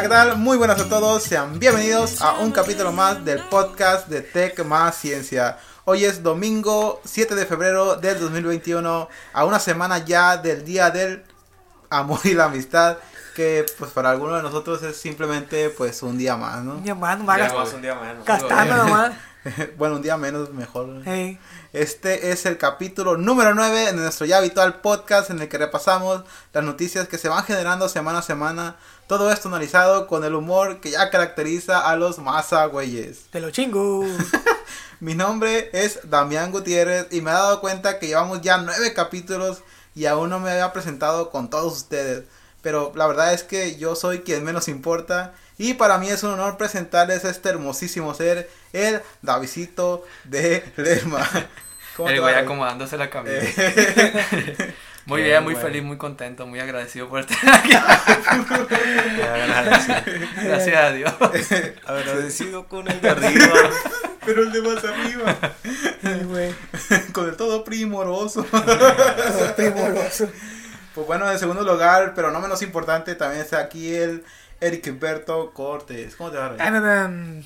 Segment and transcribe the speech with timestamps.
[0.00, 0.36] Hola, ¿qué tal?
[0.38, 1.22] Muy buenas a todos.
[1.24, 5.58] Sean bienvenidos a un capítulo más del podcast de Tech Más Ciencia.
[5.84, 11.22] Hoy es domingo 7 de febrero del 2021, a una semana ya del Día del
[11.90, 12.96] Amor y la Amistad,
[13.36, 16.76] que pues para algunos de nosotros es simplemente pues un día más, ¿no?
[16.76, 18.24] Un día más, nomás Ya gast- más un día menos.
[18.24, 19.12] gastando nomás.
[19.78, 21.02] bueno, un día menos mejor.
[21.72, 26.22] Este es el capítulo número 9 de nuestro ya habitual podcast en el que repasamos
[26.52, 28.76] las noticias que se van generando semana a semana.
[29.06, 33.26] Todo esto analizado con el humor que ya caracteriza a los masa güeyes.
[33.30, 34.04] Te lo chingo.
[35.00, 39.62] Mi nombre es Damián Gutiérrez y me he dado cuenta que llevamos ya nueve capítulos
[39.94, 42.24] y aún no me había presentado con todos ustedes.
[42.60, 46.30] Pero la verdad es que yo soy quien menos importa y para mí es un
[46.30, 51.28] honor presentarles a este hermosísimo ser, el Davidito de Lerma.
[51.98, 53.34] ¿Cómo te El va, güey acomodándose la camisa.
[53.36, 55.68] Eh, Muy bien, muy bueno.
[55.68, 57.70] feliz, muy contento, muy agradecido por estar aquí.
[60.44, 61.12] Gracias a Dios.
[61.84, 63.54] Agradecido con el de arriba.
[64.24, 65.36] Pero el de más arriba,
[66.04, 66.54] Ay, güey.
[67.12, 68.44] con el todo primoroso.
[68.44, 70.30] Todo primoroso.
[70.94, 74.24] Pues bueno, en segundo lugar, pero no menos importante, también está aquí el
[74.60, 76.14] Eric Berto Cortés.
[76.16, 76.58] ¿Cómo te va, Rey?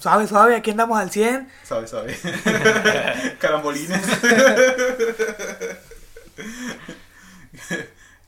[0.00, 1.48] Suave, suave, aquí andamos al 100.
[1.62, 2.18] Sabe, sabe.
[3.38, 4.00] Carambolines.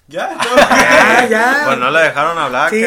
[0.06, 0.40] ya, no.
[0.56, 1.62] Ah, ya.
[1.66, 2.70] Pues no le dejaron hablar.
[2.70, 2.84] Sí.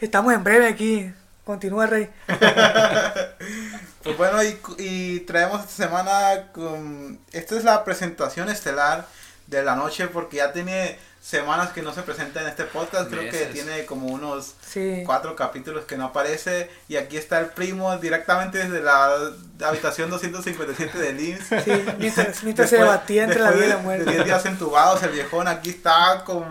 [0.00, 1.10] Estamos en breve aquí.
[1.44, 2.10] Continúa, Rey.
[4.02, 7.20] Pues bueno, y, y traemos esta semana con...
[7.30, 9.06] Esta es la presentación estelar
[9.46, 13.08] de la noche porque ya tiene semanas que no se presenta en este podcast.
[13.08, 13.52] Creo que Meses.
[13.52, 15.02] tiene como unos Sí.
[15.06, 16.68] cuatro capítulos que no aparece.
[16.88, 19.16] Y aquí está el primo directamente desde la
[19.64, 21.62] habitación 257 del IMSS.
[21.64, 24.04] Sí, mientras, mientras se Después- debatía entre la después vida y la de- muerte.
[24.04, 26.44] De 10 días entubados, el viejón aquí está con,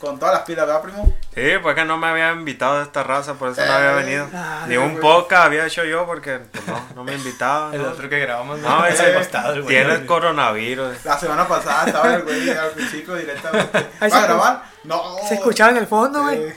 [0.00, 1.14] con todas las pilas, ¿verdad, primo?
[1.34, 3.92] Sí, pues que no me había invitado a esta raza, por eso no Eh, había
[3.92, 4.26] venido.
[4.34, 5.00] ah, Ni un güey.
[5.02, 7.74] podcast había hecho yo porque pues, no, no me invitaban.
[7.74, 7.88] El ¿no?
[7.90, 8.58] otro que grabamos.
[8.60, 10.06] No, es ese al costado, el güey.
[10.06, 11.04] Coronavirus.
[11.04, 13.78] La semana pasada estaba el güey al principio directamente.
[14.00, 14.62] Ahí ¿Va a se- grabar?
[14.84, 15.16] No.
[15.28, 16.40] Se escuchaba en el fondo, güey.
[16.42, 16.56] Eh,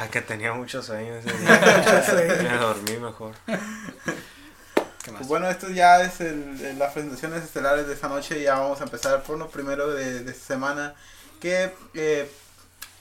[0.00, 2.38] Ay, que tenía mucho sueño ese día.
[2.50, 3.32] Me dormí mejor.
[3.46, 5.18] ¿Qué más?
[5.18, 8.40] Pues bueno, esto ya es el, el- las presentaciones estelares de esta noche.
[8.40, 10.94] Ya vamos a empezar por lo primero de, de esta semana.
[11.42, 12.30] Que eh,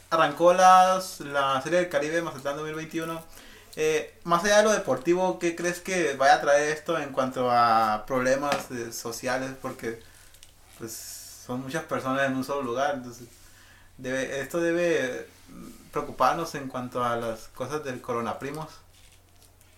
[0.10, 3.24] arrancó las, la Serie del Caribe Mazatlán 2021.
[3.78, 7.50] Eh, más allá de lo deportivo, ¿qué crees que vaya a traer esto en cuanto
[7.52, 9.52] a problemas eh, sociales?
[9.62, 10.02] Porque
[10.80, 10.92] pues
[11.46, 12.96] son muchas personas en un solo lugar.
[12.96, 13.28] Entonces,
[13.98, 18.68] debe, esto debe mm, preocuparnos en cuanto a las cosas del coronaprimos.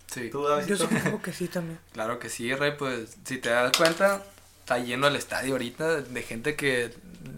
[0.07, 0.77] Sí, ¿Tú, Yo Davidito?
[0.87, 1.79] supongo que sí también.
[1.91, 2.73] claro que sí, Rey.
[2.77, 4.23] Pues si te das cuenta,
[4.63, 6.93] está lleno el estadio ahorita de gente que,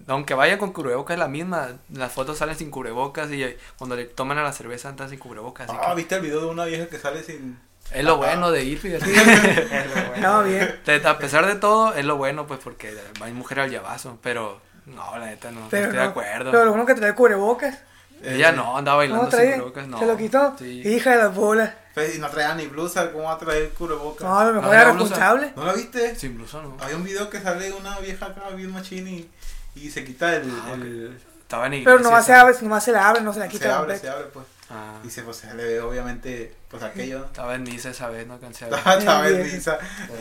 [0.08, 1.70] aunque vaya con cubrebocas, es la misma.
[1.92, 3.44] Las fotos salen sin cubrebocas y
[3.80, 5.68] cuando le toman a la cerveza están sin cubrebocas.
[5.68, 7.58] así Ah, que ¿viste el video de una vieja que sale sin...
[7.92, 9.12] es lo bueno de ir, fíjate.
[10.16, 10.80] Estaba bien.
[11.04, 15.18] A pesar de todo, es lo bueno, pues, porque hay mujer al llavazo, pero no,
[15.18, 15.92] la neta no, no estoy no.
[15.94, 16.52] de acuerdo.
[16.52, 17.80] Pero lo bueno que trae cubrebocas.
[18.22, 19.98] Ella no, andaba bailando ¿Cómo sin cubrebocas, no.
[19.98, 20.56] ¿Se lo quitó?
[20.60, 20.82] Sí.
[20.86, 21.74] Hija de las bolas.
[21.96, 24.22] Pues, y no traía ni blusa, ¿cómo va a traer cubrebocas?
[24.28, 25.54] No, a lo mejor era responsable.
[25.56, 26.16] ¿No la viste?
[26.16, 26.78] Sin blusa, no.
[26.82, 29.30] Hay un video que sale una vieja acá bien machín y,
[29.76, 30.52] y se quita el...
[30.66, 31.92] Ah, el- Estaba en iglesia.
[31.98, 33.78] Pero nomás se abre, nomás se la abre, no se la se quita.
[33.78, 34.02] abre, completa.
[34.02, 34.46] se abre, pues.
[34.72, 37.24] Ah, Y se, pues, se le ve obviamente, pues aquello.
[37.26, 38.80] estaba en misa esa vez, no alcancé a ver.
[38.80, 39.56] Estaba en bien.
[39.56, 39.78] misa.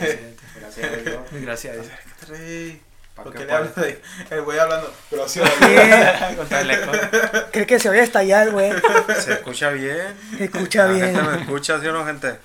[0.60, 1.20] Gracias a Dios.
[1.32, 1.86] Gracias a Dios.
[3.16, 3.22] Acércate, rey.
[3.22, 4.92] ¿Pa' ¿Por qué qué le de el güey hablando?
[5.10, 5.50] Gracias.
[5.68, 6.36] Bien.
[6.36, 6.92] Contra el eco.
[7.52, 8.72] Cree que se a estallar, güey.
[9.20, 10.16] Se escucha bien.
[10.36, 11.30] Se escucha La gente bien.
[11.30, 12.38] me escucha, ¿sí o no, gente?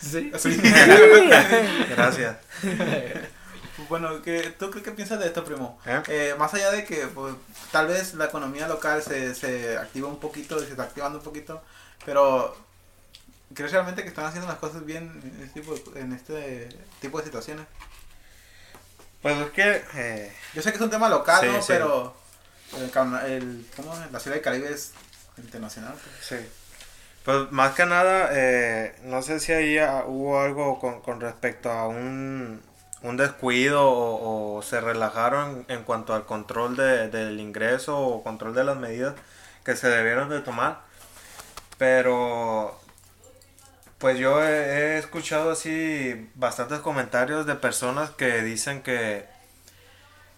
[0.00, 0.30] Sí.
[0.38, 0.54] Sí.
[0.54, 0.62] Sí.
[1.90, 2.36] Gracias.
[3.88, 5.78] Bueno, ¿qué, ¿tú qué, qué piensas de esto, primo?
[5.84, 6.02] ¿Eh?
[6.08, 7.34] Eh, más allá de que pues,
[7.72, 11.62] tal vez la economía local se, se activa un poquito, se está activando un poquito,
[12.06, 12.56] pero
[13.54, 16.68] ¿crees realmente que están haciendo las cosas bien en este tipo de, en este
[17.00, 17.66] tipo de situaciones?
[19.22, 19.84] Pues es que.
[19.94, 21.62] eh, Yo sé que es un tema local, Sí, ¿no?
[21.62, 21.72] sí.
[21.72, 22.14] Pero
[22.76, 23.94] el, el- ¿cómo?
[24.10, 24.92] la ciudad del Caribe es
[25.38, 25.94] internacional.
[25.94, 26.26] pues.
[26.26, 26.48] Sí.
[27.24, 31.70] Pues más que nada, eh, no sé si ahí ah, hubo algo con, con respecto
[31.70, 32.60] a un,
[33.02, 38.54] un descuido o, o se relajaron en cuanto al control de- del ingreso o control
[38.54, 39.14] de las medidas
[39.64, 40.80] que se debieron de tomar.
[41.78, 42.80] Pero
[44.02, 44.48] pues yo he,
[44.96, 49.26] he escuchado así bastantes comentarios de personas que dicen que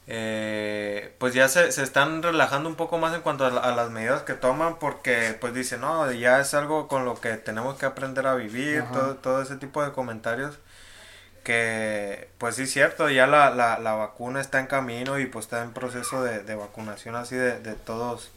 [0.07, 3.75] eh, pues ya se, se están relajando un poco más en cuanto a, la- a
[3.75, 7.77] las medidas que toman porque pues dicen, no, ya es algo con lo que tenemos
[7.79, 8.93] que aprender a vivir, Ajá.
[8.93, 10.59] todo, todo ese tipo de comentarios
[11.45, 15.47] que pues sí es cierto, ya la, la, la vacuna está en camino y pues
[15.47, 18.31] está en proceso de, de vacunación así de, de todos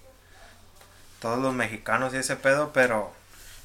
[1.22, 3.12] todos los mexicanos y ese pedo, pero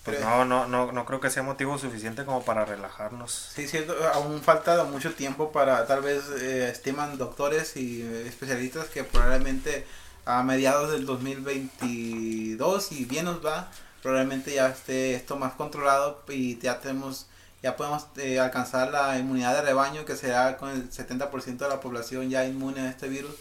[0.05, 3.51] pues Pero- no, no, no, no creo que sea motivo suficiente como para relajarnos.
[3.55, 8.87] Sí, cierto, aún falta mucho tiempo para, tal vez eh, estiman doctores y eh, especialistas
[8.87, 9.87] que probablemente
[10.25, 13.69] a mediados del 2022 y bien nos va,
[14.03, 17.27] probablemente ya esté esto más controlado y ya tenemos,
[17.63, 21.81] ya podemos eh, alcanzar la inmunidad de rebaño que será con el 70% de la
[21.81, 23.35] población ya inmune a este virus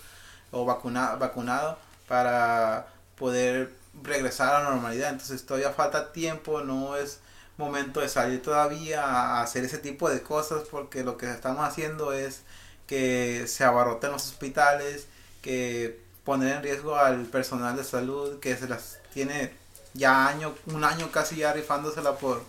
[0.52, 1.78] o vacuna, vacunado
[2.08, 2.88] para
[3.18, 3.72] poder
[4.04, 5.10] regresar a la normalidad.
[5.12, 7.20] Entonces todavía falta tiempo, no es
[7.58, 12.14] momento de salir todavía a hacer ese tipo de cosas porque lo que estamos haciendo
[12.14, 12.42] es
[12.88, 15.08] que se abarroten los hospitales,
[15.42, 19.54] que poner en riesgo al personal de salud que se las tiene
[19.94, 22.42] ya año, un año casi ya rifándosela por,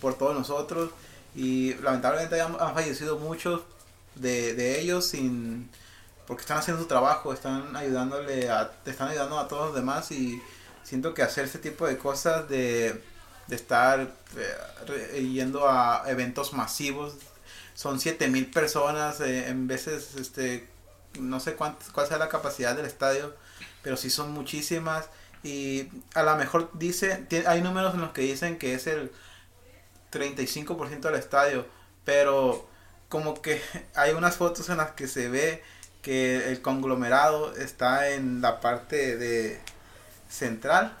[0.00, 0.90] por todos nosotros
[1.34, 3.62] y lamentablemente han, fallecido muchos
[4.14, 5.68] de, de ellos sin
[6.26, 10.40] porque están haciendo su trabajo, están ayudándole a, están ayudando a todos los demás y
[10.84, 13.02] siento que hacer ese tipo de cosas de,
[13.48, 17.14] de estar eh, yendo a eventos masivos
[17.74, 20.68] son 7000 personas eh, en veces este
[21.18, 23.34] no sé cuánto, cuál sea la capacidad del estadio
[23.82, 25.10] pero sí son muchísimas.
[25.42, 29.12] Y a lo mejor dice hay números en los que dicen que es el
[30.10, 31.66] 35% del estadio
[32.04, 32.66] pero
[33.08, 33.60] como que
[33.94, 35.62] hay unas fotos en las que se ve
[36.02, 39.60] que el conglomerado está en la parte de
[40.34, 40.96] central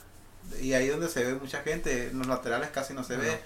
[0.60, 3.40] y ahí donde se ve mucha gente en los laterales casi no se En ve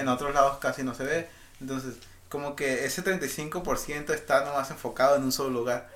[0.00, 1.28] en otros lados casi no se ve
[1.60, 1.94] entonces
[2.28, 5.88] como que ese 35% está nomás enfocado en un solo lugar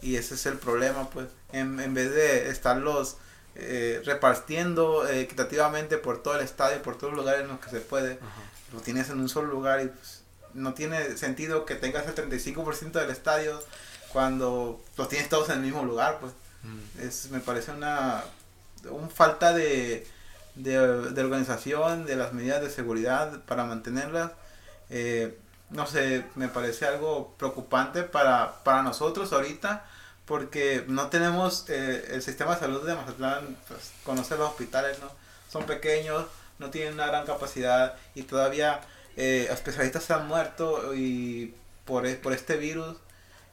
[0.00, 3.16] y ese es el problema pues en, en vez de estarlos
[3.56, 7.70] eh, repartiendo eh, equitativamente por todo el estadio por todos los lugares en los que
[7.70, 8.42] se puede Ajá.
[8.72, 10.22] lo tienes en un solo lugar y pues,
[10.54, 13.60] no tiene sentido que tengas el 35% del estadio
[14.12, 16.32] cuando los tienes todos en el mismo lugar pues
[16.64, 17.00] Mm.
[17.06, 18.24] es me parece una
[18.90, 20.06] un falta de,
[20.54, 20.78] de,
[21.22, 24.32] organización de las medidas de seguridad para mantenerlas
[24.90, 25.38] Eh,
[25.70, 29.84] no sé me parece algo preocupante para, para nosotros ahorita
[30.26, 35.10] porque no tenemos eh, el sistema de salud de Mazatlán pues, los hospitales no
[35.50, 36.26] son pequeños
[36.58, 38.80] no tienen una gran capacidad y todavía
[39.16, 41.54] eh, especialistas se han muerto y
[41.84, 42.96] por, e- por este virus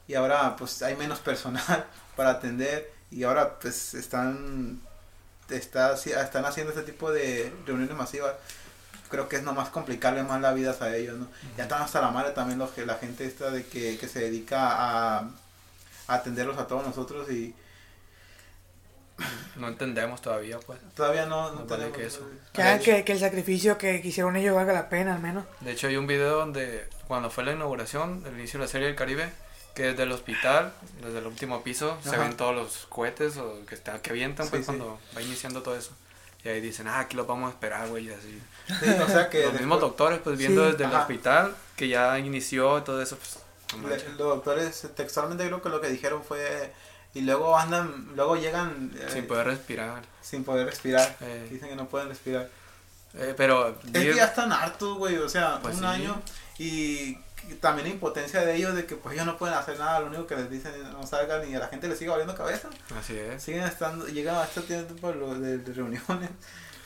[0.08, 1.86] y ahora pues hay menos personal
[2.16, 4.80] para atender y ahora pues están
[5.50, 8.34] está, están haciendo este tipo de reuniones masivas
[9.08, 11.28] creo que es nomás complicarle más la vida a ellos ¿no?
[11.56, 14.20] ya están hasta la madre también los que la gente esta de que, que se
[14.20, 17.54] dedica a, a atenderlos a todos nosotros y
[19.56, 20.80] No entendemos todavía, pues.
[20.94, 22.26] todavía no, no vale que eso.
[22.52, 25.44] Que, hagan que, que el sacrificio que, que hicieron ellos valga la pena, al menos.
[25.60, 28.86] De hecho, hay un video donde, cuando fue la inauguración, el inicio de la serie
[28.86, 29.30] del Caribe,
[29.74, 30.72] que desde el hospital,
[31.02, 32.18] desde el último piso, se Ajá.
[32.24, 34.66] ven todos los cohetes o que, está, que avientan, Sí, pues, sí.
[34.66, 35.92] cuando va iniciando todo eso.
[36.44, 38.42] Y ahí dicen, ah, aquí los vamos a esperar, güey, y así.
[38.66, 41.00] Sí, o sea que los mismos después- doctores, pues, viendo desde el Ajá.
[41.02, 43.38] hospital, que ya inició todo eso, pues,
[43.80, 44.08] no Le- manches.
[44.10, 46.72] los doctores textualmente creo que lo que dijeron fue
[47.14, 50.02] y luego andan luego llegan eh, sin poder respirar.
[50.20, 51.46] sin poder respirar Eh.
[51.50, 52.48] dicen que no pueden respirar
[53.14, 55.86] Eh, pero, es que ya están hartos güey o sea Pues un sí.
[55.86, 56.20] año
[56.58, 57.18] y
[57.60, 60.26] también la impotencia de ellos de que pues ellos no pueden hacer nada lo único
[60.26, 62.68] que les dicen es no salgan y a la gente le sigue valiendo cabeza
[62.98, 63.42] así es.
[63.42, 66.30] siguen estando llegan a este tiempo de, de- de reuniones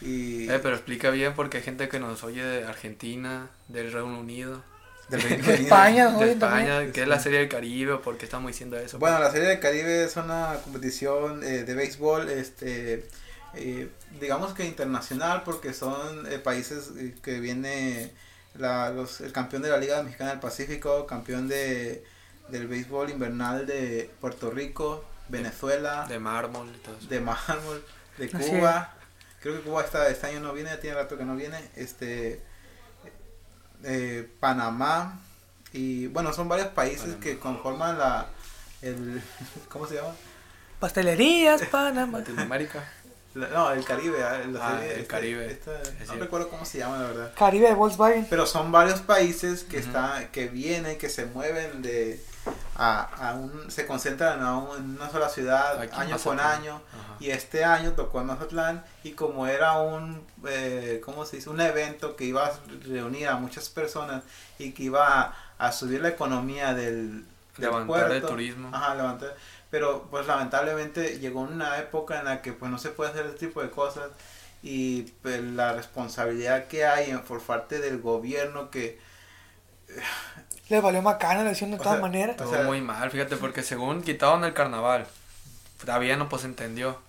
[0.01, 4.19] y Eh, pero explica bien porque hay gente que nos oye de Argentina, del Reino
[4.21, 4.63] Unido,
[5.09, 5.65] del Reino De Unido.
[5.65, 6.33] España, de.
[6.33, 8.99] España, que es la serie del Caribe, o por qué estamos diciendo eso.
[8.99, 13.09] Bueno, la Serie del Caribe es una competición eh, de béisbol, este,
[13.55, 13.89] eh,
[14.21, 16.91] digamos que internacional, porque son eh, países
[17.23, 18.13] que viene
[18.59, 22.05] la, los, el campeón de la Liga Mexicana del Pacífico, campeón de,
[22.49, 27.09] del béisbol invernal de Puerto Rico, Venezuela, de mármol y todo eso.
[27.09, 27.85] de mármol,
[28.19, 28.95] de Cuba.
[29.41, 31.59] Creo que Cuba esta, este año no viene, ya tiene rato que no viene.
[31.77, 32.41] Este,
[33.85, 35.21] eh, Panamá
[35.73, 37.21] y bueno, son varios países Panamá.
[37.21, 38.27] que conforman la
[38.83, 39.23] el
[39.69, 40.15] ¿cómo se llama?
[40.81, 42.19] Pastelerías, Panamá.
[42.19, 42.85] Latinoamérica.
[43.37, 45.51] No, el Caribe, ah, la Ah, el este- Caribe.
[45.51, 47.33] esta- Es no recuerdo cómo se llama la verdad.
[47.37, 48.27] Caribe de Volkswagen.
[48.31, 49.87] Pero son varios países que Ujú.
[49.89, 52.23] están que vienen, que se mueven de
[52.77, 56.41] a, a un se concentran a un- en una sola ciudad Aquí en año con
[56.41, 56.75] año.
[56.93, 57.17] Ajá.
[57.21, 61.51] Y este año tocó en Mazatlán y como era un, eh, ¿cómo se dice?
[61.51, 62.53] Un evento que iba a
[62.87, 64.23] reunir a muchas personas
[64.59, 67.27] y que iba a, a subir la economía del, del
[67.59, 68.29] Levantar el puerto.
[68.29, 68.69] turismo.
[68.73, 69.35] Ajá, levantar.
[69.71, 73.47] Pero pues lamentablemente llegó una época en la que pues no se puede hacer este
[73.47, 74.11] tipo de cosas
[74.63, 78.99] y pues, la responsabilidad que hay en- por parte del gobierno que
[80.69, 82.37] Les valió macana la elección de todas maneras.
[82.37, 85.07] Estuvo o sea- muy mal, fíjate, porque según quitaron el carnaval,
[85.85, 87.01] todavía no pues entendió.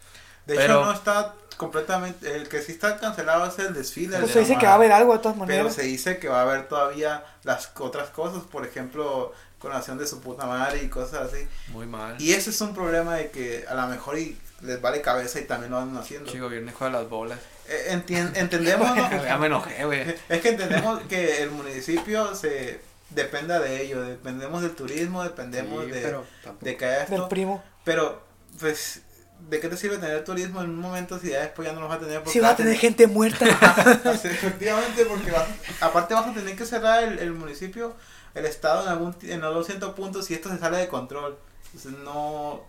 [0.46, 4.18] de Pero- hecho no está completamente, el que sí está cancelado es el desfile.
[4.20, 5.74] Pues se dice que va a haber algo de todas Pero maneras.
[5.76, 10.22] se dice que va a haber todavía las otras cosas, por ejemplo, coronación de su
[10.22, 11.48] puta madre y cosas así.
[11.70, 12.16] Muy mal.
[12.22, 15.44] Y ese es un problema de que a lo mejor y les vale cabeza y
[15.46, 16.32] también lo andan haciendo.
[16.32, 17.40] Sí, gobierno juega las bolas.
[17.68, 19.10] Eh, entien- entendemos, ¿no?
[19.24, 20.16] ya me enojé, güey.
[20.30, 25.92] Es que entendemos que el municipio se dependa de ello, dependemos del turismo, dependemos Sí,
[25.92, 26.26] de, pero
[26.62, 27.30] de que haya Del esto.
[27.30, 27.64] primo.
[27.84, 28.22] Pero,
[28.60, 29.02] pues,
[29.50, 31.88] ¿de qué te sirve tener turismo en un momento si ya después ya no lo
[31.88, 32.22] vas a tener?
[32.28, 33.46] Si va a tener gente muerta.
[34.14, 35.48] Efectivamente, porque vas-
[35.82, 37.96] aparte vas a tener que cerrar el, el municipio,
[38.34, 41.38] el estado en algún en algún cierto punto si esto se sale de control.
[41.74, 42.62] Entonces no,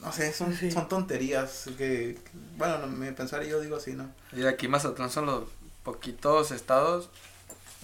[0.00, 0.70] no sé, son, Sí.
[0.70, 2.18] son tonterías que,
[2.56, 4.10] bueno, no, mi pensar yo digo así, ¿no?
[4.32, 5.44] Y aquí Mazatlán son los
[5.82, 7.08] poquitos estados,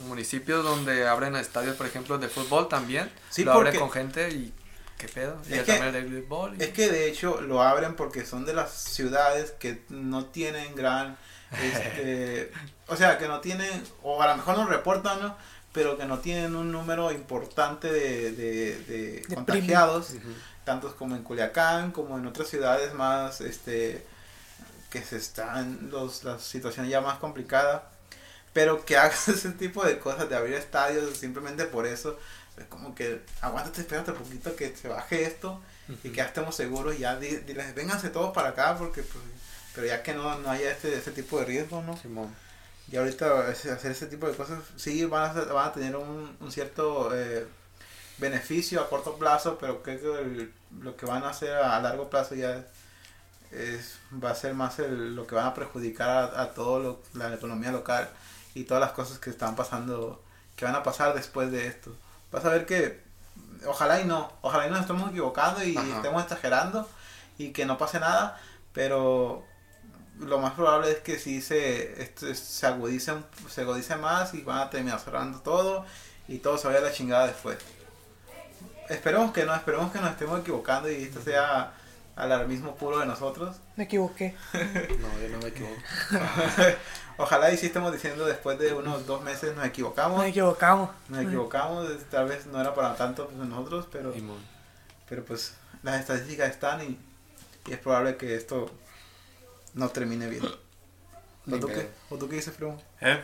[0.09, 3.11] municipios donde abren estadios, por ejemplo, de fútbol también.
[3.31, 4.53] Sí, lo abren porque- con gente y
[4.99, 5.41] qué pedo.
[5.49, 6.25] Y Es que- el
[6.59, 10.75] y- Es que de hecho lo abren porque son de las ciudades que no tienen
[10.75, 11.17] gran,
[11.63, 12.51] este,
[12.87, 15.37] o sea, que no tienen, o a lo mejor no reportan, ¿no?
[15.73, 20.11] Pero que no tienen un número importante de, de, de De contagiados.
[20.11, 20.33] Ujú.
[20.65, 24.07] tantos como en Culiacán, como en otras ciudades más, este,
[24.91, 27.91] que se están, los, la situación ya más complicada,
[28.53, 32.19] pero que hagas ese tipo de cosas, de abrir estadios simplemente por eso,
[32.63, 36.55] es como que aguántate, espérate un poquito que se baje esto y que ya estemos
[36.57, 39.23] seguros, y ya di- diles, vénganse todos para acá, porque pues,
[39.75, 41.97] pero ya que no, no haya este, este tipo de riesgo, ¿no?
[41.97, 42.35] Simón.
[42.91, 46.53] Y ahorita hacer ese tipo de cosas sí van a, van a tener un, un
[46.53, 47.47] cierto eh,
[48.19, 51.81] beneficio a corto plazo, pero creo que el- lo que van a hacer a, a
[51.83, 52.65] largo plazo ya
[53.51, 57.03] es, va a ser más el- lo que van a perjudicar a, a todo lo-
[57.15, 58.09] la economía local
[58.55, 60.23] y todas las cosas que están pasando,
[60.57, 61.95] que van a pasar después de esto.
[62.33, 63.03] Vas a ver que
[63.67, 65.97] ojalá y no, ojalá y nos estemos equivocando y Ajá.
[65.97, 66.89] estemos exagerando
[67.39, 68.41] y que no pase nada,
[68.73, 69.45] pero
[70.19, 73.13] lo más probable es que sí se, esto, se, agudice,
[73.49, 75.85] se agudice más y van a terminar cerrando todo
[76.29, 77.59] y todo se vaya a la chingada después.
[78.89, 81.73] Esperemos que no, esperemos que nos estemos equivocando y esto sea
[82.17, 83.57] alarmismo puro de nosotros.
[83.77, 84.35] Me equivoqué.
[84.53, 85.75] No, yo no me equivoco.
[87.23, 90.19] Ojalá y sí estemos diciendo después de unos dos meses nos equivocamos.
[90.19, 90.91] Nos equivocamos.
[91.09, 94.13] Nos equivocamos, tal vez no era para tanto pues, nosotros, pero,
[95.09, 96.99] pero pues las estadísticas están y,
[97.69, 98.69] y es probable que esto
[99.75, 100.43] no termine bien.
[101.49, 101.89] ¿O tú qué.
[102.11, 102.83] ¿O tú qué dices, primo?
[103.01, 103.23] ¿Eh?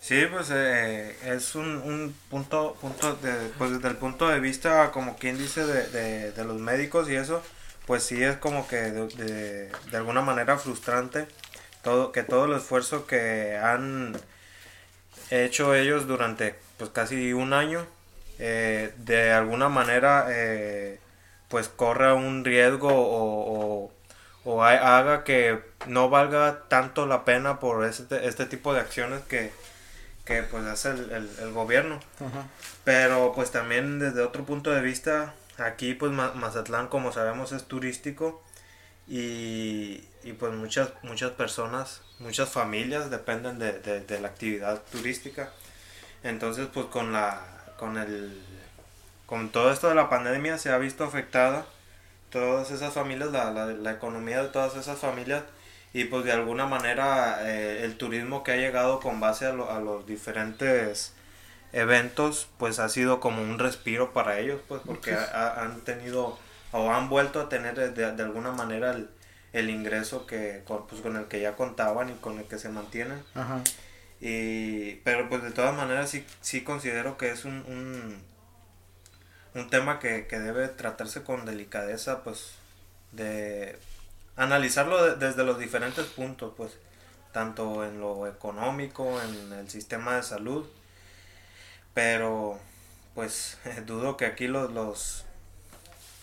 [0.00, 4.92] Sí, pues eh, es un, un punto, punto de, pues desde el punto de vista,
[4.92, 7.42] como quien dice, de, de, de los médicos y eso,
[7.84, 11.26] pues sí es como que de, de, de alguna manera frustrante
[11.86, 14.16] todo, que todo el esfuerzo que han
[15.30, 17.86] hecho ellos durante pues casi un año,
[18.38, 20.98] eh, de alguna manera eh,
[21.48, 23.92] pues corra un riesgo o, o,
[24.44, 29.22] o ha- haga que no valga tanto la pena por este, este tipo de acciones
[29.22, 29.52] que,
[30.24, 32.00] que pues hace el, el- el gobierno.
[32.16, 32.46] Ajá.
[32.84, 37.64] Pero pues también desde otro punto de vista, aquí pues Ma- Mazatlán como sabemos es
[37.64, 38.42] turístico
[39.08, 45.50] y, y, pues muchas, muchas personas, muchas familias dependen de, de- de la actividad turística.
[46.22, 47.40] Entonces pues con la,
[47.78, 48.42] con el,
[49.26, 51.66] con todo esto de la pandemia se ha visto afectada
[52.30, 55.42] todas esas familias, la, la, la economía de todas esas familias
[55.92, 59.70] y pues de alguna manera eh, el turismo que ha llegado con base a, lo-
[59.70, 61.12] a los diferentes
[61.72, 66.38] eventos pues ha sido como un respiro para ellos pues porque ha- ha- han tenido
[66.72, 69.08] o han vuelto a tener de, de alguna manera el,
[69.58, 72.68] el ingreso que con, pues, con el que ya contaban y con el que se
[72.68, 73.62] mantienen Ajá.
[74.20, 78.22] y, pero pues de todas maneras sí, sí considero que es un, un,
[79.54, 82.52] un tema que, que debe tratarse con delicadeza, pues
[83.12, 83.78] de
[84.36, 86.72] analizarlo de- desde los diferentes puntos, pues
[87.32, 90.66] tanto en lo económico, en el sistema de salud,
[91.94, 92.58] pero
[93.14, 95.24] pues dudo que aquí los, los,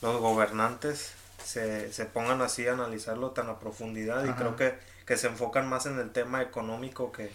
[0.02, 1.14] los gobernantes
[1.44, 5.68] se, se pongan así a analizarlo tan a profundidad y creo que, que se enfocan
[5.68, 7.32] más en el tema económico que,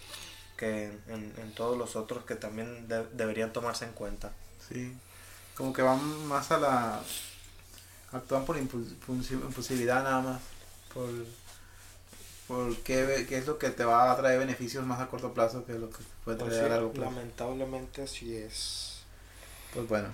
[0.57, 4.31] que en, en todos los otros que también de- deberían tomarse en cuenta.
[4.69, 4.97] Sí.
[5.55, 7.01] Como que van más a la.
[8.13, 10.41] Actúan por impu- impulsi- impulsividad nada más.
[10.95, 11.09] Por.
[12.47, 15.67] Por qué, qué es lo que te va a traer beneficios más a corto plazo
[15.67, 17.11] que lo que puede traer a largo plazo.
[17.11, 19.03] lamentablemente así es.
[19.75, 20.09] Pues bueno,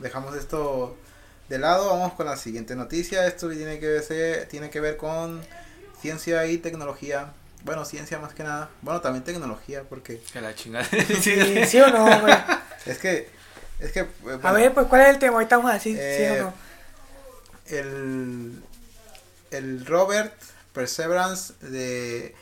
[0.00, 0.96] dejamos esto
[1.50, 3.26] de lado, vamos con la siguiente noticia.
[3.26, 5.42] Esto tiene que ver, tiene que ver con
[6.00, 7.32] ciencia y tecnología.
[7.64, 8.70] Bueno, ciencia más que nada.
[8.80, 10.86] Bueno, también tecnología, porque Que la chingada.
[11.20, 12.34] Sí, ¿sí o no, güey?
[12.86, 13.28] es que,
[13.80, 15.34] es que, eh, A ver, pues, ¿cuál es el tema?
[15.34, 16.54] Ahorita vamos a decir, ¿sí Eh, o no?
[17.66, 18.62] el,
[19.50, 20.32] el Robert
[20.72, 22.34] Perseverance de,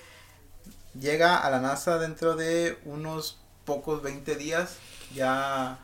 [0.98, 4.76] llega a la NASA dentro de unos pocos 20 días.
[5.14, 5.78] Ya,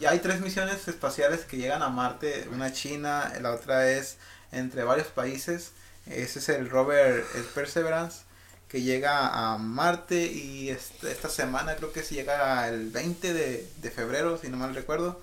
[0.00, 4.16] ya hay tres misiones espaciales que llegan a Marte, una China, la otra es
[4.52, 5.72] entre varios países.
[6.06, 8.20] Ese es el rover el Perseverance
[8.68, 13.90] que llega a Marte y esta semana creo que se llega el 20 de, de
[13.90, 15.20] febrero, si no mal recuerdo.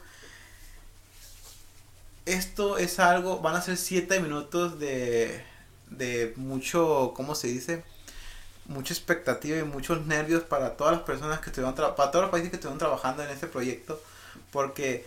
[2.25, 5.44] Esto es algo, van a ser 7 minutos de,
[5.89, 7.84] de mucho, ¿cómo se dice?
[8.65, 12.50] Mucha expectativa y muchos nervios para todas las personas que estuvieron, para todos los países
[12.50, 14.01] que estuvieron trabajando en este proyecto,
[14.53, 15.05] porque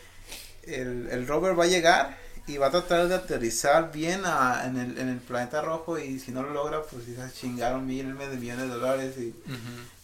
[0.65, 4.77] el, el rover va a llegar y va a tratar de aterrizar bien a- en,
[4.79, 8.37] el, en el planeta rojo y si no lo logra, pues se chingaron miles de
[8.37, 9.35] millones de dólares y,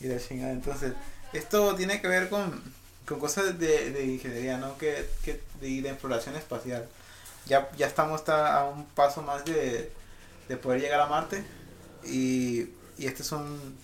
[0.01, 0.53] y la chingada.
[0.53, 0.93] Entonces,
[1.33, 2.63] esto tiene que ver con,
[3.07, 4.77] con cosas de, de ingeniería, ¿no?
[4.79, 6.89] Que, que de, de exploración espacial.
[7.47, 9.91] Ya, ya estamos a un paso más de,
[10.49, 11.45] de poder llegar a Marte
[12.05, 12.63] y,
[12.99, 13.77] y este es un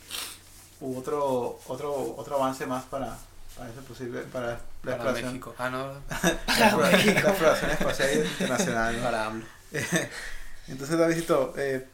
[0.81, 3.19] otro otro otro avance más para
[3.59, 5.55] para eso posible para la Para exploración México.
[5.59, 5.93] Ah, no.
[6.19, 6.31] la
[6.63, 9.03] exploración, la exploración espacial internacional ¿no?
[9.03, 9.47] Para AMLO.
[10.69, 11.87] entonces Davidito eh,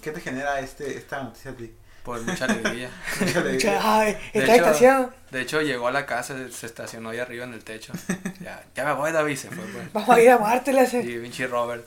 [0.00, 1.74] ¿qué te genera este esta noticia a ti?
[2.04, 2.88] Por mucha alegría.
[3.18, 3.80] Mucha alegría.
[3.82, 5.12] Ay, De está hecho-.
[5.32, 7.92] De hecho, llegó a la casa, se estacionó ahí arriba en el techo.
[8.40, 9.92] Ya, ya me voy, David, se fue, pues.
[9.92, 11.00] Vamos a ir a Marte, le hace.
[11.00, 11.84] Y Vinci Robert.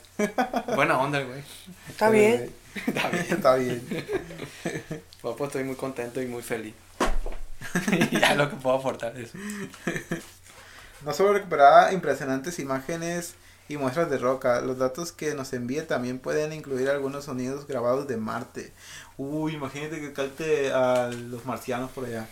[0.74, 1.42] Buena onda, el güey.
[1.88, 2.52] Está bien.
[2.86, 3.26] Está bien.
[3.30, 4.06] Está bien.
[5.22, 6.74] Pues, pues, estoy muy contento y muy feliz.
[8.12, 9.32] ya lo que puedo aportar es.
[11.02, 13.34] No solo recuperará impresionantes imágenes
[13.70, 18.06] y muestras de roca, los datos que nos envíe también pueden incluir algunos sonidos grabados
[18.06, 18.70] de Marte.
[19.16, 22.26] Uy, imagínate que calte a los marcianos por allá.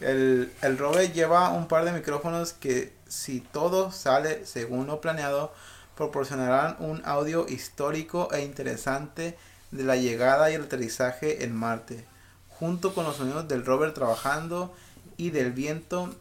[0.00, 5.52] El, el rover lleva un par de micrófonos que, si todo sale según lo planeado,
[5.94, 9.36] proporcionarán un audio histórico e interesante
[9.70, 12.06] de la llegada y el aterrizaje en Marte,
[12.58, 14.74] junto con los sonidos del rover trabajando
[15.16, 16.14] y del viento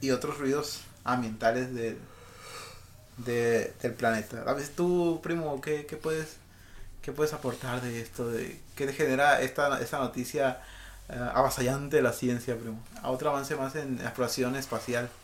[0.00, 1.98] y otros ruidos ambientales del,
[3.18, 4.42] de- del planeta.
[4.46, 6.36] A veces tú, primo, ¿qué, qué puedes,
[7.02, 8.28] qué puedes aportar de esto?
[8.30, 10.60] De, ¿Qué te genera esta, esta noticia
[11.08, 12.80] eh, avasallante de la ciencia, primo?
[13.02, 15.08] A otro avance más en exploración espacial.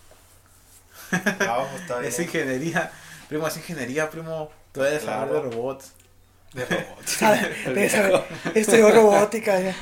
[2.03, 2.91] Es ingeniería,
[3.29, 4.51] primo, es ingeniería, primo.
[4.73, 5.35] Tú saber Claro.
[5.35, 5.93] de robots.
[6.55, 6.67] De
[7.67, 8.25] debe saber.
[8.55, 9.61] Estudió robótica.
[9.61, 9.75] ya.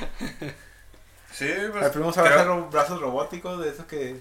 [1.32, 2.14] Sí, pues.
[2.14, 4.20] Sabe creo- brazos robóticos de esos que...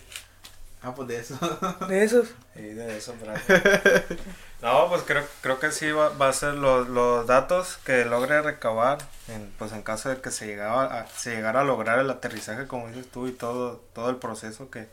[0.84, 1.38] Ah, pues de eso.
[1.88, 2.30] De esos.
[2.56, 3.44] Sí, de eso, brazos.
[4.62, 8.44] No, pues creo, creo que sí va, va a ser los, los datos que logre
[8.44, 12.10] recabar, en, pues en caso de que se, llegaba a, se llegara a lograr el
[12.12, 14.88] aterrizaje, como dices tú, y todo, todo el proceso que,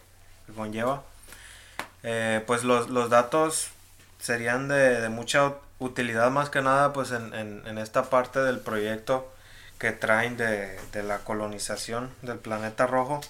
[0.47, 1.03] que conlleva.
[2.03, 3.69] Eh, pues los, los datos
[4.19, 8.59] serían de, de mucha utilidad más que nada pues en, en, en esta parte del
[8.61, 9.33] proyecto
[9.79, 13.21] que traen de, de la colonización del planeta rojo.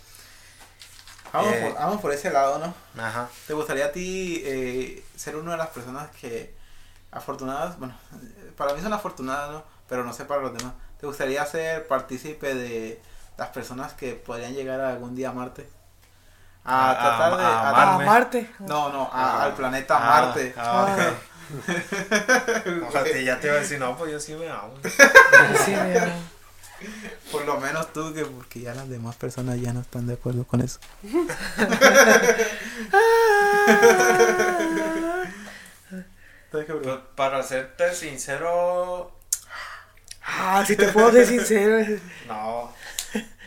[1.32, 1.60] Vamos, Eh.
[1.62, 2.74] por, vamos por ese lado, ¿no?
[3.02, 3.28] Ajá.
[3.46, 6.54] ¿Te gustaría a ti eh, ser una de las personas que
[7.10, 7.94] afortunadas, bueno,
[8.56, 9.64] para mí son afortunadas, ¿no?
[9.88, 10.72] Pero no sé para los demás.
[11.00, 13.00] ¿Te gustaría ser partícipe de
[13.36, 15.68] las personas que podrían llegar algún día a Marte?
[16.64, 17.44] A, A- tratar de...
[17.44, 17.98] a- a a-.
[17.98, 18.50] Marte.
[18.60, 19.44] no, no, a- Ah.
[19.44, 20.54] al planeta Ah, Marte.
[20.56, 20.98] ah, ok.
[21.00, 21.10] Ah.
[22.88, 24.74] Ojalá, ya te iba a decir, no, pues yo sí me amo.
[25.64, 26.12] Sí, mira.
[27.32, 30.44] Por lo menos tú, que porque ya las demás personas ya no están de acuerdo
[30.44, 30.78] con eso.
[36.50, 36.66] Pues,
[37.14, 39.12] para serte sincero,
[40.24, 42.00] Ah, si te puedo ser sincero.
[42.26, 42.72] no.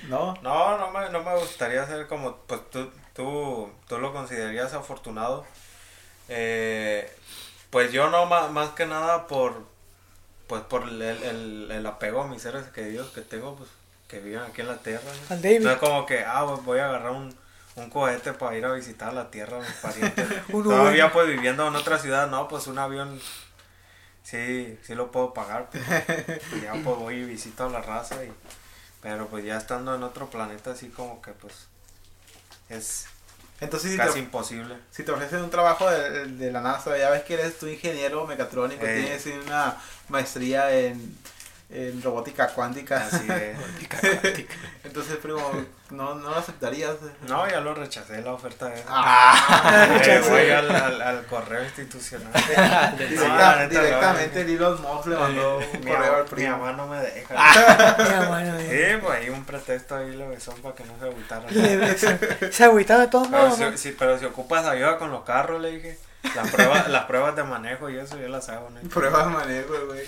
[0.08, 0.34] ¿No?
[0.42, 5.46] No, no me, no me gustaría ser como, pues tú, tú, tú lo considerarías afortunado.
[6.30, 7.12] Eh,
[7.70, 9.66] pues yo no, más, más que nada por,
[10.48, 13.70] pues por el, el, el apego a mis seres queridos que tengo, pues
[14.12, 15.10] que viven aquí en la tierra.
[15.30, 15.36] ¿no?
[15.62, 17.34] No es como que, ah, pues voy a agarrar un,
[17.78, 20.28] un cohete para ir a visitar la tierra a mis parientes.
[20.52, 23.22] Todavía pues viviendo en otra ciudad, no, pues un avión
[24.24, 25.70] sí, sí lo puedo pagar.
[25.70, 28.32] Pues, ya pues voy y visito a la raza y...
[29.02, 31.68] Pero pues ya estando en otro planeta así como que pues
[32.74, 33.06] es
[33.60, 34.76] Entonces, si casi te, imposible.
[34.92, 38.26] si te ofrecen un trabajo de, de la NASA, ya ves que eres tu ingeniero
[38.26, 39.04] mecatrónico, Ey.
[39.04, 39.78] tienes una
[40.10, 41.16] maestría en,
[41.72, 43.06] en robótica cuántica.
[43.06, 43.58] Así es.
[44.84, 45.40] Entonces, primo,
[45.92, 46.96] no, no lo aceptarías.
[47.28, 48.84] No, ya lo rechacé la oferta esa.
[48.90, 52.32] Ah, Eh, voy al, al, al correo institucional.
[52.98, 56.58] Directa- No, directamente el Elon Musk le mandó un Mi, correo al mi primo.
[56.58, 57.34] mamá no me deja.
[57.98, 62.52] Mira, mano, Sí, pues hay un pretexto ahí le besó para que no se agüitara.
[62.52, 63.56] Se agüitaba de todos modos.
[63.56, 63.78] si, ¿no?
[63.78, 65.98] si- pero si ocupas ayuda con los carros, le dije.
[66.36, 68.88] Las pruebas, las pruebas de manejo y eso yo las hago, ¿no?
[68.90, 70.08] Prueba de manejo, güey.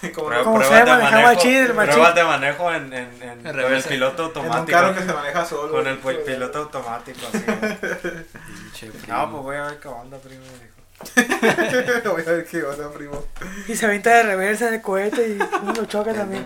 [0.14, 1.92] Como Como pruebas sea, de manejaba manejo- chido el machín.
[1.94, 4.78] Pruebas de manejo en, en, en- En con el piloto en un automático.
[4.78, 5.72] carro que se maneja solo.
[5.72, 7.38] Con el piloto automático, así.
[7.40, 10.44] Pinche no, pues voy a ver qué onda, primo.
[10.44, 10.78] dijo.
[12.12, 13.24] Voy a ver qué onda, primo.
[13.68, 16.44] Y se avienta de reversa en el cohete y uno lo choca también.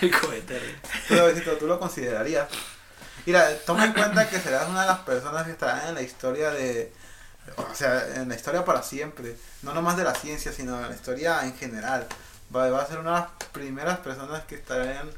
[0.00, 0.60] El cohete,
[1.10, 2.48] lo, Besito, tú lo considerarías.
[3.26, 6.50] Mira, toma en cuenta que serás una de las personas que estarán en la historia
[6.50, 6.90] de.
[7.56, 9.36] O sea, en la historia para siempre.
[9.62, 12.06] No nomás de la ciencia, sino en la historia en general.
[12.54, 15.10] Va, va a ser una de las primeras personas que estarán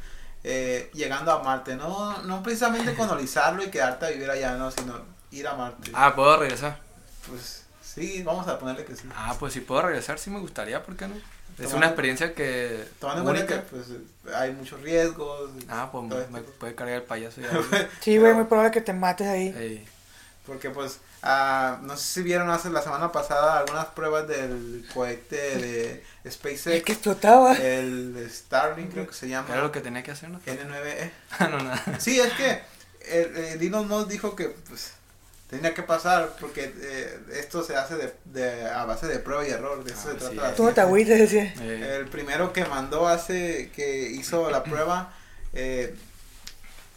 [0.45, 1.77] eh, llegando a Marte.
[1.77, 5.91] No, no precisamente colonizarlo y quedarte a vivir allá, no, sino ir a Marte.
[5.95, 6.79] Ah, ¿puedo regresar?
[7.29, 9.09] Pues sí, vamos a ponerle que sí.
[9.17, 11.15] Ah, pues si puedo regresar, sí me gustaría, ¿por qué no?
[11.15, 12.85] Es Tomando- una experiencia que...
[12.99, 13.87] Tomando en cuenta que pues,
[14.35, 15.51] hay muchos riesgos.
[15.69, 17.49] Ah, pues me, puede cargar el payaso ya.
[18.01, 19.55] Sí, güey, muy probable que te mates ahí.
[19.57, 19.89] Ey,
[20.47, 25.37] Porque pues, ah, no sé si vieron hace la semana pasada algunas pruebas del cohete
[25.37, 27.55] de El SpaceX, que explotaba.
[27.55, 30.41] el Starlink creo que se era llama, lo que tenía que hacer, ¿no?
[30.41, 31.11] N9E.
[31.39, 31.83] Ah, no, nada.
[31.99, 32.61] Sí, es que
[33.11, 34.93] el, el Elon Musk dijo que pues
[35.49, 39.51] tenía que pasar porque eh, esto se hace de, de- a base de prueba y
[39.51, 40.31] error, de eso Ah, se trata.
[40.31, 40.37] sí.
[40.37, 41.55] la Tú no te agüites, decía.
[41.61, 45.15] Eh, El primero que mandó hace, que hizo la prueba,
[45.55, 45.95] eh,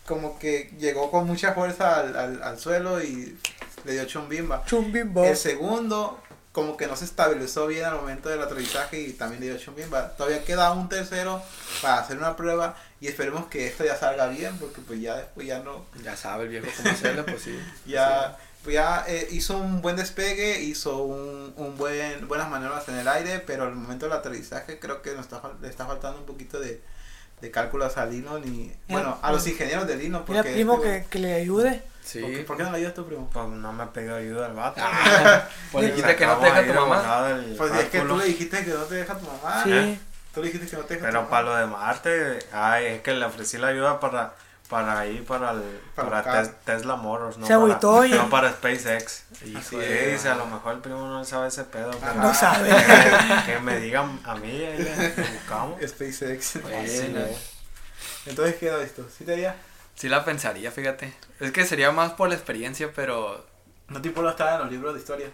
[0.08, 3.38] como que llegó con mucha fuerza al, al, al suelo y
[3.84, 4.64] le dio chumbimba.
[4.66, 5.26] Chumbimbo.
[5.26, 6.20] El segundo,
[6.54, 10.16] como que no se estabilizó bien al momento del aterrizaje y también le dio chumbimba.
[10.16, 11.42] Todavía queda un tercero
[11.82, 15.46] para hacer una prueba y esperemos que esto ya salga bien porque pues ya después
[15.46, 17.60] ya no, ya sabe el viejo cómo hacerlo, pues sí.
[17.86, 22.96] ya, pues ya eh, hizo un buen despegue, hizo un, un buen, buenas maniobras en
[22.96, 26.26] el aire, pero al momento del aterrizaje creo que nos está, le está faltando un
[26.26, 26.82] poquito de,
[27.42, 31.04] de cálculos a Lino y bueno, a los ingenieros de Lino Mira, porque primo, este-
[31.04, 31.84] que, que le ayude.
[32.04, 32.22] Sí.
[32.22, 33.30] ¿por, qué, por qué no le ayudas tú, primo?
[33.32, 34.82] Pues no me ha pedido ayuda el vato.
[35.72, 37.28] Pues le dijiste que no te deja tu mamá.
[37.58, 39.64] Pues es que tú le dijiste que no te deja tu mamá.
[39.64, 39.72] Sí.
[39.74, 40.00] ¿Eh?
[40.34, 41.30] Tú le dijiste que no te deja tu Pero mamá.
[41.30, 44.34] para lo de Marte, ay, es que le ofrecí la ayuda para
[44.70, 45.62] para ir para el
[45.96, 46.24] Para.
[46.24, 49.24] Tes- Tesla Motors, no Se agüitó para, y- no para SpaceX.
[49.46, 52.34] Hijo Sí, de- dice, a lo mejor el primo no sabe ese pedo, pero No
[52.34, 52.70] sabe.
[52.70, 55.80] que, que me digan a mí, ahí buscamos.
[55.88, 56.62] SpaceX.
[56.62, 57.22] Bueno.
[58.26, 59.06] Entonces, ¿qué era esto?
[59.18, 59.56] ¿Sí te haría?
[59.96, 61.14] Sí la pensaría, fíjate.
[61.40, 63.46] Es que sería más por la experiencia, pero...
[63.88, 65.30] No te importa estar en los libros de historia.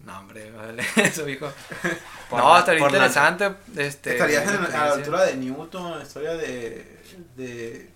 [0.00, 1.50] No, hombre, vale eso, hijo.
[2.28, 3.54] Por no, la- estaría la- interesante.
[3.76, 7.00] Este, Estarías en- a la altura de Newton, la historia de,
[7.36, 7.90] de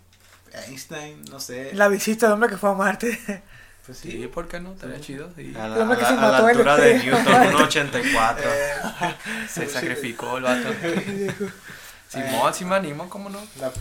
[0.54, 1.70] Einstein, no sé.
[1.74, 3.18] La visita del hombre que fue a Marte.
[3.88, 4.26] Pues Sí, sí.
[4.26, 4.74] ¿por qué no?
[4.74, 5.30] Estaría chido.
[5.34, 5.54] sí.
[5.56, 6.98] A la, El hombre a que la- se a la mató altura el de.
[7.06, 8.36] Newton, 1.84.
[8.44, 8.74] Eh,
[9.48, 10.68] Se sí, sacrificó el vato.
[12.08, 13.38] Simón, sí me animo, ¿cómo no?
[13.58, 13.72] La, la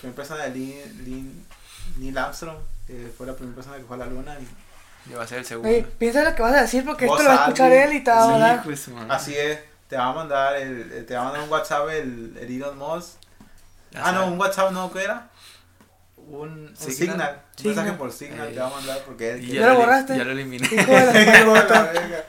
[0.00, 1.44] primera persona de Lin- Lin-
[1.98, 2.56] Neil Armstrong,
[2.86, 4.34] que fue la primera persona que fue a la luna.
[5.06, 5.68] Y Yo va a ser el segundo.
[5.68, 8.04] Oye, piensa lo que vas a decir porque esto lo va a escuchar él y
[8.04, 8.62] te va a Sí, hablar.
[8.64, 9.10] pues, man.
[9.10, 9.58] así es,
[9.88, 13.16] te va a mandar el, te va a mandar un WhatsApp el, el Elon Musk.
[13.92, 14.32] Ya Ah, no, sabes.
[14.32, 15.28] un WhatsApp no, ¿qué era?
[16.28, 16.94] Un, un Signal.
[16.96, 17.42] Signal.
[17.50, 17.74] Un Signal.
[17.76, 18.54] mensaje por Signal Ey.
[18.54, 20.16] te va a mandar porque él Y ¿Ya lo borraste?
[20.16, 20.68] Ya lo eliminé.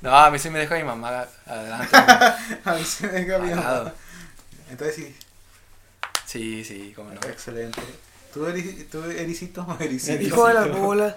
[0.00, 1.88] No, a mí sí me deja mi mamá adelante.
[2.64, 3.56] A mí se me venga bien.
[3.56, 3.92] Pagado.
[4.70, 5.16] Entonces sí,
[6.26, 7.20] Sí, sí, cómo no.
[7.26, 7.80] excelente.
[8.32, 9.66] ¿Tú, Eri- tú Ericito?
[9.80, 10.22] Ericito.
[10.22, 11.14] Hijo de las bolas.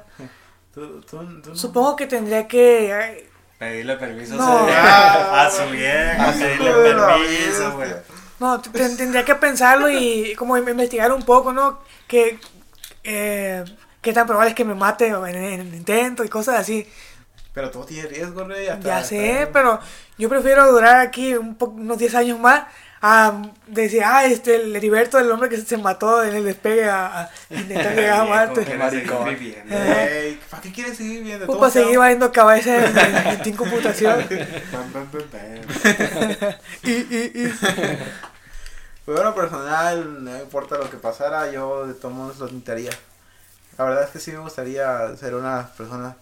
[0.74, 1.56] ¿Tú, tú, tú no?
[1.58, 3.28] Supongo que tendría que.
[3.60, 4.68] Pedirle permiso No.
[4.70, 7.90] a, su vieja, A su pedirle permiso, güey.
[8.40, 11.80] No, tendría que pensarlo y como investigar un poco, ¿no?
[12.08, 12.40] Que.
[13.04, 13.64] Eh,
[14.02, 16.88] ¿Qué tan probable es que me mate o en, en el intento y cosas así?
[17.54, 18.68] Pero todo tiene riesgo, rey.
[18.68, 19.80] hasta- Ya hasta- sé, pero
[20.18, 22.64] yo prefiero durar aquí un po- unos 10 años más
[23.02, 27.24] a decir, ah, este, el Heriberto, el hombre que se mató en el despegue a,
[27.24, 28.64] a intentar llegar a Marte.
[28.64, 29.30] quiere seguir maricón.
[29.40, 29.76] viviendo.
[29.76, 31.46] Ey, ¿Para qué quieres seguir viendo?
[31.48, 34.26] Pues para seguir valiendo cabeza en, en, en Team computación.
[34.72, 36.52] Pam, pam, pam, pam.
[36.84, 37.54] y, y, y.
[39.08, 42.92] Pues bueno, personal, no importa lo que pasara, yo de todos modos lo intentaría.
[43.78, 46.18] La verdad es que sí me gustaría ser una personas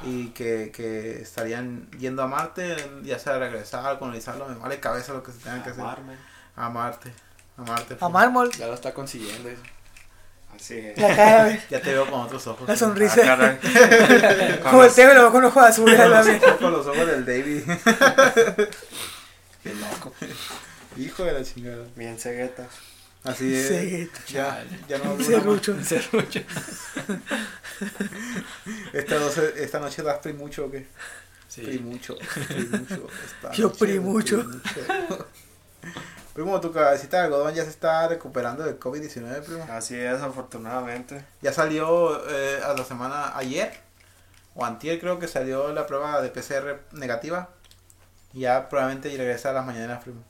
[0.00, 5.22] y que, que estarían yendo a Marte, ya sea regresar, colonizarlo, me vale cabeza lo
[5.22, 5.82] que se tenga que hacer.
[5.82, 6.14] Amarme.
[6.56, 7.12] A Marte.
[7.58, 7.96] A Marte.
[8.00, 9.50] A mármol, Ya lo está consiguiendo.
[9.50, 9.60] eso.
[10.56, 10.96] Así es.
[10.96, 12.66] la cara, Ya te veo con otros ojos.
[12.66, 13.60] la Ah, sonrisa.
[14.70, 16.00] Como el tema y lo veo con ojos azules.
[16.58, 17.62] Con los ojos del David.
[19.62, 20.14] Qué loco.
[20.96, 21.84] Hijo de la chingada.
[21.96, 22.66] Bien cegueta.
[23.24, 23.68] Así es.
[23.68, 25.16] Sí, Ya, ya no.
[25.22, 25.74] Serrucho.
[25.74, 25.88] más.
[28.92, 30.86] Esta, doce- esta noche das primucho o qué?
[31.48, 31.62] Sí.
[31.62, 32.16] Primucho.
[32.48, 33.06] Primucho.
[33.24, 34.38] esta Yo primucho.
[34.40, 35.26] primucho.
[36.34, 39.66] Primo, tu cabecita de algodón ya se está recuperando del COVID-19, primo.
[39.70, 41.22] Así es, afortunadamente.
[41.42, 43.70] Ya salió eh, a la semana ayer,
[44.54, 47.50] o antier creo que salió la prueba de PCR negativa.
[48.32, 50.24] Y ya probablemente regresa a las mañanas, primo.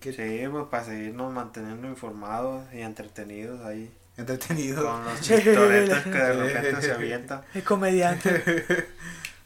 [0.00, 3.92] Que Sí, pues para seguirnos manteniendo informados y entretenidos ahí.
[4.16, 4.84] entretenido.
[4.84, 7.42] Con los chistoretes que de repente se avientan.
[7.54, 8.86] El comediante.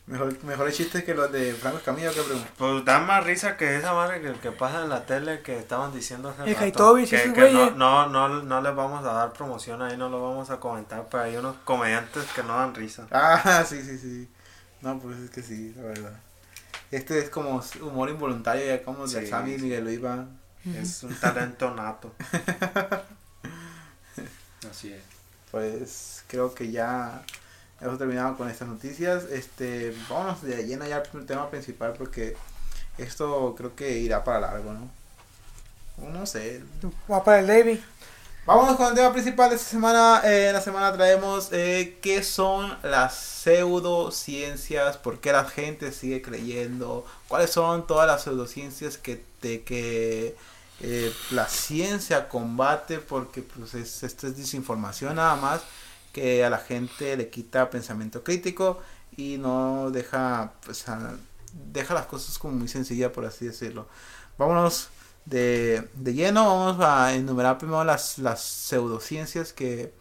[0.05, 2.51] Mejor, mejores chistes que los de Franco Escamilla, ¿qué pregunta?
[2.59, 5.93] Pues da más risa que esa madre que, que pasa en la tele que estaban
[5.95, 6.97] diciendo hace El rato.
[6.97, 10.51] Que, que no, no, no, no les vamos a dar promoción ahí, no lo vamos
[10.51, 13.07] a comentar, pero hay unos comediantes que no dan risa.
[13.13, 14.29] Ah, sí, sí, sí.
[14.81, 16.13] No, pues es que sí, la verdad.
[16.91, 19.27] Este es como humor involuntario, ya como de Sí.
[19.29, 20.27] Sammy y de Luis va.
[20.65, 22.13] Es un talento nato.
[24.71, 25.03] Así es.
[25.51, 27.23] Pues creo que ya
[27.81, 29.25] hemos terminado con estas noticias.
[29.25, 32.37] Este, vámonos de lleno ya al tema principal porque
[32.99, 34.91] esto creo que irá para largo, ¿no?
[35.99, 36.63] No sé.
[37.11, 37.79] Va para el David.
[38.45, 40.23] Vámonos con el tema principal de esta semana.
[40.25, 46.23] Eh, en la semana traemos eh, qué son las pseudociencias, por qué la gente sigue
[46.23, 50.35] creyendo, cuáles son todas las pseudociencias que, te, que
[50.83, 55.63] eh, la ciencia combate, porque pues es, esto es desinformación nada más,
[56.13, 58.81] que a la gente le quita pensamiento crítico
[59.17, 60.85] y no deja, pues,
[61.73, 63.87] deja las cosas como muy sencillas, por así decirlo.
[64.39, 64.89] Vámonos
[65.25, 69.95] de, de lleno, vamos a enumerar primero las, las pseudociencias que,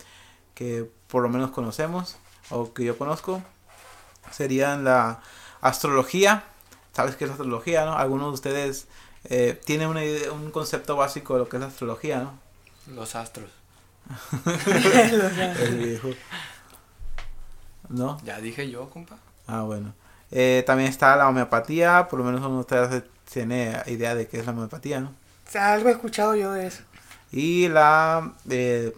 [0.55, 2.15] que por lo menos conocemos
[2.49, 3.43] o que yo conozco.
[4.31, 5.21] Serían la
[5.61, 6.45] astrología.
[6.93, 7.93] ¿Sabes qué es astrología, no?
[7.93, 8.87] Algunos de ustedes
[9.25, 12.39] eh, tienen una idea- un concepto básico de lo que es la astrología, ¿no?
[12.95, 13.49] Los astros.
[15.59, 16.09] El viejo.
[17.89, 18.17] ¿No?
[18.23, 19.17] Ya dije yo, compa.
[19.47, 19.93] Ah, bueno.
[20.31, 24.39] Eh, también está la homeopatía, por lo menos uno de ustedes tiene idea de qué
[24.39, 25.09] es la homeopatía, ¿no?
[25.47, 26.83] O sea, algo he escuchado yo de eso.
[27.33, 28.93] Y la eh,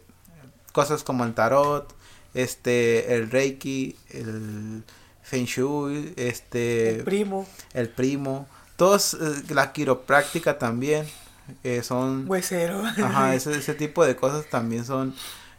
[0.71, 1.91] cosas como el tarot,
[2.35, 4.83] este, el reiki, el
[5.23, 11.07] feng shui, este, El primo, el primo, todos, eh, la quiropráctica también,
[11.63, 12.85] eh, son, huesero.
[12.85, 15.13] ajá, ese, ese tipo de cosas también son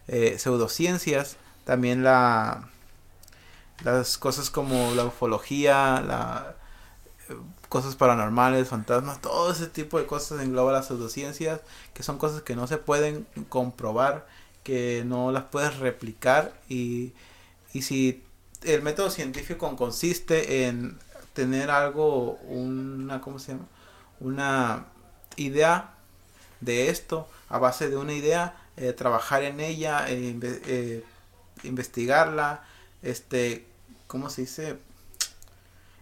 [0.08, 2.68] eh, pseudociencias, también la,
[3.84, 6.56] las cosas como la ufología, la
[7.28, 7.36] eh,
[7.68, 11.60] cosas paranormales, fantasmas, todo ese tipo de cosas engloba las pseudociencias,
[11.92, 14.26] que son cosas que no se pueden comprobar,
[14.62, 17.12] que no las puedes replicar y,
[17.72, 18.22] y si
[18.62, 20.98] el método científico consiste en
[21.34, 23.66] tener algo, una, ¿cómo se llama?
[24.20, 24.86] Una
[25.36, 25.94] idea
[26.60, 31.04] de esto, a base de una idea, eh, trabajar en ella, eh, eh,
[31.64, 32.64] investigarla,
[33.02, 33.66] este,
[34.06, 34.78] ¿cómo se dice?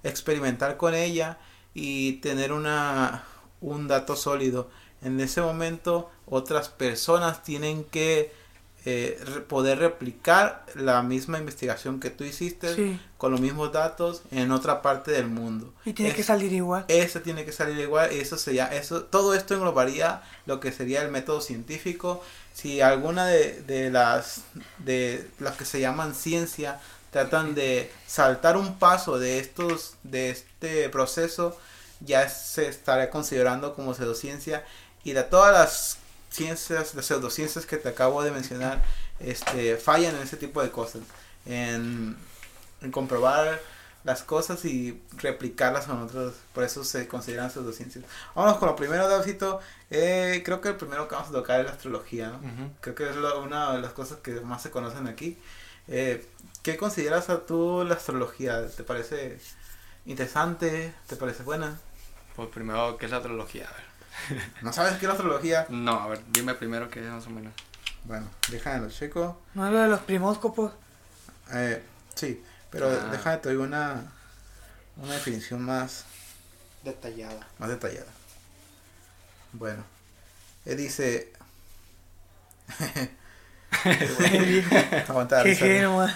[0.04, 1.38] Experimentar con ella
[1.74, 3.24] y tener una,
[3.60, 4.70] un dato sólido.
[5.02, 8.32] En ese momento otras personas tienen que
[8.84, 9.18] eh,
[9.48, 13.00] poder replicar la misma investigación que tú hiciste Sí.
[13.16, 15.72] con los mismos datos en otra parte del mundo.
[15.84, 16.84] Y tiene Es- que salir igual.
[16.88, 21.02] eso tiene que salir igual, y eso sería, eso, todo esto englobaría lo que sería
[21.02, 22.22] el método científico.
[22.54, 24.42] Si alguna de, de las
[24.78, 26.80] de las que se llaman ciencia
[27.12, 31.56] tratan de saltar un paso de estos, de este proceso,
[32.00, 34.64] ya se estaría considerando como pseudociencia.
[35.04, 35.98] Y de todas las
[36.32, 38.82] ciencias, las pseudociencias que te acabo de mencionar,
[39.20, 41.02] este, fallan en ese tipo de cosas.
[41.46, 42.16] En,
[42.80, 43.60] en comprobar
[44.04, 46.34] las cosas y replicarlas con otros.
[46.52, 48.04] Por eso se consideran pseudociencias.
[48.34, 49.60] Vámonos con lo primero, Davcito.
[49.90, 52.28] Eh, creo que el primero que vamos a tocar es la astrología.
[52.30, 52.40] ¿no?
[52.80, 55.38] Creo que es lo- una de las cosas que más se conocen aquí.
[55.88, 56.26] Eh,
[56.62, 58.66] ¿Qué consideras a tú la astrología?
[58.68, 59.38] ¿Te parece
[60.06, 60.94] interesante?
[61.06, 61.78] ¿Te parece buena?
[62.36, 63.68] Pues primero, ¿qué es la astrología?
[63.68, 63.91] A ver.
[64.62, 65.66] ¿No sabes qué es la astrología?
[65.68, 67.52] No, a ver, dime primero qué es más o menos.
[68.04, 69.40] Bueno, déjame lo checo.
[69.54, 70.72] No es lo de los primóscopos.
[71.52, 71.82] Eh,
[72.14, 73.08] sí, pero Ah.
[73.10, 74.02] déjame te doy una,
[74.96, 76.04] una definición más
[76.84, 77.46] Detallada.
[77.58, 78.10] más detallada.
[79.52, 79.84] Bueno,
[80.64, 81.32] él dice.
[85.08, 85.90] Aguanta, risa, Jeje, ¿no?
[85.92, 86.14] nomás.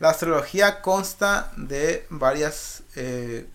[0.00, 3.46] La astrología consta de varias eh,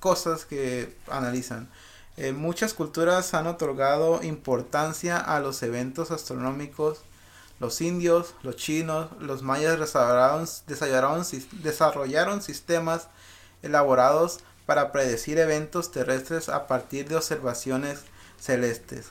[0.00, 1.68] cosas que analizan.
[2.16, 7.00] Eh, muchas culturas han otorgado importancia a los eventos astronómicos.
[7.60, 13.08] Los indios, los chinos, los mayas desarrollaron, desarrollaron, sis- desarrollaron sistemas
[13.62, 18.00] elaborados para predecir eventos terrestres a partir de observaciones
[18.40, 19.08] celestes.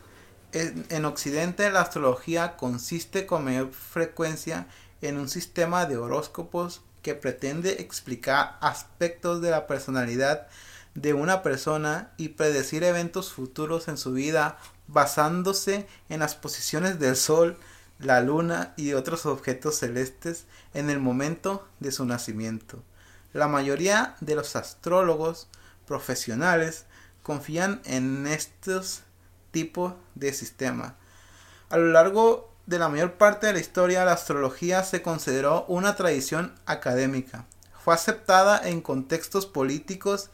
[0.51, 4.67] En, en Occidente la astrología consiste con mayor frecuencia
[5.01, 10.47] en un sistema de horóscopos que pretende explicar aspectos de la personalidad
[10.95, 17.15] de una persona y predecir eventos futuros en su vida basándose en las posiciones del
[17.15, 17.57] Sol,
[17.99, 22.83] la Luna y otros objetos celestes en el momento de su nacimiento.
[23.31, 25.47] La mayoría de los astrólogos
[25.87, 26.85] profesionales
[27.23, 29.03] confían en estos
[29.51, 30.95] tipo de sistema.
[31.69, 35.95] A lo largo de la mayor parte de la historia, la astrología se consideró una
[35.95, 37.45] tradición académica.
[37.83, 40.29] Fue aceptada en contextos políticos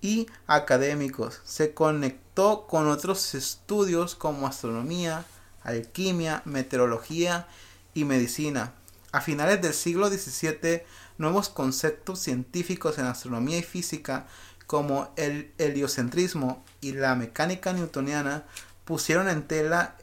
[0.00, 1.40] y académicos.
[1.44, 5.24] Se conectó con otros estudios como astronomía,
[5.62, 7.48] alquimia, meteorología
[7.94, 8.72] y medicina.
[9.12, 10.82] A finales del siglo XVII,
[11.16, 14.26] nuevos conceptos científicos en astronomía y física
[14.66, 18.44] como el heliocentrismo y la mecánica newtoniana
[18.84, 19.96] pusieron en tela,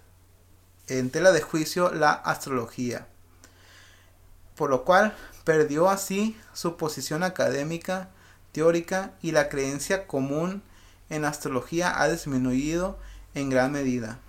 [0.88, 3.08] en tela de juicio la astrología,
[4.56, 8.10] por lo cual perdió así su posición académica,
[8.56, 10.64] teórica y la creencia común
[11.10, 12.98] en astrología ha disminuido
[13.34, 14.20] en gran medida.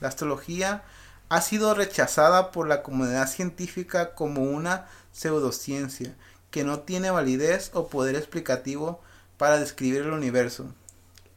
[0.00, 0.82] La astrología
[1.28, 6.16] ha sido rechazada por la comunidad científica como una pseudociencia
[6.50, 9.00] que no tiene validez o poder explicativo
[9.38, 10.66] para describir el universo.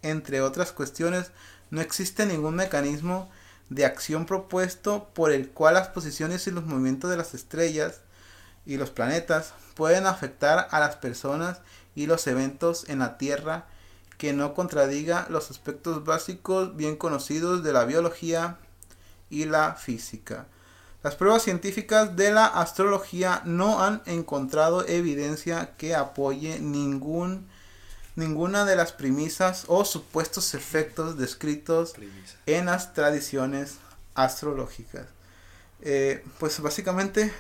[0.02, 1.30] Entre otras cuestiones,
[1.70, 3.30] no existe ningún mecanismo
[3.70, 8.02] de acción propuesto por el cual las posiciones y los movimientos de las estrellas
[8.66, 11.60] y los planetas pueden afectar a las personas
[11.98, 13.66] y los eventos en la Tierra
[14.20, 18.60] que no contradiga los aspectos básicos bien conocidos de la biología
[19.32, 20.46] y la física.
[21.02, 27.48] Las pruebas científicas de la astrología no han encontrado evidencia que apoye ningún,
[28.16, 31.96] ninguna de las premisas o supuestos efectos descritos
[32.46, 33.78] en las tradiciones
[34.14, 35.08] astrológicas.
[35.82, 37.34] Eh, pues básicamente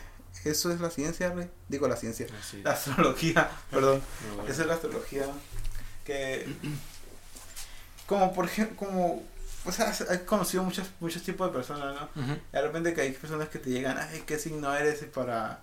[0.47, 1.49] eso es la ciencia, Rey.
[1.69, 2.27] Digo la ciencia.
[2.63, 4.01] La astrología, perdón.
[4.35, 4.49] Bueno.
[4.51, 5.25] Esa es la astrología.
[6.05, 6.47] Que.
[8.05, 9.23] Como por ejemplo, como.
[9.65, 12.21] O sea, he conocido muchos, muchos tipos de personas, ¿no?
[12.23, 12.39] Ujú.
[12.53, 15.01] De repente que hay personas que te llegan, ay, ¿qué signo eres?
[15.01, 15.59] Y para...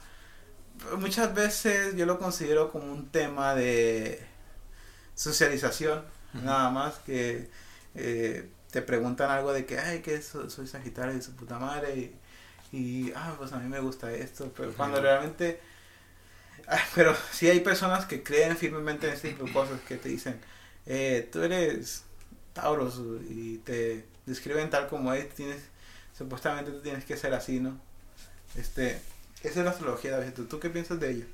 [0.99, 4.23] Muchas veces yo lo considero como un tema de
[5.14, 6.03] socialización,
[6.35, 7.49] nada más que
[7.94, 11.97] eh, te preguntan algo de que, ay, que so- soy Sagitario y su puta madre,
[11.97, 12.16] y,
[12.74, 15.60] y, ah, pues a mí me gusta esto, pero cuando realmente...
[16.66, 20.08] Ah, pero sí hay personas que creen firmemente en este tipo de cosas que te
[20.08, 20.40] dicen,
[20.87, 22.02] eh, tú eres
[22.52, 25.62] Tauros y te describen tal como es, tienes,
[26.16, 27.78] supuestamente tú tienes que ser así, ¿no?
[28.56, 29.00] Este,
[29.42, 30.32] esa es la astrología, David.
[30.34, 31.26] ¿Tú, ¿Tú qué piensas de ella?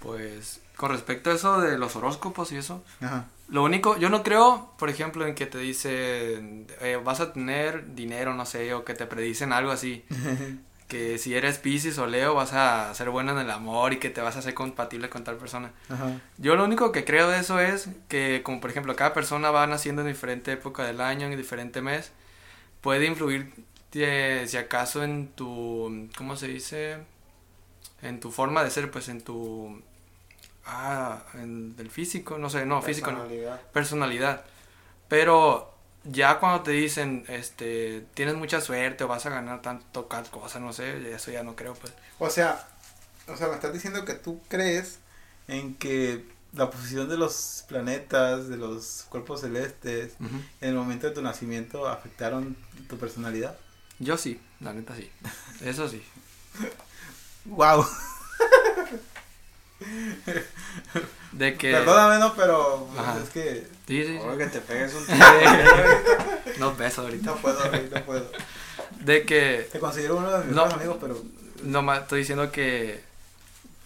[0.00, 3.28] Pues con respecto a eso de los horóscopos y eso, Ajá.
[3.48, 7.94] lo único, yo no creo, por ejemplo, en que te dicen, eh, vas a tener
[7.94, 10.04] dinero, no sé, o que te predicen algo así.
[10.88, 14.10] Que si eres Pisces o Leo vas a ser bueno en el amor y que
[14.10, 15.72] te vas a hacer compatible con tal persona.
[15.88, 16.20] Ajá.
[16.36, 19.66] Yo lo único que creo de eso es que, como por ejemplo, cada persona va
[19.66, 22.12] naciendo en diferente época del año, en diferente mes,
[22.82, 23.52] puede influir,
[23.94, 26.98] eh, si acaso, en tu, ¿cómo se dice?
[28.02, 29.80] En tu forma de ser, pues en tu...
[30.66, 33.60] Ah, en el físico, no sé, no, físico no Personalidad.
[33.72, 34.44] personalidad.
[35.08, 35.73] Pero
[36.04, 40.72] ya cuando te dicen, este, tienes mucha suerte o vas a ganar tanto cosa, no
[40.72, 41.92] sé, eso ya no creo, pues.
[42.18, 42.66] O sea,
[43.26, 44.98] o sea, me estás diciendo que tú crees
[45.48, 51.14] en que la posición de los planetas, de los cuerpos celestes, en el momento de
[51.14, 52.56] tu nacimiento afectaron
[52.88, 53.56] tu personalidad.
[53.98, 55.10] Yo sí, la neta sí.
[55.62, 56.02] Eso sí.
[57.46, 57.84] Wow.
[61.32, 61.72] De que...
[61.72, 63.18] Perdóname, no, pero Ajá.
[63.22, 64.38] es que Sí, sí, Ahora sí.
[64.38, 65.04] que te pegues un
[66.56, 67.26] Unos besos ahorita.
[67.32, 68.30] no puedo, no puedo.
[69.00, 69.68] De que...
[69.70, 70.62] Te considero uno de mis No.
[70.64, 71.22] mejores amigos, pero
[71.62, 73.02] No más estoy diciendo que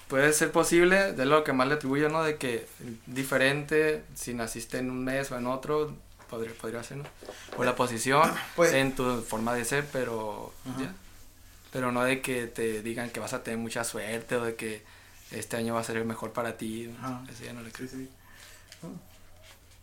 [0.09, 2.23] puede ser posible, de lo que más le atribuyo, ¿no?
[2.23, 2.67] De que
[3.07, 5.95] diferente, si naciste en un mes o en otro,
[6.31, 7.05] podría, podría ser, ¿no?
[7.57, 10.81] Por la posición, Pues- en tu forma de ser, pero Ajá.
[10.83, 10.93] ya.
[11.73, 14.83] Pero no de que te digan que vas a tener mucha suerte o de que
[15.31, 16.95] este año va a ser el mejor para ti.
[17.01, 17.23] Ajá.
[17.31, 17.89] Eso ya no le creo.
[17.89, 18.09] sí.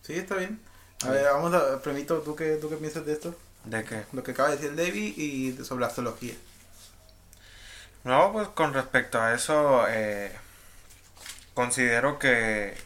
[0.03, 0.59] Sí, está bien.
[1.03, 3.35] A ver, vamos a, Premito, ¿tú qué, ¿tú qué piensas de esto?
[3.65, 4.03] ¿De qué?
[4.13, 6.33] Lo que acaba de decir David y de- sobre la astrología.
[8.03, 10.31] No, pues con respecto a eso, eh,
[11.53, 12.77] considero que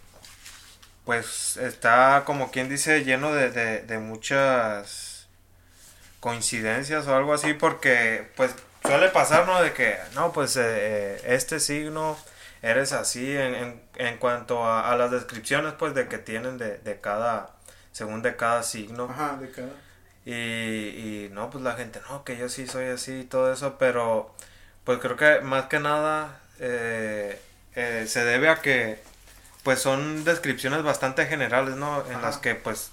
[1.06, 5.28] pues está como quien dice lleno de, de, de muchas
[6.20, 8.52] coincidencias o algo así porque pues
[8.84, 9.62] suele pasar, ¿no?
[9.62, 12.18] De que, no, pues eh, eh, este signo
[12.62, 16.78] eres así en, en, en cuanto a, a las descripciones pues de que tienen de,
[16.80, 17.52] de cada,
[17.92, 19.08] según de cada signo.
[19.10, 19.70] Ajá, de cada.
[20.26, 20.34] Y,
[21.26, 24.34] y no, pues la gente, no, que yo sí soy así y todo eso, pero
[24.84, 27.42] pues creo que más que nada eh,
[27.76, 29.02] eh, se debe a que
[29.64, 32.06] pues son descripciones bastante generales, ¿no?
[32.08, 32.22] En Ajá.
[32.28, 32.92] las que pues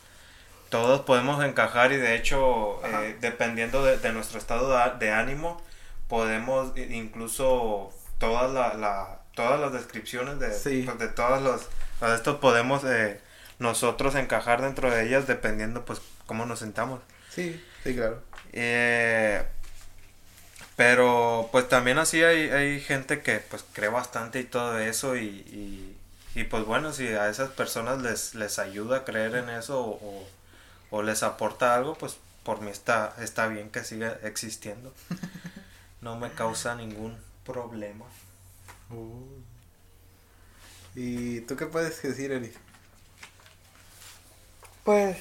[0.69, 5.63] todos podemos encajar y de hecho, eh, dependiendo de, de nuestro estado de, ánimo,
[6.09, 10.83] podemos incluso todas la, la- todas las descripciones de, Sí.
[10.85, 11.63] pues, de todos los,
[12.01, 13.21] de estos podemos eh,
[13.61, 17.01] nosotros encajar dentro de ellas dependiendo pues cómo nos sentamos.
[17.31, 18.21] Sí, sí, claro.
[18.53, 19.45] Eh,
[20.77, 25.27] pero pues también así hay, hay gente que pues cree bastante y todo eso y,
[25.29, 25.97] y,
[26.35, 30.29] y, pues bueno, si a esas personas les, les ayuda a creer en eso o,
[30.91, 34.93] o les aporta algo, pues por mí está, está bien que siga existiendo.
[36.03, 38.05] No me causa ningún problema.
[40.95, 42.53] ¿Y tú qué puedes decir, Eri?
[44.83, 45.17] Pues,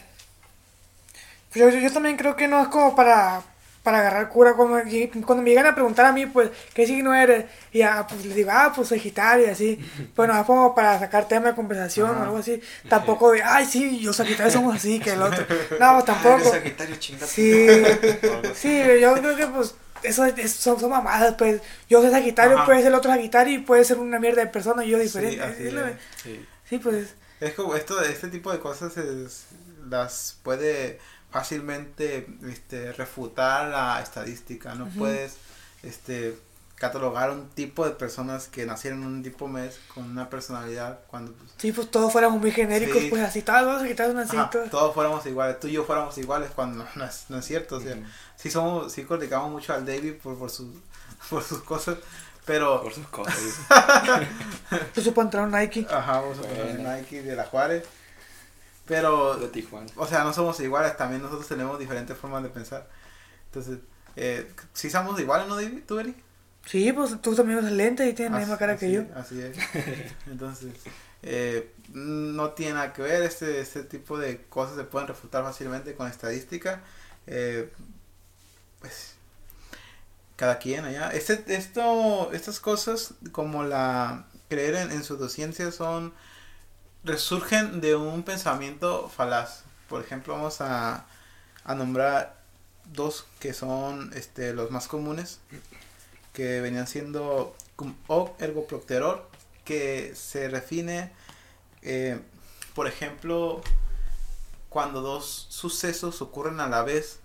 [1.52, 3.42] pues yo, yo también creo que no es como para,
[3.84, 4.54] para agarrar cura.
[4.54, 4.78] Cuando,
[5.26, 7.46] cuando me llegan a preguntar a mí, pues, ¿qué signo eres?
[7.74, 9.80] Y ya, pues les digo, ah, pues Sagitario, y así.
[10.16, 12.20] Bueno, es como para sacar tema de conversación Ajá.
[12.20, 12.62] o algo así.
[12.88, 15.46] Tampoco de, ay, sí, los Sagitarios somos así, que el otro.
[15.80, 16.52] No, tampoco.
[16.52, 16.96] Sagitario.
[17.00, 17.68] Sí,
[18.54, 19.76] sí, yo creo que pues
[20.08, 21.62] eso es- son, son mamadas, pues.
[21.90, 24.90] Yo soy Sagitario, puede ser otro Sagitario y puede ser una mierda de persona y
[24.90, 25.44] yo Sí, diferente.
[25.44, 25.98] así Es.
[26.24, 26.46] Sí.
[26.70, 27.16] Sí, pues.
[27.40, 29.46] Es como esto, este tipo de cosas es-
[29.90, 31.00] las puede
[31.32, 34.74] fácilmente este, refutar la estadística.
[34.76, 35.36] No puedes
[35.84, 36.36] este,
[36.76, 41.32] catalogar un tipo de personas que nacieron en un tipo mes con una personalidad cuando
[41.34, 43.08] pues, Sí, pues todos fuéramos muy genéricos, Sí.
[43.10, 44.70] pues así, todos así, ajá, todos.
[44.70, 47.78] todos fuéramos iguales, tú y yo fuéramos iguales cuando no, no es, no es cierto.
[47.78, 47.96] O sea,
[48.36, 50.68] sí somos, sí criticamos mucho al David por, por sus
[51.30, 51.98] por sus cosas,
[52.46, 53.36] pero Por sus cosas.
[55.02, 55.88] su pantalón Nike.
[55.90, 56.94] ajá, vamos a poner Bueno.
[56.96, 57.84] Nike de la Juárez.
[58.86, 59.88] Pero De Tijuana.
[59.96, 62.88] O sea, no somos iguales, también nosotros tenemos diferentes formas de pensar.
[63.48, 63.80] Entonces,
[64.16, 65.82] eh, si somos iguales, ¿no, David?
[65.88, 66.16] ¿Tú, Eric?
[66.66, 69.04] Sí, pues tú también usas lentes y tienes la misma cara Así- que yo.
[69.16, 69.56] Así es.
[70.28, 70.74] Entonces,
[71.24, 75.94] eh, no tiene nada que ver, este, este tipo de cosas se pueden refutar fácilmente
[75.96, 76.82] con estadística.
[77.28, 77.72] Eh,
[78.80, 79.14] pues,
[80.36, 81.10] cada quien allá.
[81.12, 86.14] Este, esto, estas cosas, como la creer en, en pseudociencia, son
[87.04, 89.64] resurgen de un pensamiento falaz.
[89.88, 91.06] Por ejemplo, vamos a,
[91.64, 92.36] a nombrar
[92.94, 95.40] dos que son este, los más comunes,
[96.36, 99.28] que venían siendo cum hoc ergo propteror,
[99.64, 101.12] que se define,
[101.82, 102.20] eh,
[102.76, 103.62] por ejemplo,
[104.70, 107.20] cuando dos sucesos ocurren a la vez,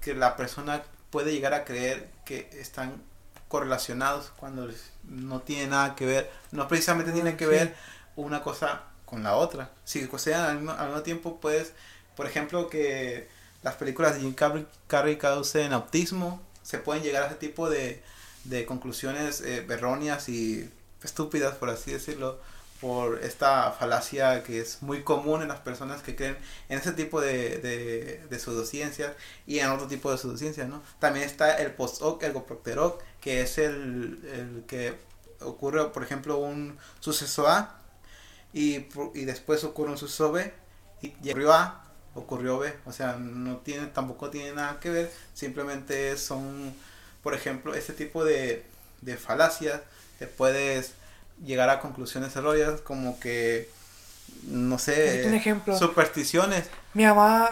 [0.00, 3.02] que la persona puede llegar a creer que están
[3.48, 4.68] correlacionados cuando
[5.04, 7.74] no tiene nada que ver, no precisamente tiene Ah, que ver
[8.16, 9.70] una cosa con la otra.
[9.84, 11.72] Si al mismo, al mismo tiempo, puedes,
[12.16, 13.28] por ejemplo, que
[13.62, 18.02] las películas de Jim Carrey, Carrey causen autismo, se pueden llegar a ese tipo de,
[18.42, 20.68] de conclusiones eh, erróneas y
[21.04, 22.40] estúpidas, por así decirlo,
[22.80, 26.36] por esta falacia que es muy común en las personas que creen
[26.68, 29.12] en ese tipo de, de, de pseudociencias
[29.46, 30.82] y en otro tipo de pseudociencias, ¿no?
[30.98, 34.94] También está el post-hoc, el gopropter-hoc, que es el, el que
[35.40, 37.78] ocurre, por ejemplo, un suceso A
[38.52, 40.52] y, y después ocurre un suceso B
[41.00, 41.83] y ocurrió A,
[42.14, 46.74] ocurrió B, o sea, no tiene, tampoco tiene nada que ver, simplemente son,
[47.22, 48.64] por ejemplo, este tipo de,
[49.02, 49.80] de falacias,
[50.18, 50.92] te puedes
[51.44, 53.68] llegar a conclusiones erróneas como que,
[54.48, 55.76] no sé, Un ejemplo.
[55.78, 57.50] supersticiones, Mi mamá,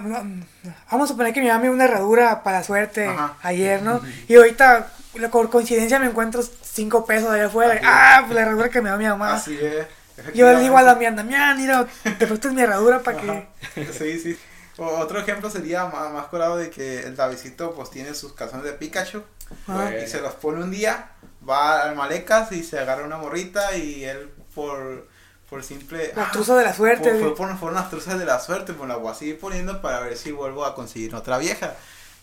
[0.91, 3.37] vamos a suponer que mi mamá me dio una herradura para suerte Ajá.
[3.43, 4.01] ayer, ¿no?
[4.29, 7.75] Y ahorita, la- por coincidencia, me encuentro cinco pesos allá afuera.
[7.75, 9.35] Así ah, pues la herradura que me dio mi mamá.
[9.35, 9.87] así es.
[10.35, 11.87] Yo le digo a Damián, Damián, mira,
[12.19, 13.49] te prestas mi herradura para que...
[13.93, 14.39] Sí, sí.
[14.83, 18.65] O- otro ejemplo sería más, más curado de que el Davidcito pues tiene sus calzones
[18.65, 19.23] de Pikachu.
[19.67, 19.99] Bueno.
[20.03, 21.11] y se los pone un día,
[21.49, 25.07] va al Malecas y se agarra una morrita y él por,
[25.51, 26.13] por simple...
[26.17, 27.11] La ah, truza de la suerte.
[27.11, 27.35] Por, güey.
[27.35, 30.01] por, por, por unas truzas de la suerte, pues la voy a seguir poniendo para
[30.01, 31.75] ver si vuelvo a conseguir otra vieja.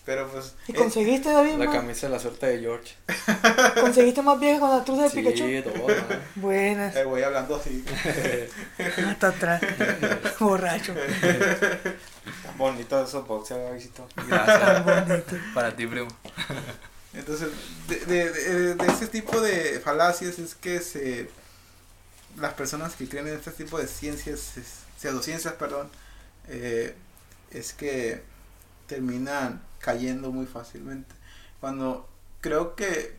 [0.04, 0.54] Pero pues...
[0.66, 1.52] ¿Y eh, conseguiste, David?
[1.52, 1.74] La más?
[1.76, 2.94] camisa de la suerte de George.
[3.80, 5.70] ¿Conseguiste más viejas con la truza de Sí, Pikachu?
[5.70, 5.94] todo, ¿no?
[6.36, 6.96] Buenas.
[6.96, 7.84] el güey hablando así.
[9.06, 9.60] Hasta atrás.
[10.40, 10.94] Borracho.
[12.42, 14.06] Tan bonito esos boxers, Davidcito.
[14.28, 14.84] Gracias.
[15.08, 15.36] Bonito.
[15.54, 16.08] Para ti, primo.
[17.12, 17.48] Entonces,
[17.88, 21.30] de, de, de, de ese tipo de falacias es que se
[22.36, 25.90] las personas que creen en este tipo de ciencias, es- pseudociencias, perdón,
[26.48, 26.94] eh,
[27.50, 28.22] es que
[28.86, 31.12] terminan cayendo muy fácilmente.
[31.60, 32.08] Cuando
[32.40, 33.16] creo que eh,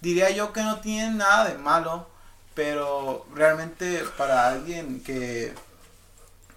[0.00, 2.08] diría yo que no tienen nada de malo,
[2.54, 5.52] pero realmente para alguien que,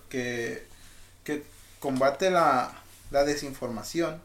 [0.09, 0.65] que
[1.85, 2.71] combate la,
[3.11, 4.19] la desinformación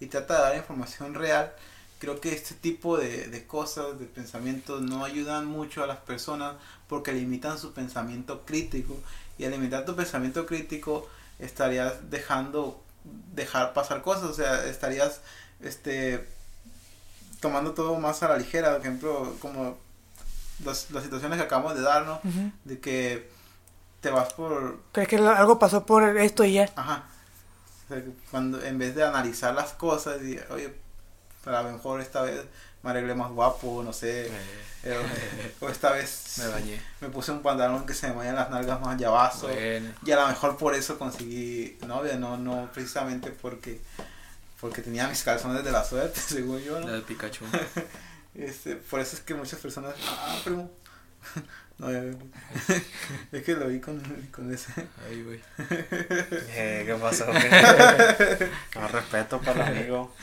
[0.00, 1.52] y trata de dar información real,
[2.00, 6.56] creo que este tipo de, de cosas, de pensamientos, no ayudan mucho a las personas
[6.88, 8.98] porque limitan su pensamiento crítico.
[9.38, 11.08] Y al limitar tu pensamiento crítico,
[11.38, 12.82] estarías dejando
[13.32, 15.20] dejar pasar cosas, o sea, estarías
[15.60, 16.26] este
[17.38, 19.78] tomando todo más a la ligera, por ejemplo, como
[20.64, 22.18] las, las situaciones que acabamos de darnos,
[22.64, 23.30] de que
[24.04, 26.70] te vas por ¿Crees que algo pasó por esto y ya?
[26.76, 27.04] Ajá.
[27.84, 30.74] O sea, cuando, en vez de analizar las cosas y, oye,
[31.46, 32.42] a lo mejor esta vez
[32.82, 34.30] me arreglé más guapo, no sé.
[34.82, 36.82] eh, o esta vez Me bañé.
[37.00, 39.48] me puse un pantalón que se me vayan las nalgas más llavazo.
[39.48, 39.90] Bueno.
[40.04, 43.80] Y a lo mejor por eso conseguí novia, no, no precisamente porque,
[44.60, 46.88] porque tenía mis calzones de la suerte, según yo, ¿no?
[46.88, 47.46] La de Pikachu.
[48.34, 50.68] Este, por eso es que muchas personas, ah, primo.
[51.78, 52.02] No, ya-
[53.32, 54.00] es que lo vi con,
[54.30, 54.72] con ese.
[55.08, 55.40] Ay, güey.
[56.56, 57.26] Eh, ¿Qué pasó?
[58.80, 60.14] No, respeto para el amigo.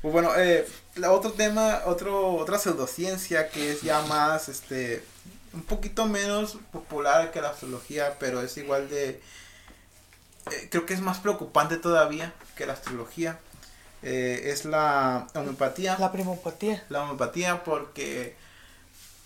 [0.00, 5.02] Pues bueno, eh, la otro tema, otro, otra pseudociencia que es ya más, este,
[5.52, 9.08] un poquito menos popular que la astrología, pero es igual de,
[10.52, 13.38] eh, creo que es más preocupante todavía que la astrología,
[14.02, 15.96] eh, es la homeopatía.
[15.98, 16.84] La primopatía.
[16.88, 18.36] la homeopatía porque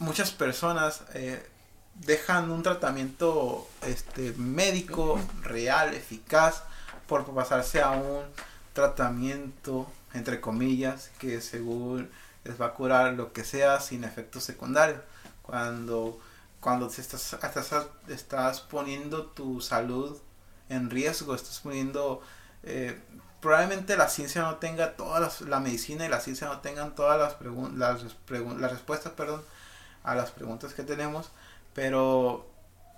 [0.03, 1.45] muchas personas eh,
[1.95, 6.63] dejan un tratamiento este médico real eficaz
[7.07, 8.25] por pasarse a un
[8.73, 12.11] tratamiento entre comillas que según
[12.45, 15.01] les va a curar lo que sea sin efectos secundarios.
[15.43, 16.19] Cuando
[16.61, 20.17] cuando te estás, estás estás poniendo tu salud
[20.69, 22.23] en riesgo estás poniendo
[22.63, 22.99] eh,
[23.41, 27.19] probablemente la ciencia no tenga todas las, la medicina y la ciencia no tengan todas
[27.19, 28.03] las pregun- las,
[28.61, 29.43] las respuestas perdón
[30.03, 31.31] a las preguntas que tenemos
[31.75, 32.49] pero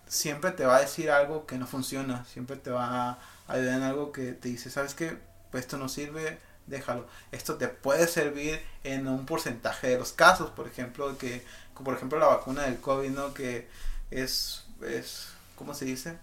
[0.06, 3.82] siempre te va a decir algo que no funciona siempre te va a ayudar en
[3.82, 5.16] algo que te dice sabes qué
[5.50, 10.50] pues esto no sirve déjalo esto te puede servir en un porcentaje de los casos
[10.50, 11.44] por ejemplo que
[11.82, 13.68] por ejemplo la vacuna del covid no que
[14.10, 16.18] es es cómo se dice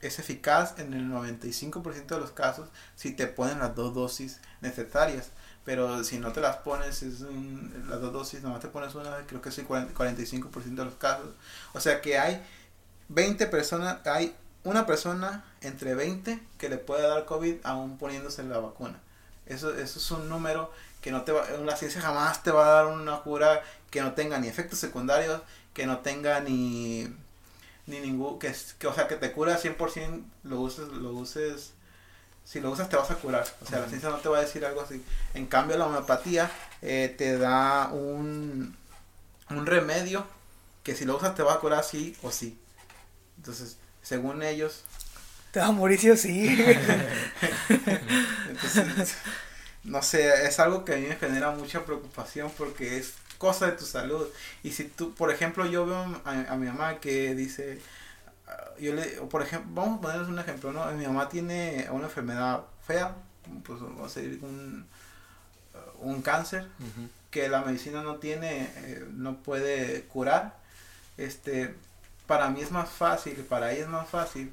[0.00, 5.30] es eficaz en el 95% de los casos si te ponen las dos dosis necesarias.
[5.70, 9.24] Pero si no te las pones, es un- las dos dosis, nomás te pones una,
[9.28, 11.28] creo que es el 40 45% de los casos.
[11.74, 12.42] O sea que hay
[13.08, 18.58] 20 personas, hay una persona entre 20 que le puede dar COVID aún poniéndose la
[18.58, 18.98] vacuna.
[19.46, 22.70] Eso, eso es un número que no te va, la ciencia jamás te va a
[22.82, 25.40] dar una cura que no tenga ni efectos secundarios,
[25.74, 27.08] que no tenga ni
[27.86, 31.72] ni ningún que, que o sea que te cura 100% lo uses lo uses
[32.50, 33.46] si lo usas te vas a curar.
[33.62, 35.00] O sea la ciencia no te va a decir algo así.
[35.34, 36.50] En cambio la homeopatía
[36.82, 38.76] eh, te da un
[39.50, 40.26] un remedio
[40.82, 42.58] que si lo usas te va a curar sí o sí.
[43.36, 44.82] Entonces según ellos
[45.52, 46.48] Te vas a morir sí o sí.
[48.48, 49.14] entonces
[49.84, 53.72] no sé es algo que a mí me genera mucha preocupación porque es cosa de
[53.72, 54.26] tu salud.
[54.64, 57.80] Y si tú por ejemplo yo veo a, a mi mamá que dice
[58.78, 62.62] yo le por ejemplo vamos a ponerles un ejemplo no mi mamá tiene una enfermedad
[62.86, 63.14] fea
[63.64, 64.86] pues vamos a decir un
[66.00, 66.66] un cáncer
[67.30, 70.58] que la medicina no tiene eh, no puede curar.
[71.16, 71.74] Este
[72.26, 74.52] para mí es más fácil para ella es más fácil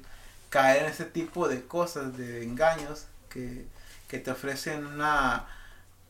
[0.50, 3.66] caer en ese tipo de cosas de engaños que,
[4.08, 5.46] que te ofrecen una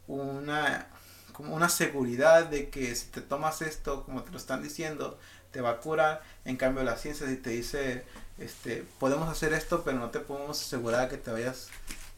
[0.06, 0.86] una
[1.32, 5.18] como una seguridad de que si te tomas esto como te lo están diciendo
[5.50, 6.22] te va a curar.
[6.44, 8.04] En cambio la ciencia si te dice
[8.38, 11.68] este podemos hacer esto pero no te podemos asegurar que te vayas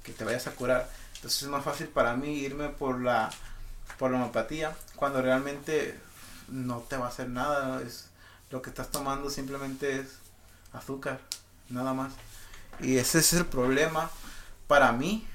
[0.02, 0.88] que te vayas a curar.
[1.16, 3.30] Entonces es más fácil para mí irme por la
[3.98, 5.98] por la homeopatía cuando realmente
[6.48, 7.82] no te va a hacer nada.
[7.82, 8.08] Es
[8.50, 10.18] lo que estás tomando simplemente es
[10.72, 11.20] azúcar
[11.68, 12.12] nada más.
[12.80, 14.10] Y ese es el problema
[14.66, 15.26] para mí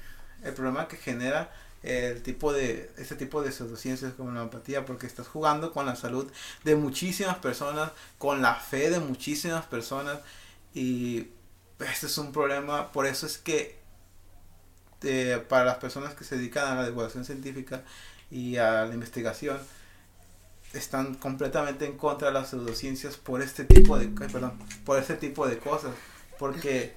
[0.42, 1.50] el problema que genera
[1.86, 5.94] el tipo de este tipo de pseudociencias como la homeopatía porque estás jugando con la
[5.94, 6.30] salud
[6.64, 10.18] de muchísimas personas con la fe de muchísimas personas
[10.74, 11.28] y
[11.78, 12.92] este es un problema.
[12.92, 13.78] Por eso es que
[15.02, 17.82] eh, para las personas que se dedican a la divulgación científica
[18.30, 19.58] y a la investigación
[20.72, 25.46] están completamente en contra de las pseudociencias por este tipo de perdón, por este tipo
[25.46, 25.92] de cosas
[26.38, 26.94] porque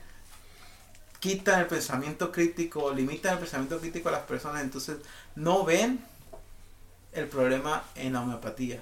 [1.19, 4.97] quitan el pensamiento crítico limitan el pensamiento crítico a las personas entonces
[5.35, 5.99] no ven
[7.13, 8.79] el problema en la homeopatía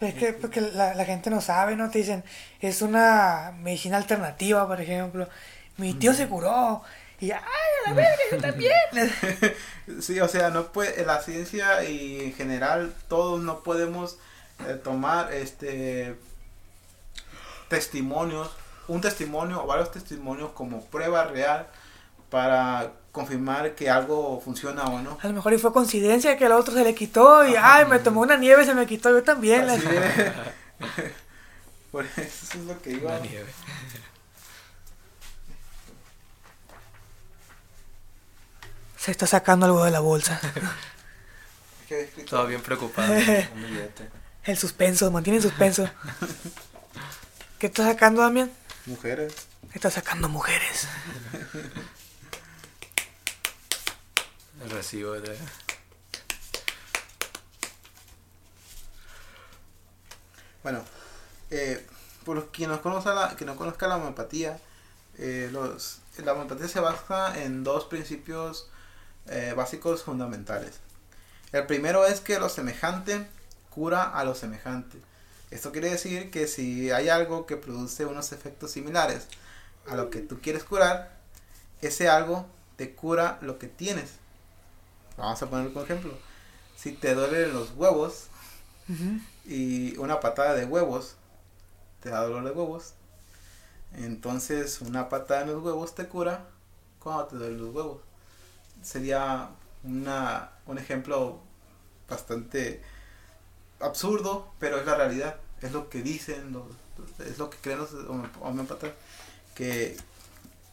[0.00, 1.90] Es que porque la, la gente no sabe, ¿no?
[1.90, 2.22] Te dicen,
[2.60, 5.28] es una medicina alternativa, por ejemplo.
[5.76, 6.82] Mi tío se curó.
[7.20, 7.40] Y, ay,
[7.84, 8.72] a la verga, yo también.
[10.00, 14.18] Sí, o sea, no puede, la ciencia y en general todos no podemos
[14.66, 16.14] eh, tomar este
[17.68, 18.50] testimonios,
[18.86, 21.66] un testimonio o varios testimonios como prueba real
[22.30, 25.18] para confirmar que algo funciona o no.
[25.20, 27.46] A lo mejor y fue coincidencia que al otro se le quitó.
[27.48, 29.10] Y, ay, me tomó una nieve, se me quitó.
[29.10, 29.68] Yo también.
[29.68, 30.32] Así de-
[31.90, 33.12] Por eso es lo que iba.
[33.12, 33.50] La nieve.
[38.96, 40.40] Se está sacando algo de la bolsa.
[42.28, 43.12] Todo bien preocupado.
[43.54, 44.08] Un billete.
[44.44, 45.88] El suspenso, mantiene el suspenso.
[47.58, 48.50] ¿Qué está sacando, Damián?
[48.86, 49.34] Mujeres.
[49.72, 50.88] Está sacando mujeres.
[54.68, 55.36] Recibo de...
[60.62, 60.84] Bueno,
[61.50, 61.86] eh,
[62.24, 64.60] por quien no conozca la, quien no conozca la homeopatía,
[65.16, 68.68] eh, los, la homeopatía se basa en dos principios
[69.28, 70.80] eh, básicos fundamentales.
[71.52, 73.26] El primero es que lo semejante
[73.70, 74.98] cura a lo semejante.
[75.50, 79.26] Esto quiere decir que si hay algo que produce unos efectos similares
[79.88, 81.16] a lo que tú quieres curar,
[81.80, 82.46] ese algo
[82.76, 84.10] te cura lo que tienes.
[85.18, 86.12] Vamos a poner como ejemplo.
[86.76, 88.28] Si te duelen los huevos
[89.44, 91.16] y una patada de huevos
[92.00, 92.94] te da dolor de huevos,
[93.94, 96.46] entonces una patada en los huevos te cura
[97.00, 98.00] cuando te duelen los huevos.
[98.82, 99.50] Sería
[99.82, 101.40] una, un ejemplo
[102.08, 102.82] bastante
[103.80, 105.36] absurdo, pero es la realidad.
[105.60, 106.68] Es lo que dicen, lo-
[107.18, 108.92] es lo que creen los home- homeópatas,
[109.54, 109.96] que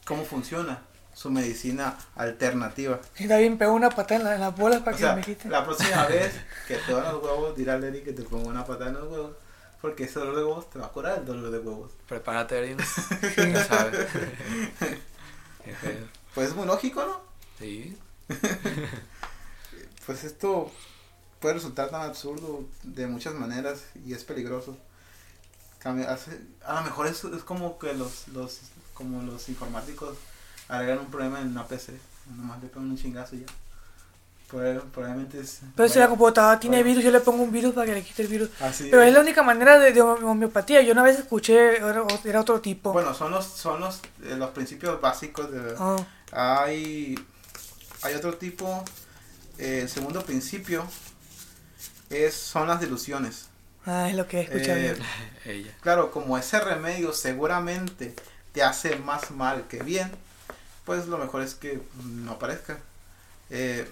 [0.06, 0.82] cómo funciona
[1.16, 3.00] su medicina alternativa.
[3.18, 5.22] Y David pegó una patada en, la- en las bolas para O que sea, me
[5.22, 5.48] quite.
[5.48, 6.34] la próxima vez
[6.68, 9.10] que te dan los huevos, dirá a Lenny que te ponga una patada en los
[9.10, 9.32] huevos,
[9.80, 11.92] porque ese dolor de huevos te va a curar el dolor de huevos.
[12.06, 12.76] Prepárate, Erin.
[12.78, 14.06] Ya sabes.
[16.34, 17.20] Pues es muy lógico, ¿no?
[17.58, 17.96] Sí.
[20.04, 20.70] Pues esto
[21.40, 24.76] puede resultar tan absurdo de muchas maneras y es peligroso.
[25.82, 28.60] A lo mejor es, es como que los, los,
[28.94, 30.16] como los informáticos
[30.68, 31.92] agregan un problema en una PC,
[32.36, 33.46] nomás le ponen un chingazo y ya.
[34.50, 35.60] Proba- Probablemente es...
[35.74, 37.94] Pero si la vaya- computadora tiene vaya- virus, yo le pongo un virus para que
[37.94, 38.50] le quite el virus.
[38.60, 40.82] así Pero es la única manera de, de homeopatía.
[40.82, 42.92] Yo una vez escuché, era, era otro tipo.
[42.92, 45.74] Bueno, son los, son los, eh, los principios básicos de...
[45.78, 45.96] Ah,
[46.62, 47.18] Hay,
[48.02, 48.84] hay otro tipo,
[49.58, 50.84] eh, el segundo principio
[52.10, 53.46] es, son las delusiones.
[53.84, 54.78] ah, es lo que he escuchado.
[54.78, 54.96] Eh.
[55.44, 55.72] Ella.
[55.80, 58.14] claro, como ese remedio seguramente
[58.52, 60.10] te hace más mal que bien,
[60.86, 62.78] pues lo mejor es que no aparezca.
[63.50, 63.90] Eh,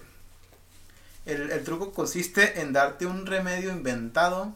[1.25, 4.55] el, el truco consiste en darte un remedio inventado,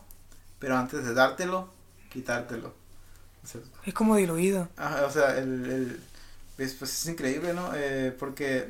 [0.59, 1.69] pero antes de dártelo,
[2.11, 2.73] quitártelo.
[3.43, 4.69] O sea, Es como diluido.
[4.77, 6.01] Ajá, o sea, el, el-
[6.57, 7.71] es, pues es increíble, ¿no?
[7.75, 8.69] Eh, porque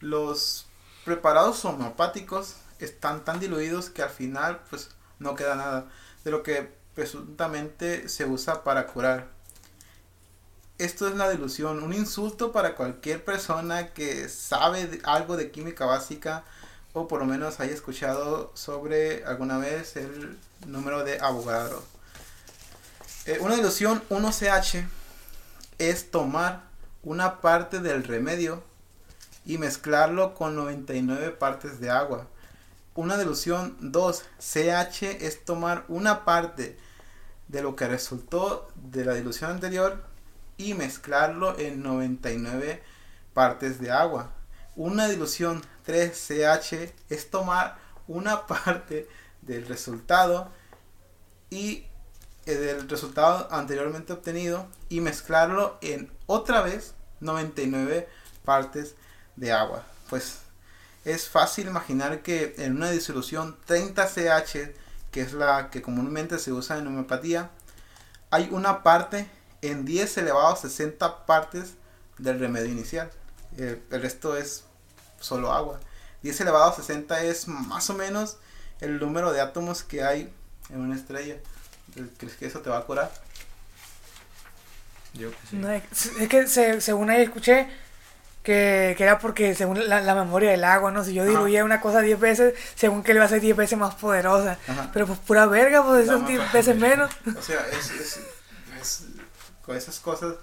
[0.00, 0.66] los
[1.04, 5.86] preparados homeopáticos están tan diluidos que al final, pues, no queda nada
[6.24, 9.28] de lo que presuntamente se usa para curar.
[10.80, 16.42] Esto es la dilución, un insulto para cualquier persona que sabe algo de química básica
[16.94, 21.84] o por lo menos haya escuchado sobre alguna vez el número de Avogadro.
[23.26, 24.88] Eh, una dilución 1CH
[25.76, 26.62] es tomar
[27.02, 28.64] una parte del remedio
[29.44, 32.26] y mezclarlo con 99 partes de agua.
[32.94, 36.78] Una dilución 2CH es tomar una parte
[37.48, 40.08] de lo que resultó de la dilución anterior
[40.60, 42.82] y mezclarlo en 99
[43.32, 44.30] partes de agua.
[44.76, 49.08] Una dilución 3CH es tomar una parte
[49.40, 50.52] del resultado
[51.48, 51.86] y
[52.44, 58.06] eh, del resultado anteriormente obtenido y mezclarlo en otra vez 99
[58.44, 58.96] partes
[59.36, 59.84] de agua.
[60.10, 60.40] Pues
[61.06, 64.74] es fácil imaginar que en una disolución 30CH,
[65.10, 67.50] que es la que comúnmente se usa en homeopatía,
[68.30, 69.26] hay una parte
[69.62, 71.74] en 10 elevado a 60 partes
[72.18, 73.10] del remedio inicial.
[73.58, 74.64] Eh, el resto es
[75.20, 75.80] solo agua.
[76.22, 78.36] 10 elevado a 60 es más o menos
[78.80, 80.32] el número de átomos que hay
[80.70, 81.36] en una estrella.
[82.18, 83.10] ¿Crees que eso te va a curar?
[85.14, 85.56] Yo que sí.
[85.56, 85.82] No, es
[86.18, 87.68] es que se- según ahí escuché
[88.44, 91.04] que, que era porque según la, la memoria del agua, ¿no?
[91.04, 91.30] Si yo Ajá.
[91.32, 94.56] diluía una cosa 10 veces, según que le iba a ser 10 veces más poderosa.
[94.68, 94.90] Ajá.
[94.92, 96.52] Pero pues pura verga, pues La son 10 mapa.
[96.52, 97.10] veces menos.
[97.36, 98.20] O sea, es, es-
[98.80, 99.02] es-
[99.70, 100.34] con esas cosas,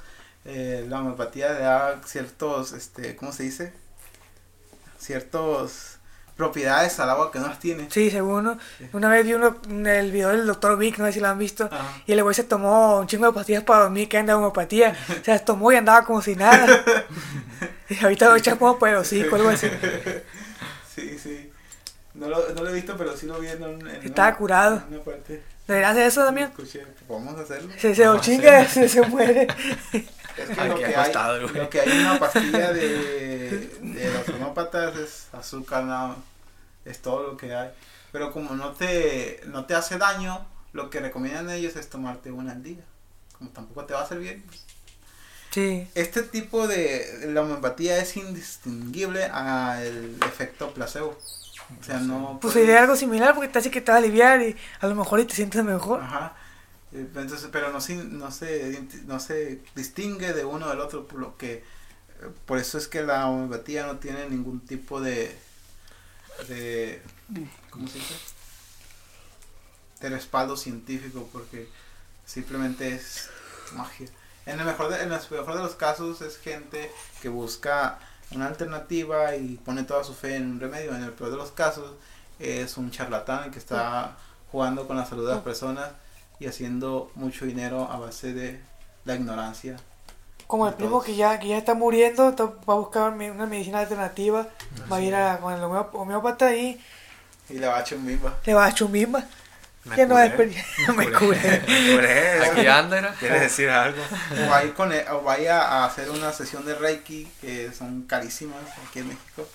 [0.45, 3.73] eh, la homeopatía le da ciertos, este, ¿cómo se dice?
[4.97, 5.97] Ciertos
[6.37, 7.87] propiedades al agua que no las tiene.
[7.91, 8.57] Sí, según ¿no?
[8.77, 8.87] Sí.
[8.93, 11.65] Una vez vi uno, el video del doctor Vic, no sé si lo han visto.
[11.65, 12.01] Ajá.
[12.05, 14.95] Y el güey se tomó un chingo de pastillas para dormir que anda de homeopatía.
[15.25, 16.83] Se las tomó y andaba como si nada.
[17.89, 19.67] y ahorita lo echas como pero sí, algo así.
[20.95, 21.51] Sí, sí.
[22.13, 24.37] No lo, no lo he visto, pero sí lo vi en, un- en Estaba una-
[24.37, 24.83] curado.
[24.87, 25.43] en una parte.
[25.67, 26.47] ¿Deberías hacer eso también?
[26.47, 27.73] Escuché, vamos a hacerlo.
[27.77, 29.47] Se, se lo chinga, se, se muere.
[30.37, 31.53] Es que Ay, lo que, hay, acostado, güey.
[31.55, 36.15] lo que hay en una pastilla de, de los homópatas es azúcar nada.
[36.85, 37.69] Es todo lo que hay.
[38.11, 42.53] Pero como no te, no te hace daño, lo que recomiendan ellos es tomarte una
[42.53, 42.83] al día.
[43.37, 44.43] Como tampoco te va a hacer bien.
[44.45, 44.63] pues.
[45.51, 45.87] Sí.
[45.95, 51.17] Este tipo de la homeopatía es indistinguible al efecto placebo.
[51.79, 52.39] O sea, no.
[52.41, 54.87] Pues puedes- sería algo similar porque te hace que te va a aliviar y a
[54.87, 56.01] lo mejor y te sientes mejor.
[56.01, 56.35] Ajá.
[56.93, 61.37] Eh, Entonces, pero no, no, se, no se distingue de uno del otro, por lo
[61.37, 61.63] que
[62.45, 65.37] por eso es que la homeopatía no tiene ningún tipo de,
[66.47, 67.01] de
[67.69, 68.15] ¿cómo se dice?
[70.01, 71.67] De respaldo científico, porque
[72.25, 73.29] simplemente es
[73.73, 74.07] magia.
[74.45, 76.91] En el mejor de, en el mejor de los casos es gente
[77.21, 77.99] que busca
[78.31, 80.95] una alternativa y pone toda su fe en un remedio.
[80.95, 81.91] En el peor de los casos
[82.39, 84.17] es un charlatán que está
[84.51, 85.89] jugando con la salud de las personas
[86.39, 88.59] y haciendo mucho dinero a base de
[89.05, 89.77] la ignorancia.
[90.45, 92.33] Como el primo que ya, que ya está muriendo,
[92.69, 94.47] va a buscar una medicina alternativa,
[94.89, 96.79] va a ir a, con el homeópata y
[97.49, 98.33] Y le va a echar un bimba.
[98.45, 99.25] le va a chumbimba.
[99.89, 100.23] Me Que no curé.
[100.25, 100.93] es experiencia.
[100.93, 101.63] Me curé.
[101.67, 102.45] Me curé.
[102.45, 103.13] Aquí anda.
[103.19, 104.01] ¿Quieres decir algo?
[104.45, 108.61] O vaya, con e- o vaya a hacer una sesión de Reiki, que son carísimas
[108.87, 109.47] aquí en México.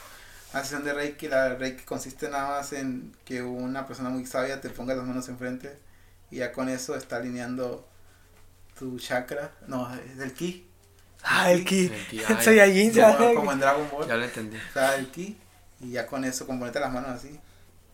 [0.53, 4.61] La sesión de Reiki, la Reiki consiste nada más en que una persona muy sabia
[4.61, 5.79] te ponga las manos enfrente
[6.31, 7.89] y ya con eso está alineando
[8.79, 10.67] tu chakra, no, es el ki.
[11.25, 11.87] Ah, el ki.
[11.87, 12.45] El ki, El ay.
[12.45, 13.37] Saiyajin, Como, ¿sabes?
[13.37, 14.09] como en Dragon Ball.
[14.09, 14.57] Ya lo entendí.
[14.57, 15.39] Está el ki
[15.81, 17.39] y ya con eso, con ponerte las manos así,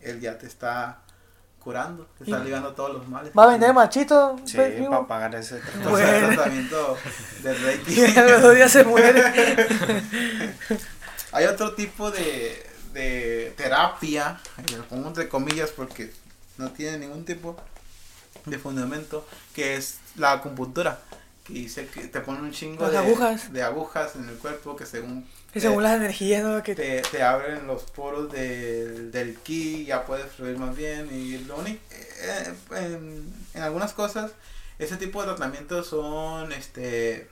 [0.01, 1.01] él ya te está
[1.69, 3.31] curando, te está ligando todos los males.
[3.37, 4.37] Va a vender machito.
[4.43, 6.33] Sí, pues, para pagar ese Bueno.
[6.33, 6.97] tratamiento
[7.43, 7.93] de Reiki.
[7.93, 9.67] Y a los dos días se muere.
[11.31, 16.11] Hay otro tipo de, de terapia, y lo pongo entre comillas porque
[16.57, 17.55] no tiene ningún tipo
[18.45, 20.97] de fundamento, que es la acupuntura.
[21.49, 23.51] Que dice que te ponen un chingo de agujas.
[23.51, 26.61] de agujas en el cuerpo que según Que según las energías, ¿no?
[26.63, 31.09] Que te, te abren los poros del, del ki, ya puedes fluir más bien.
[31.11, 34.31] Y lo único, eh, en, en algunas cosas,
[34.77, 37.27] ese tipo de tratamientos son, este,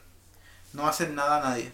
[0.73, 1.71] no hacen nada a nadie.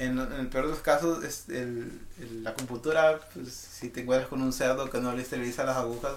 [0.00, 4.00] En, en el peor de los casos, es el, el- la acupuntura, pues, si te
[4.00, 6.14] encuentras con un cerdo que no le esteriliza las agujas,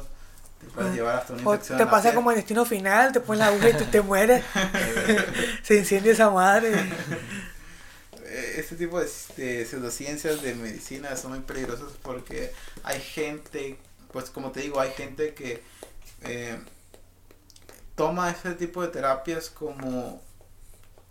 [0.59, 1.77] te puedes llevar hasta una o infección.
[1.77, 4.43] te en la pasa como destino final, te pones la aguja y te, te mueres.
[5.63, 6.73] se incendia esa madre.
[8.25, 12.51] Eh, este tipo de, de pseudociencias de medicina son muy peligrosas porque
[12.83, 13.79] hay gente,
[14.11, 15.63] pues como te digo, hay gente que
[16.23, 16.59] eh,
[17.95, 20.21] toma ese tipo de terapias como,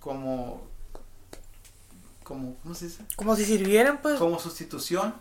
[0.01, 0.69] como,
[2.23, 3.05] como, ¿cómo se dice?
[3.17, 4.19] Como si sirvieran, pues.
[4.19, 5.15] Como sustitución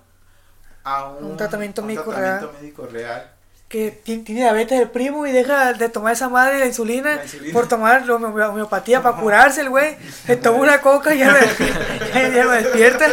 [0.83, 2.61] a un, Un tratamiento un médico tratamiento real.
[2.61, 3.34] médico real.
[3.75, 7.23] Que ti- tiene diabetes el primo y deja de tomar esa madre la insulina, La
[7.23, 7.51] insulina.
[7.51, 9.97] por tomar la home- homeopatía para curarse el güey.
[10.25, 13.05] Se toma una coca y ya, me, ya, me despierta.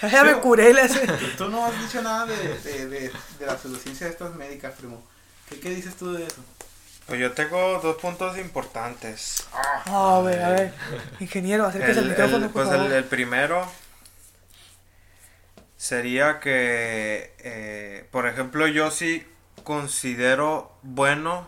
[0.00, 0.80] Ya, ya me curé.
[0.80, 1.06] Hace.
[1.36, 5.02] Tú no has dicho nada de, de, de, de la pseudociencia de estas médicas, primo.
[5.50, 6.42] ¿Qué, ¿Qué dices tú de eso?
[7.06, 9.44] Pues yo tengo dos puntos importantes.
[9.84, 10.72] A ver, a ver.
[11.20, 13.70] Ingeniero, acérquese al El, micrófono, el- por pues el, el primero
[15.86, 19.24] sería que, eh, por ejemplo, yo sí
[19.62, 21.46] considero bueno,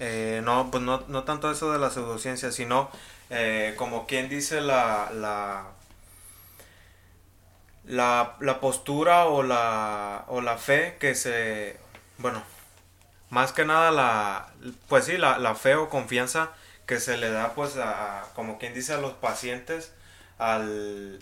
[0.00, 2.90] eh, no, pues no, no tanto eso de la pseudociencia, sino
[3.30, 5.68] eh, como quien dice la, la,
[7.84, 11.78] la, la postura o la, o la fe que se,
[12.18, 12.42] bueno,
[13.30, 14.52] más que nada la,
[14.88, 16.50] pues sí, la, la fe o confianza
[16.86, 19.92] que se le da pues a, como quien dice a los pacientes
[20.38, 21.20] al,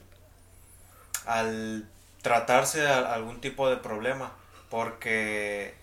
[1.26, 1.86] al
[2.24, 4.32] tratarse a- algún tipo de problema
[4.70, 5.74] porque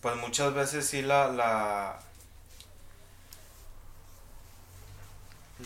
[0.00, 1.98] pues muchas veces sí la, la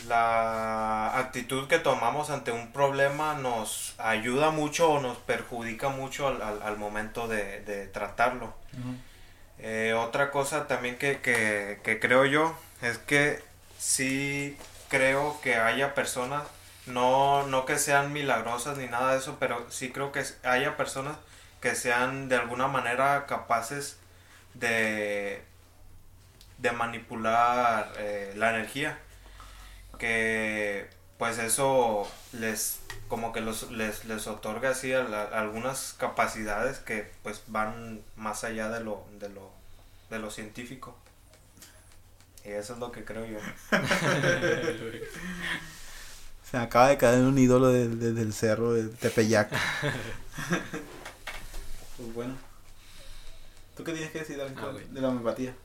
[0.07, 6.41] la actitud que tomamos ante un problema nos ayuda mucho o nos perjudica mucho al,
[6.41, 8.53] al- al momento de, de tratarlo.
[9.59, 13.41] Eh, otra cosa también que, que- que creo yo es que
[13.79, 14.57] sí
[14.89, 16.43] creo que haya personas,
[16.87, 21.17] no, no que sean milagrosas ni nada de eso, pero sí creo que haya personas
[21.61, 23.97] que sean de alguna manera capaces
[24.53, 25.41] de,
[26.57, 28.99] de manipular eh, la energía.
[29.99, 36.79] Que pues eso les como que los, les, les otorga así a la- algunas capacidades
[36.79, 39.51] que pues van más allá de lo, de lo,
[40.09, 40.97] de lo científico.
[42.43, 43.39] Y eso es lo que creo yo.
[46.51, 49.49] Se me acaba de caer un ídolo de- de- del cerro de Tepeyac.
[51.97, 52.33] pues bueno.
[53.75, 55.49] ¿Tú qué tienes que decir David, Ah, de la homeopatía?
[55.51, 55.55] Y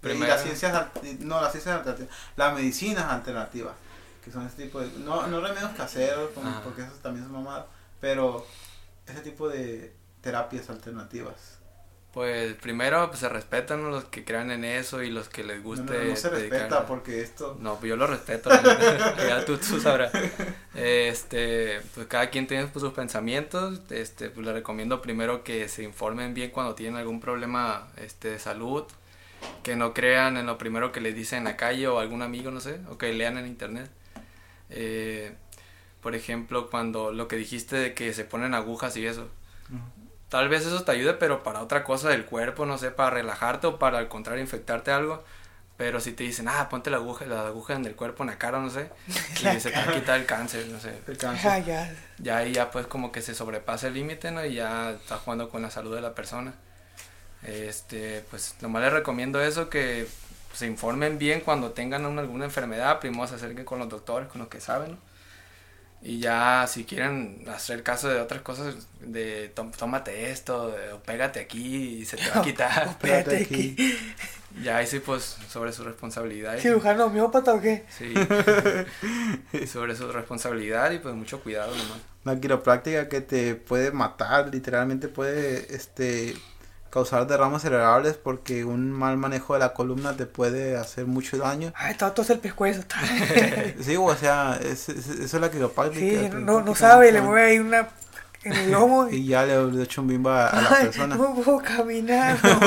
[0.00, 0.72] Primero- las ciencias,
[1.20, 3.74] no, las ciencias alternativas, las medicinas alternativas,
[4.24, 6.62] que son este tipo de, no, no remedios caseros, como- Ajá.
[6.62, 7.66] porque eso también es mamada,
[8.00, 8.46] pero
[9.06, 11.58] ese tipo de terapias alternativas.
[12.12, 15.96] Pues primero pues, se respetan los que crean en eso y los que les guste.
[15.96, 18.50] no, no se respeta porque esto, No, pues yo lo respeto.
[19.28, 20.12] ya tú, tú sabrás.
[20.74, 23.80] Este, pues cada quien tiene pues, sus pensamientos.
[23.90, 28.38] Este, pues les recomiendo primero que se informen bien cuando tienen algún problema este, de
[28.40, 28.84] salud.
[29.62, 32.50] Que no crean en lo primero que les dicen en la calle o algún amigo,
[32.50, 33.88] no sé, o que lean en internet.
[34.68, 35.32] Eh,
[36.02, 39.28] por ejemplo, cuando lo que dijiste de que se ponen agujas y eso.
[40.30, 43.66] Tal vez eso te ayude, pero para otra cosa del cuerpo, no sé, para relajarte
[43.66, 45.22] o para al contrario infectarte algo.
[45.76, 48.38] Pero si te dicen, ah, ponte la aguja, la aguja en el cuerpo, en la
[48.38, 50.92] cara, no sé, y se te va a quitar el cáncer, no sé.
[51.08, 51.50] El cáncer.
[51.50, 51.94] Ah, ya.
[52.18, 54.44] Ya ahí ya pues como que se sobrepasa el límite, ¿no?
[54.44, 56.52] Y ya está jugando con la salud de la persona.
[57.42, 60.06] Este, pues nomás les recomiendo eso, que
[60.52, 64.40] se informen bien cuando tengan una- alguna enfermedad, primero se acerquen con los doctores, con
[64.40, 64.98] los que saben, ¿no?
[66.02, 71.00] Y ya si quieren hacer caso de otras cosas, de "Tó- tómate esto, de- o
[71.02, 72.88] pégate aquí y se te va a quitar.
[72.90, 73.98] Espérate Espérate aquí.
[74.62, 76.56] ya ahí sí pues sobre su responsabilidad.
[76.56, 77.84] y- ¿Cirujano homeópata o qué?
[77.98, 78.14] Sí.
[79.66, 81.98] sobre su responsabilidad y pues mucho cuidado nomás.
[82.24, 86.34] Una quiropráctica que te puede matar, literalmente puede este
[86.90, 91.72] causar derrames cerebrales porque un mal manejo de la columna te puede hacer mucho daño.
[91.76, 92.80] Ay, estaba todo el pescuezo.
[92.80, 92.96] está.
[93.80, 96.00] Sí, o sea, es, es- eso es la quiropráctica.
[96.00, 97.88] Sí, no, no prácticamente sabe, le mueve ahí una
[98.42, 99.16] en el lomo y...
[99.20, 101.16] Y ya le le echa un bimba a la Ay, persona.
[101.16, 102.38] no puedo caminar.
[102.42, 102.60] no.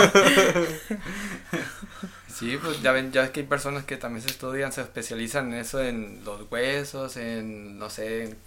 [2.34, 5.54] Sí, pues ya ven, ya es que hay personas que también se estudian, se especializan
[5.54, 8.38] en eso, en los huesos, en, no sé, en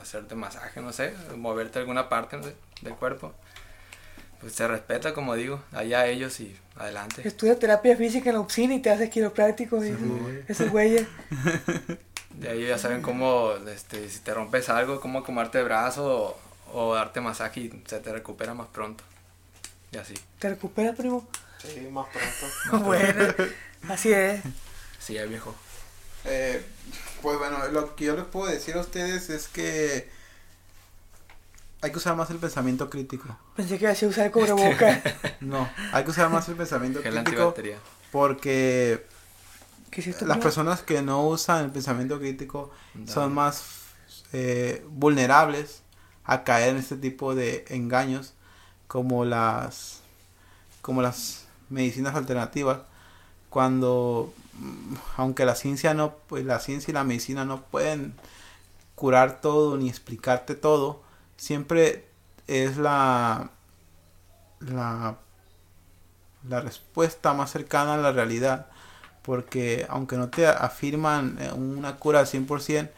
[0.00, 3.32] hacerte masaje, no sé, moverte alguna parte no sé, del cuerpo.
[4.42, 7.26] Pues se respeta, como digo, allá ellos y adelante.
[7.26, 9.82] Estudia terapia física en la UPSIN y te haces quiropráctico.
[9.84, 10.42] y güey.
[10.48, 11.06] esos güeyes.
[12.30, 16.36] De ahí ya saben cómo, este, si te rompes algo, cómo acomodarte el brazo
[16.72, 19.04] o, o darte masaje y se te recupera más pronto.
[19.92, 20.14] Y así.
[20.40, 21.28] ¿Te recuperas, primo?
[21.58, 22.84] Sí, más pronto.
[22.84, 23.32] bueno,
[23.88, 24.40] así es.
[24.98, 25.54] Sí, ya viejo.
[26.24, 26.64] Eh,
[27.20, 30.10] pues bueno, lo que yo les puedo decir a ustedes es que
[31.82, 33.36] hay que usar más el pensamiento crítico.
[33.56, 35.02] Pensé que así usar el cubreboca.
[35.40, 37.54] No, hay que usar más el pensamiento Gel crítico
[38.12, 39.04] porque
[39.90, 40.42] ¿Qué es esto, las primo?
[40.44, 43.10] personas que no usan el pensamiento crítico No.
[43.12, 43.64] son más
[44.32, 45.82] eh, vulnerables
[46.24, 48.34] a caer en este tipo de engaños
[48.86, 50.00] como las
[50.82, 52.78] como las medicinas alternativas
[53.50, 58.14] cuando mm, aunque la ciencia no pues la ciencia y la medicina no pueden
[58.94, 61.02] curar todo ni explicarte todo
[61.42, 62.04] siempre
[62.46, 63.50] es la
[64.60, 65.18] la
[66.48, 68.68] la respuesta más cercana a la realidad
[69.22, 72.90] porque aunque no te afirman eh, una cura al 100%,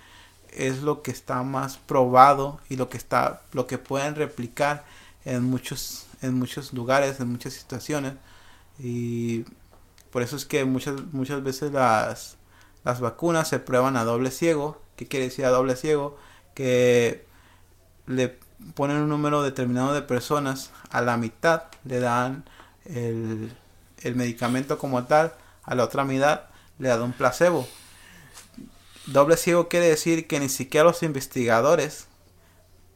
[0.51, 4.85] es lo que está más probado y lo que está lo que pueden replicar
[5.25, 8.15] en muchos en muchos lugares, en muchas situaciones
[8.79, 9.45] y
[10.13, 12.37] por eso es que muchas muchas veces las
[12.85, 14.83] las vacunas se prueban a doble ciego.
[14.97, 16.19] ¿Qué quiere decir a doble ciego?
[16.55, 17.25] Que
[18.07, 18.39] le
[18.75, 22.45] ponen un número determinado de personas a la mitad, le dan
[22.85, 23.53] el,
[24.03, 26.43] el medicamento como tal, a la otra mitad
[26.79, 27.67] le dan un placebo.
[29.07, 32.07] Doble ciego quiere decir que ni siquiera los investigadores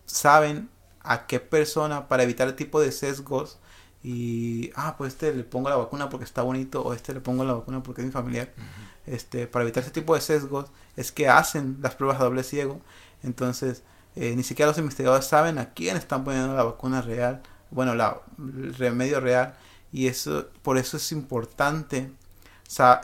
[0.06, 3.58] saben a qué persona para evitar el tipo de sesgos
[4.02, 7.44] y ah pues este le pongo la vacuna porque está bonito o este le pongo
[7.44, 8.52] la vacuna porque es mi familiar
[9.06, 12.80] este para evitar ese tipo de sesgos es que hacen las pruebas a doble ciego.
[13.22, 13.82] Entonces
[14.20, 18.20] eh, ni siquiera los investigadores saben a quién están poniendo la vacuna real bueno la
[18.38, 19.54] el remedio real
[19.92, 22.10] y eso por eso es importante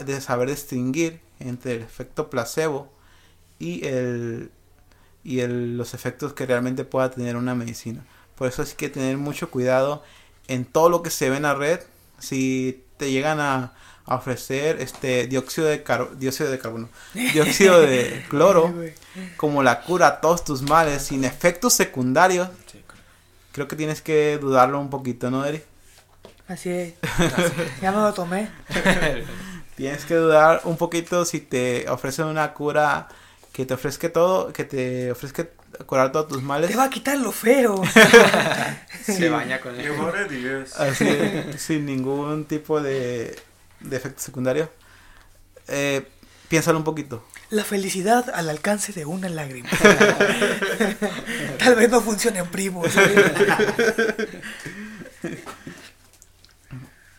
[0.04, 2.92] de saber distinguir entre el efecto placebo
[3.58, 4.50] y el
[5.24, 8.04] y el- los efectos que realmente pueda tener una medicina.
[8.36, 10.02] Por eso hay que tener mucho cuidado
[10.48, 11.80] en todo lo que se ve en la red.
[12.18, 13.72] Si te llegan a,
[14.06, 18.74] a ofrecer este dióxido de car- dióxido de carbono, dióxido de cloro
[19.36, 22.48] como la cura a todos tus males sin efectos secundarios,
[23.52, 25.62] creo que tienes que dudarlo un poquito, ¿no, Eri?
[26.48, 26.94] Así es.
[27.80, 28.50] Ya me lo tomé.
[29.76, 33.08] Tienes que dudar un poquito si te ofrecen una cura
[33.52, 35.46] que te ofrezca todo, que te ofrezca
[35.86, 36.70] curar todos tus males.
[36.70, 37.82] Te va a quitar lo feo.
[39.02, 40.66] Se baña con el...
[40.78, 41.08] Así,
[41.58, 43.36] sin ningún tipo de,
[43.84, 44.70] de efecto secundario.
[45.68, 46.06] Eh,
[46.48, 47.24] piénsalo un poquito.
[47.50, 49.68] La felicidad al alcance de una lágrima.
[51.58, 52.88] Tal vez no funcione en primos.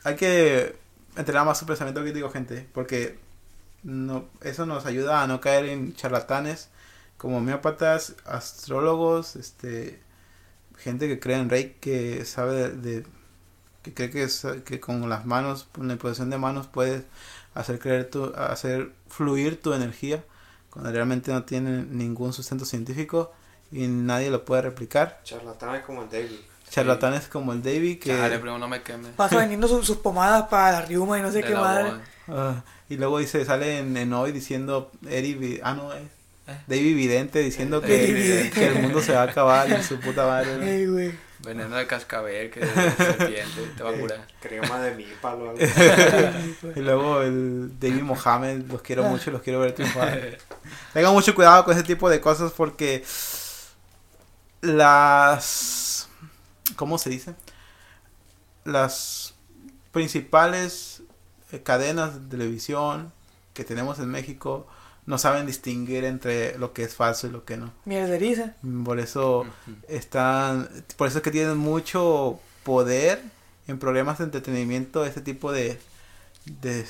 [0.03, 0.75] Hay que
[1.15, 3.17] entrenar más su pensamiento crítico, gente, porque
[3.83, 6.69] no, eso nos ayuda a no caer en charlatanes
[7.17, 9.99] como homeópatas, astrólogos, este,
[10.77, 13.05] gente que cree en Reiki, que sabe de, de-
[13.85, 17.03] que cree que, es- que con las manos, con la imposición de manos puedes
[17.53, 20.23] hacer creer tu, hacer fluir tu energía
[20.71, 23.31] cuando realmente no tiene ningún sustento científico
[23.71, 25.21] y nadie lo puede replicar.
[25.23, 26.39] Charlatanes como el David.
[26.69, 29.09] Charlatanes como el David que Chale, primo, no me queme.
[29.09, 31.91] Pasa vendiendo su- sus pomadas para la riuma y no sé De qué madre.
[32.27, 36.01] Ah, y luego dice, sale en, en hoy diciendo Eri, ah no, es
[36.67, 40.57] David Vidente diciendo David que, el mundo se va a acabar y su puta madre.
[41.45, 44.27] Veneno de cascabel, que es serpiente, te va a curar.
[44.41, 45.51] Crema de mi palo.
[45.51, 45.61] algo.
[46.75, 50.37] Y luego el David Mohamed, los quiero mucho, los quiero ver triunfar.
[50.93, 53.05] Tengan mucho cuidado con ese tipo de cosas porque
[54.61, 56.09] las...
[56.75, 57.35] ¿Cómo se dice?
[58.63, 59.35] Las
[59.91, 61.03] principales
[61.51, 63.13] eh, cadenas de televisión
[63.53, 64.67] que tenemos en México
[65.05, 67.71] no saben distinguir entre lo que es falso y lo que no.
[67.85, 68.53] Mierderiza.
[68.83, 69.45] Por eso
[69.87, 73.21] están, por eso es que tienen mucho poder
[73.67, 75.79] en programas de entretenimiento, ese tipo de,
[76.45, 76.85] de,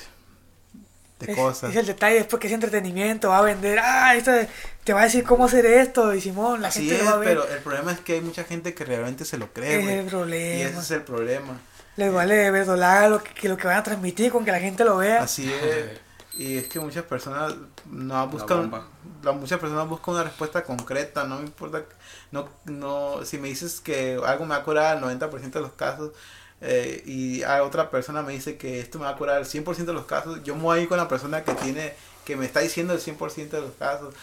[1.20, 1.70] de Es- cosas.
[1.70, 4.48] Es, el detalle, es porque es entretenimiento, va a vender, ah, esto de-
[4.84, 7.16] te va a decir cómo hacer esto, y Simón, la Así gente es, lo va
[7.16, 7.28] a ver.
[7.28, 10.06] pero el problema es que hay mucha gente que realmente se lo cree, es el
[10.06, 10.68] Y problema.
[10.70, 11.58] ese es el problema.
[11.96, 14.84] Les vale verdolaga lo que, que lo que van a transmitir con que la gente
[14.84, 15.22] lo vea.
[15.22, 15.98] Así es.
[16.38, 17.54] Y es que muchas personas
[17.90, 18.70] no buscan,
[19.22, 21.82] la- muchas personas buscan una respuesta concreta, no me importa,
[22.32, 25.72] no, no, si me dices que algo me va a curar el 90% de los
[25.72, 26.12] casos
[26.60, 29.92] eh, y a otra persona me dice que esto me va a curar el 100%
[29.92, 32.46] de los casos, yo me voy a ir con la persona que tiene, que me
[32.46, 34.14] está diciendo el 100% de los casos,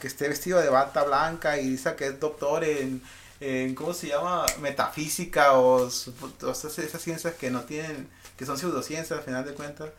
[0.00, 3.02] que esté vestido de bata blanca y dice que es doctor en,
[3.40, 4.46] en ¿cómo se llama?
[4.60, 9.52] Metafísica o, o esas, esas ciencias que no tienen, que son pseudociencias al final de
[9.54, 9.90] cuentas.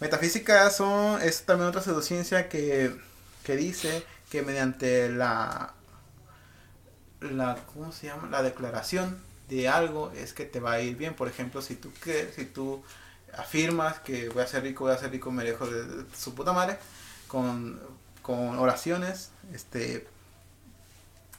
[0.00, 2.94] Metafísica son, es también otra pseudociencia que,
[3.44, 5.72] que dice que mediante la,
[7.20, 8.28] la, ¿cómo se llama?
[8.30, 9.18] La declaración
[9.48, 11.14] de algo es que te va a ir bien.
[11.14, 12.82] Por ejemplo, si tú, que, si tú
[13.36, 16.34] afirmas que voy a ser rico, voy a ser rico, me dejo de, de su
[16.34, 16.78] puta madre,
[17.28, 17.80] con,
[18.22, 20.06] con oraciones, este,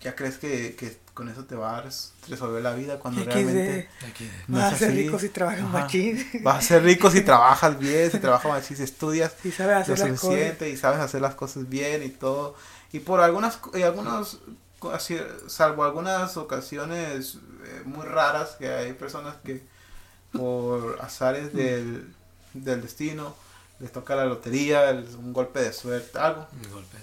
[0.08, 3.26] ya crees que, que con eso te va a res- resolver la vida cuando XD.
[3.28, 3.90] realmente
[4.48, 4.98] no Vas a ser así.
[5.04, 5.70] rico si trabajas Ajá.
[5.80, 6.28] machín.
[6.44, 9.94] Vas a ser rico si trabajas bien, si trabajas machín, si estudias Si sabes lo
[9.94, 10.20] hacer las cosas.
[10.22, 12.56] suficiente y sabes hacer las cosas bien y todo.
[12.92, 14.40] Y por algunas, y algunos,
[15.48, 17.36] salvo algunas ocasiones
[17.66, 19.64] eh, muy raras que hay personas que
[20.32, 22.14] por azares del,
[22.54, 23.36] del destino
[23.80, 26.48] les toca la lotería, el- un golpe de suerte, algo.
[26.66, 26.98] Un golpe.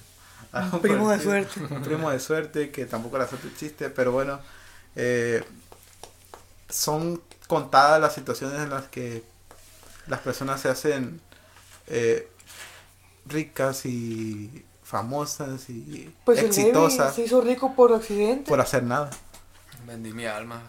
[0.54, 1.60] Algo Un primo el de suerte.
[1.60, 4.40] Un primo de suerte, que tampoco la suerte existe, pero bueno,
[4.96, 5.42] eh,
[6.68, 9.22] son contadas las situaciones en las que
[10.06, 11.20] las personas se hacen
[11.86, 12.28] eh,
[13.26, 18.48] ricas y famosas y Pues el exitosas Levi se hizo rico por accidente.
[18.48, 19.10] por hacer nada.
[19.86, 20.62] Vendí mi alma.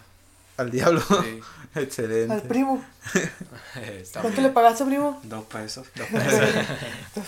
[0.56, 1.02] Al diablo.
[1.02, 1.40] Sí.
[1.74, 2.32] Excelente.
[2.32, 2.82] Al primo.
[4.12, 4.42] ¿Cuánto bien.
[4.44, 5.20] le pagaste, primo?
[5.22, 5.86] Dos pesos.
[5.94, 6.50] Dos pesos.
[7.14, 7.26] Pues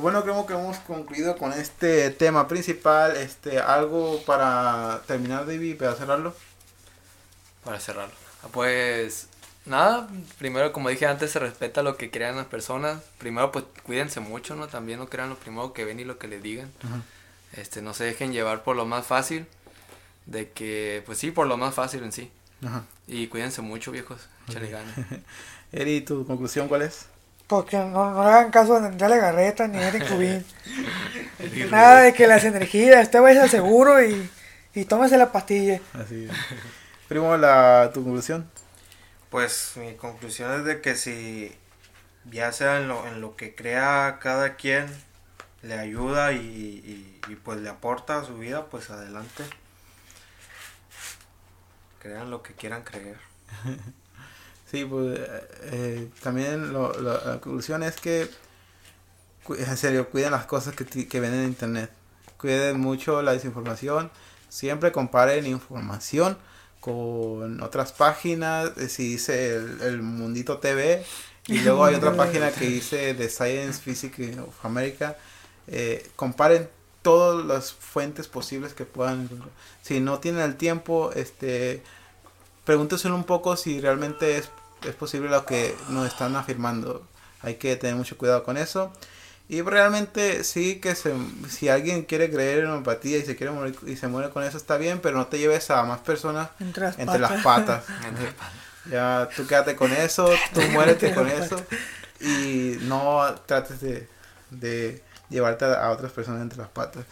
[0.00, 3.16] bueno, creo que hemos concluido con este tema principal.
[3.16, 6.34] Este, algo para terminar, David, para cerrarlo.
[7.64, 8.14] Para cerrarlo.
[8.42, 9.28] Ah, Pues
[9.66, 13.02] nada, primero como dije antes, se respeta lo que crean las personas.
[13.18, 14.68] Primero pues cuídense mucho, ¿no?
[14.68, 16.72] También no crean lo primero que ven y lo que les digan.
[17.52, 19.46] Este, no se dejen llevar por lo más fácil.
[20.26, 22.30] De que, pues sí, por lo más fácil en sí.
[23.06, 24.20] Y cuídense mucho, viejos.
[24.48, 24.94] Échale ganas.
[25.72, 27.06] Eri, ¿tu conclusión cuál es?
[27.48, 30.44] Porque no, no le hagan caso a Andrea Legarreta ni a Eric Rubin.
[31.70, 34.30] Nada de que las energías, este vaya al seguro y,
[34.74, 35.80] y tómese la pastilla.
[35.94, 36.32] Así es.
[37.08, 38.48] Primo, la, tu conclusión.
[39.30, 41.54] Pues mi conclusión es de que si
[42.30, 44.86] ya sea en lo, en lo que crea cada quien
[45.62, 49.44] le ayuda y, y- y, pues le aporta a su vida, pues adelante.
[52.00, 53.18] Crean lo que quieran creer.
[54.70, 58.28] Sí, pues eh, eh, también lo- lo- la conclusión es que,
[59.48, 61.90] en serio, cuiden las cosas que, que ven en internet.
[62.38, 64.10] Cuiden mucho la desinformación.
[64.48, 66.36] Siempre comparen información
[66.80, 68.72] con otras páginas.
[68.76, 71.04] eh, Si dice el, el Mundito TV.
[71.46, 75.16] Y luego hay otra página que dice The Science Physics of America.
[75.66, 76.68] eh, comparen
[77.02, 79.28] todas las fuentes posibles que puedan.
[79.82, 81.82] Si no tienen el tiempo, este
[82.64, 84.50] pregúntese un poco si realmente es,
[84.86, 87.06] es posible lo que nos están afirmando.
[87.42, 88.92] Hay que tener mucho cuidado con eso.
[89.50, 91.14] Y realmente sí que se,
[91.48, 94.58] si alguien quiere creer en empatía y se quiere morir y se muere con eso
[94.58, 97.84] está bien, pero no te lleves a más personas Entre las entre las patas.
[97.84, 98.04] patas.
[98.06, 98.34] Entre-
[98.90, 101.62] Ya tú quédate con eso, tú muérete con las eso
[102.20, 104.06] y no trates de,
[104.50, 107.04] de llevarte a, a otras personas entre las patas.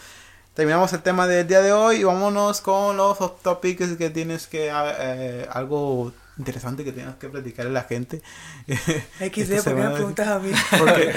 [0.55, 4.47] Terminamos el tema del día de hoy y vámonos con los off topics que tienes
[4.47, 8.23] que eh, algo interesante que tengas que platicarle a la gente.
[8.67, 10.53] XD, ¿por qué me preguntas a mí?
[10.79, 11.15] Porque,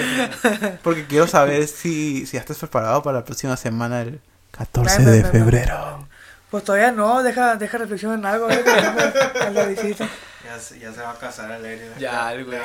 [0.82, 4.20] porque quiero saber si, si ya estás preparado para la próxima semana, el
[4.52, 6.08] 14 No, no, de no, no, febrero.
[6.50, 10.08] Pues todavía no, deja, deja reflexión en algo, a la visita.
[10.44, 11.84] Ya, se- ya se va a casar el Eri.
[12.00, 12.58] Ya, Le- güey.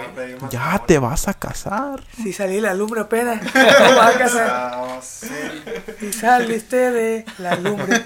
[0.49, 2.03] Ya te vas a casar.
[2.15, 4.47] Si salí la lumbre apenas, ¿cómo vas a casar?
[4.49, 5.27] Ah, sí.
[5.99, 8.03] Si saliste de la lumbre.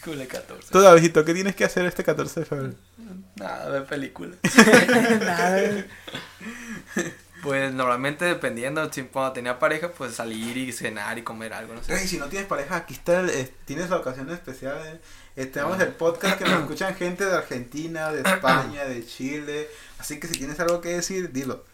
[0.00, 0.68] Híjole, 14.
[0.70, 2.74] Tú, Davidito, ¿qué tienes que hacer este 14 de febrero?
[3.36, 4.38] Nada, ver películas.
[5.20, 5.84] Nada.
[7.42, 11.82] Pues normalmente dependiendo, si cuando tenía pareja, pues salir y cenar y comer algo, no
[11.82, 11.98] sé.
[12.06, 14.76] Si no tienes pareja, aquí está, el- eh, tienes la ocasión especial.
[14.86, 15.00] eh.
[15.36, 19.68] Eh, tenemos el podcast que nos escuchan gente de Argentina, de España, de Chile.
[19.98, 21.64] Así que si tienes algo que decir, dilo.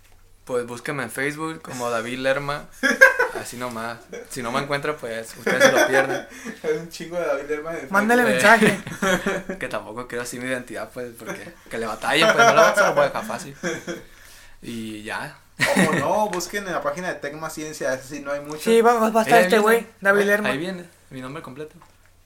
[0.46, 2.66] Pues búsqueme en Facebook como David Lerma.
[3.38, 3.98] Así nomás.
[4.30, 6.26] Si no me encuentra, pues ustedes se lo pierden.
[6.62, 8.26] Hay un chingo de David Lerma de Mándale Eh.
[8.26, 8.80] mensaje.
[9.58, 12.80] Que tampoco quiero así mi identidad, pues, porque que le batallen, pues no la se
[12.80, 13.56] lo a dejar fácil.
[14.62, 15.36] Y ya.
[15.88, 18.62] O no, busquen en la página de Tecma Ciencia, ese sí no hay mucho.
[18.62, 20.48] Sí, va, va a estar este güey, David Lerma.
[20.50, 21.74] Ahí viene, mi nombre completo.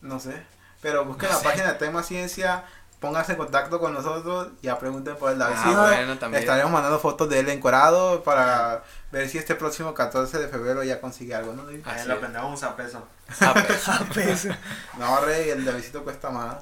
[0.01, 0.43] No sé.
[0.83, 2.65] Pero busquen la página de Tecma Ciencia,
[3.01, 5.81] pónganse en contacto con nosotros, ya pregunten por el Davidcito.
[5.83, 6.43] Ah, bueno, también.
[6.43, 11.01] Estaremos mandando fotos de él encuadrado para ver si este próximo 14 de febrero ya
[11.01, 11.65] consigue algo, ¿no?
[11.65, 11.81] David?
[11.87, 13.07] Así Ahí lo vendemos a peso.
[13.41, 13.55] Ah,
[13.87, 14.47] Ah, pues,
[14.99, 16.57] No, rey, el Davidito cuesta más.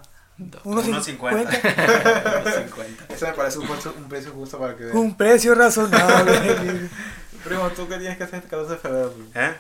[0.65, 1.51] unos Unos 50.
[1.51, 3.05] 50.
[3.13, 4.97] Eso me parece un, justo- un precio justo para que vean.
[4.97, 6.89] Un precio razonable.
[7.45, 9.11] Primo, ¿tú qué tienes que hacer este 14 de febrero?
[9.13, 9.29] primo?
[9.35, 9.57] ¿Eh?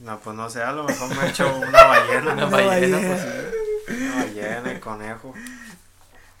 [0.00, 2.32] No, pues no sé, a lo mejor me echo una ballena.
[2.34, 3.16] Una Una ballena, ballena.
[3.86, 4.00] pues.
[4.00, 5.34] Una ballena y conejo.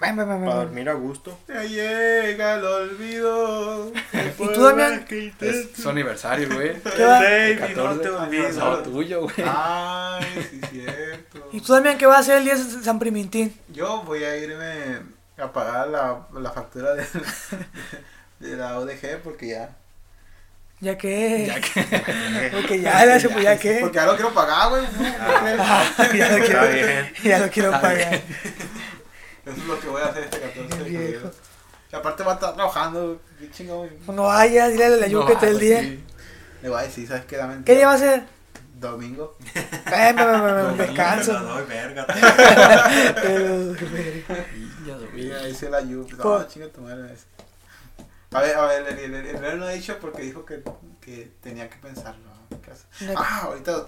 [0.00, 0.48] Ven, ven, ven, ven.
[0.48, 1.36] Para dormir a gusto.
[1.48, 3.92] Ya llega el olvido.
[4.38, 5.04] ¿Y tú, Damián?
[5.40, 6.80] Es su aniversario, güey.
[6.80, 7.18] ¿Qué va?
[7.20, 8.02] Baby, no 14.
[8.02, 8.82] te No, olvides.
[8.84, 9.34] tuyo, güey.
[9.44, 11.48] Ay, sí, cierto.
[11.52, 13.52] ¿Y tú también qué vas a hacer el día de San Primintín?
[13.72, 15.00] Yo voy a irme
[15.36, 17.04] a pagar la, la factura de,
[18.38, 19.70] de la ODG porque ya.
[20.80, 21.44] Ya que.
[21.48, 22.50] Ya que.
[22.52, 23.78] Porque ya, ya, se- pues, ya que.
[23.80, 24.84] Porque ya lo quiero pagar, güey.
[25.58, 25.84] Ah,
[26.14, 27.12] ya lo quiero, bien.
[27.24, 28.20] ya lo quiero pagar.
[29.50, 31.30] Eso es lo que voy a hacer este 14 de febrero.
[31.90, 33.20] Y aparte va a estar trabajando.
[33.38, 33.88] Qué chingón.
[34.06, 35.80] No vayas, dile a la yuca No, todo el pues día.
[35.80, 36.04] sí.
[36.62, 37.36] Le voy a decir, ¿sabes qué?
[37.36, 38.24] Dame ¿Qué día va a ser?
[38.78, 39.36] Domingo.
[39.54, 41.32] Ven, ven, ven, ven, Domingo, Te descanso.
[41.32, 42.06] la doy, verga.
[43.22, 43.74] Pero,
[44.86, 45.22] Ya lo vi.
[45.24, 46.06] Mira, dice la Yu.
[46.16, 47.16] No, chinga tu madre.
[48.30, 50.62] A ver, a ver, el, el, no ha dicho porque dijo que,
[51.00, 52.22] que tenía que pensarlo.
[52.50, 53.14] No.
[53.16, 53.86] Ah, ahorita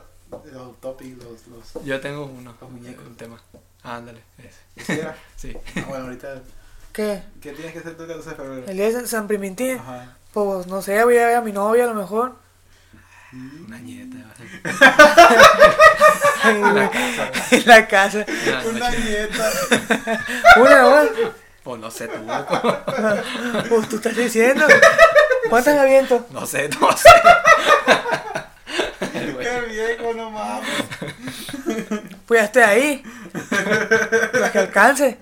[0.53, 1.47] los topics, los.
[1.49, 2.55] los Yo tengo uno.
[2.61, 3.07] Los muñecos.
[3.07, 3.41] Un tema.
[3.83, 4.23] Ah, ándale.
[4.39, 5.09] ese.
[5.37, 5.57] Sí.
[5.77, 6.35] Ah, bueno, ahorita.
[6.93, 7.23] ¿Qué?
[7.41, 8.67] ¿Qué tienes que hacer tú el 14 de febrero?
[8.67, 9.79] El día de San Primintín.
[9.79, 10.17] Ajá.
[10.33, 12.35] Pues no sé, voy a ver a mi novia a lo mejor.
[13.33, 14.17] Una nieta.
[16.45, 18.25] en la casa.
[18.27, 19.01] Una Una noche.
[19.05, 19.51] nieta.
[20.57, 21.31] Una, ¿no?
[21.65, 22.19] O no sé, tú.
[23.69, 24.67] Pues tú estás diciendo.
[25.49, 26.27] ¿Cuántas me aviento?
[26.31, 27.09] No sé, no sé.
[29.59, 29.65] El.
[29.65, 30.69] Qué viejo, no mames.
[32.27, 33.03] Pues ya estoy ahí.
[34.35, 35.19] Las que alcance.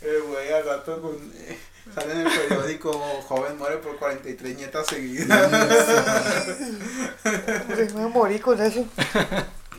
[0.00, 1.14] El güey al rato con.
[1.34, 1.58] eh,
[1.94, 2.92] Sale en el periódico,
[3.28, 5.50] joven muere por 43 nietas seguidas.
[7.74, 8.84] Pues me morir con eso.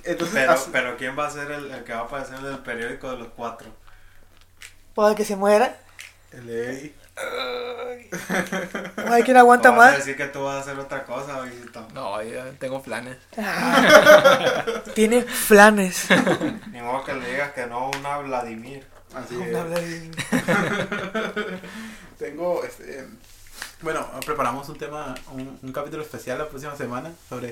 [0.03, 2.59] Entonces, Pero, pero ¿quién va a ser el, el que va a aparecer en el
[2.59, 3.69] periódico de los cuatro?
[4.95, 5.77] Para que se muera.
[6.31, 6.93] el.
[9.05, 9.97] No hay quien aguanta ¿O vas a más.
[9.99, 11.87] decir que tú vas a hacer otra cosa, viejito?
[11.93, 13.17] No, ya tengo planes.
[14.93, 16.07] Tiene flanes.
[16.71, 18.85] Ni modo que le digas que no una Vladimir.
[19.15, 19.55] Así No es.
[19.55, 20.11] habla de-
[22.19, 23.07] Tengo, este,
[23.81, 27.51] bueno, preparamos un tema, un, un capítulo especial la próxima semana sobre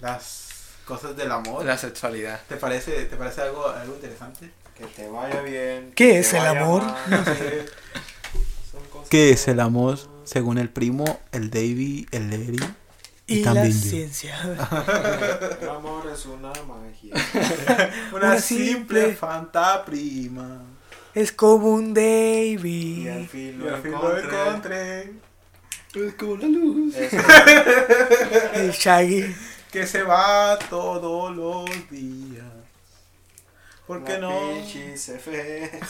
[0.00, 0.48] las
[0.84, 1.64] cosas del amor.
[1.64, 2.40] La sexualidad.
[2.48, 4.50] ¿Te parece, te parece algo, algo interesante?
[4.76, 5.92] Que te vaya bien.
[5.94, 6.82] ¿Qué es el amor?
[6.82, 6.96] mal.
[7.08, 7.38] Son cosas
[9.10, 12.58] ¿Qué es el amor según el primo, el Davy, el Eri?
[13.26, 13.88] Y la también yo.
[13.90, 14.36] ciencia.
[15.62, 17.14] El amor es una magia.
[18.12, 20.62] Una, Una simple, simple fanta prima.
[21.14, 23.28] Es como un Y al Davy.
[23.28, 25.02] fin Y lo al fin lo encontré.
[25.02, 25.12] encontré.
[25.94, 26.94] Es como la luz.
[28.54, 29.34] El Shaggy.
[29.70, 32.44] Que se va todos los días.
[33.86, 34.30] ¿Por qué la no?
[34.96, 35.80] se fe.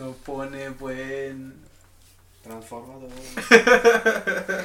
[0.00, 1.52] No pone buen.
[2.42, 3.10] Transformador.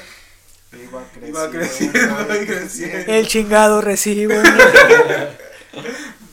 [0.71, 1.27] Iba creciendo.
[1.27, 3.11] Iba creciendo y creciendo.
[3.11, 4.33] El chingado recibo.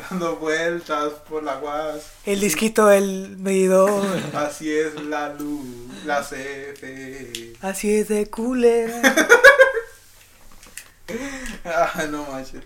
[0.08, 2.12] Dando vueltas por la guas.
[2.24, 4.06] El disquito del medidor.
[4.34, 5.66] Así es la luz,
[6.04, 7.54] la CFE.
[7.60, 9.02] Así es de culera.
[11.64, 12.62] Ah, no manches.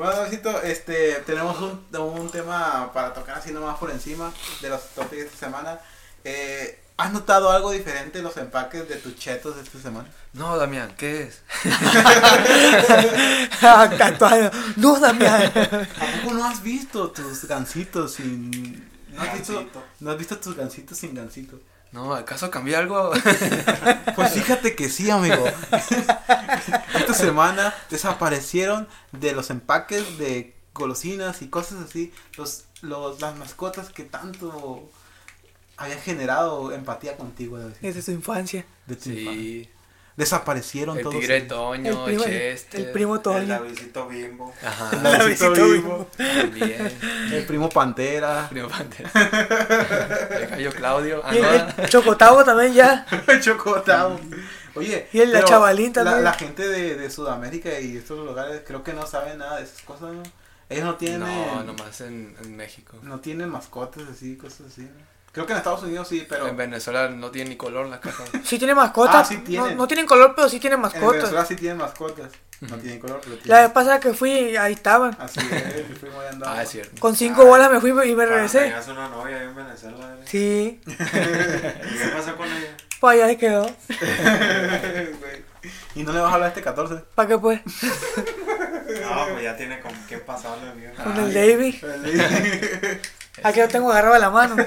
[0.00, 4.32] Bueno, Davidito, este, tenemos un, un tema para tocar así nomás por encima
[4.62, 5.78] de los topics de esta semana.
[6.24, 10.08] Eh, ¿Has notado algo diferente en los empaques de tus chetos de esta semana?
[10.32, 11.42] No, Damián, ¿qué es?
[14.76, 15.42] No, Damián.
[15.42, 19.66] ¿A poco no has visto tus gancitos sin ¿No has, visto.
[20.00, 21.60] ¿No has visto tus gansitos sin gansito?
[21.92, 23.10] No, ¿acaso cambié algo?
[24.16, 25.44] Pues fíjate que sí, amigo.
[26.94, 33.88] Esta semana desaparecieron de los empaques de golosinas y cosas así los, los las mascotas
[33.90, 34.90] que tanto
[35.76, 38.66] había generado empatía contigo Desde su infancia.
[38.86, 39.70] de tu infancia.
[40.20, 41.18] Desaparecieron El todos.
[41.18, 41.48] tigre ellos.
[41.48, 42.80] Toño, el primo, Chester.
[42.80, 43.46] el primo El Toño.
[43.48, 44.54] Davidcito Bimbo.
[44.64, 44.90] Ajá.
[44.92, 46.92] El Davidcito Vivo, También.
[47.32, 49.10] el primo Pantera, Primo Pantera.
[50.30, 51.22] El gallo Claudio.
[51.32, 53.06] Y el, el Chocotavo también ya.
[53.26, 54.20] el Chocotao.
[54.76, 58.92] Oye, Y el- la chavalín la, gente de, de Sudamérica y estos lugares creo que
[58.92, 60.22] no saben nada de esas cosas, ¿no?
[60.68, 62.96] Ellos no tienen, No, nomás en, en México.
[63.02, 64.82] no tienen mascotas así, cosas así.
[64.82, 64.88] ¿no?
[65.32, 68.24] Creo que en Estados Unidos sí, pero En Venezuela no tiene ni color la casa.
[68.44, 69.14] Sí tiene mascotas.
[69.14, 69.76] Ah, sí no, tienen.
[69.76, 71.12] no tienen color, pero sí tienen en mascotas.
[71.14, 72.32] Venezuela sí tienen mascotas.
[72.60, 73.62] No tienen color, pero La tienen.
[73.62, 75.16] vez pasada que fui, ahí estaban.
[75.18, 76.58] Así es, y fuimos y andamos.
[76.58, 77.00] Ah, es cierto.
[77.00, 78.58] Con cinco Ah, bolas me fui y me regresé.
[78.60, 80.14] Tenías una novia ahí en Venezuela.
[80.18, 80.24] ¿eh?
[80.26, 82.76] Sí, ¿Y qué pasó con ella?
[83.00, 83.66] pues allá se quedó.
[85.94, 86.96] Y no le vas a hablar este 14.
[87.14, 87.60] ¿Para qué pues?
[87.64, 90.92] No, pues ya tiene con qué pasarle, amigo.
[91.02, 91.80] Con el Davey.
[93.40, 94.56] Entonces, Aquí lo tengo agarrado a la mano.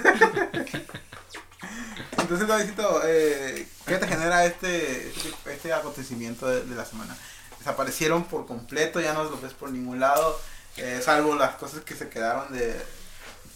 [2.48, 5.12] Davidito, eh, ¿qué te genera este,
[5.45, 7.16] este, acontecimiento de, de la semana?
[7.60, 10.40] Desaparecieron por completo, ya no los ves por ningún lado,
[10.78, 12.76] eh, salvo las cosas que se quedaron de,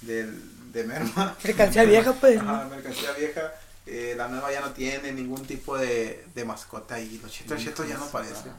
[0.02, 1.36] del- de merma.
[1.44, 2.40] Mercancía vieja, pues.
[2.40, 3.52] Ajá, mercancía vieja.
[3.86, 7.88] eh, la nueva ya no tiene ningún tipo de, de mascota y los chetos chetos
[7.88, 8.52] ya no aparecen.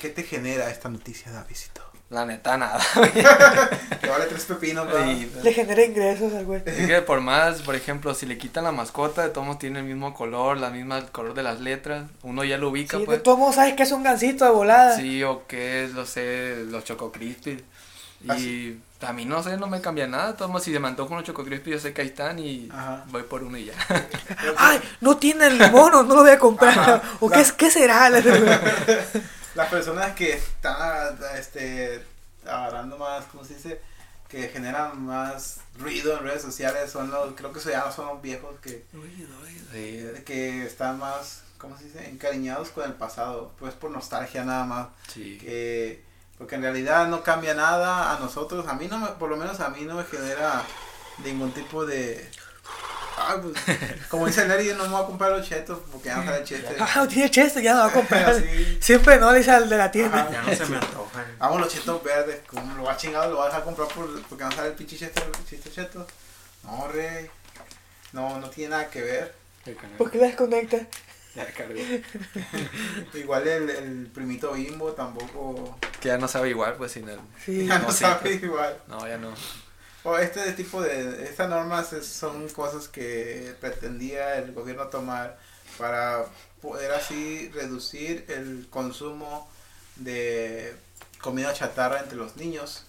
[0.00, 1.82] ¿Qué te genera esta noticia, Davidito?
[2.12, 2.78] La neta, nada.
[4.02, 4.86] Que vale tres pepinos,
[5.42, 6.60] Le genera ingresos al güey.
[6.66, 9.78] Es que por más, por ejemplo, si le quitan la mascota, de todos modos tiene
[9.78, 13.02] el mismo color, la misma el color de las letras, uno ya lo ubica, Sí,
[13.02, 13.22] de pues.
[13.22, 14.96] todos modos sabes que es un gancito de volada.
[14.96, 17.62] Sí, o que es, no sé, los Choco Crispy.
[18.28, 20.28] Ah, Y a mí no sé, no me cambia nada.
[20.32, 22.38] de Todos modos, si se me antoja unos Choco Crispy, yo sé que ahí están
[22.40, 23.04] y Ajá.
[23.08, 23.74] voy por uno y ya.
[24.58, 26.76] Ay, no tiene el mono, no lo voy a comprar.
[26.78, 27.02] Ajá.
[27.20, 28.10] ¿O qué, es- qué será?
[29.54, 32.02] Las personas que están este,
[32.44, 33.80] agarrando más, ¿cómo se dice?
[34.28, 38.22] Que generan más ruido en redes sociales son los, creo que ya no son los
[38.22, 38.84] viejos que,
[39.72, 42.08] Sí, que están más, ¿cómo se dice?
[42.08, 44.88] Encariñados con el pasado, pues por nostalgia nada más.
[45.08, 45.38] sí.
[45.38, 46.02] Que,
[46.38, 49.60] porque en realidad no cambia nada a nosotros, a mí no me, por lo menos
[49.60, 50.64] a mí no me genera
[51.22, 52.28] ningún tipo de...
[53.28, 53.54] Ay, pues,
[54.08, 56.44] como dice Larry, yo no me voy a comprar los chetos porque ya no sale
[56.44, 56.76] chete.
[56.78, 58.42] Ah, no tiene cheste, ya no va a comprar.
[58.80, 60.22] Siempre no le dice al de la tienda.
[60.22, 60.30] Ajá.
[60.32, 61.24] Ya no se me antoja.
[61.38, 64.44] Vamos los chetos verdes, como lo va chingado, lo vas a dejar comprar por, porque
[64.44, 66.06] no sale el pinche cheto, el chiste cheto.
[66.64, 67.28] No, rey.
[68.12, 69.34] No, no tiene nada que ver.
[69.98, 70.78] ¿Por qué la desconecta?
[71.34, 71.74] Ya cargó.
[73.14, 75.78] Igual el, el primito bimbo tampoco.
[76.00, 77.18] Que ya no sabe igual, pues sin el.
[77.44, 77.66] Sí.
[77.66, 78.42] Ya no, No, sí, sabe pues.
[78.42, 78.76] igual.
[78.88, 79.32] No, ya no.
[80.04, 81.24] O este tipo de.
[81.24, 85.38] Estas normas es- son cosas que pretendía el gobierno tomar
[85.78, 86.24] para
[86.60, 89.48] poder así reducir el consumo
[89.96, 90.74] de
[91.20, 92.84] comida chatarra entre los niños.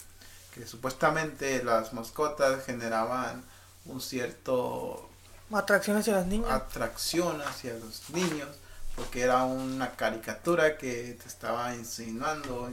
[0.53, 3.44] Que supuestamente las mascotas generaban
[3.85, 5.10] un cierto
[5.52, 6.49] Atracción hacia los niños.
[6.52, 8.49] atracción hacia los niños
[8.95, 12.69] porque era una caricatura que te estaba insinuando,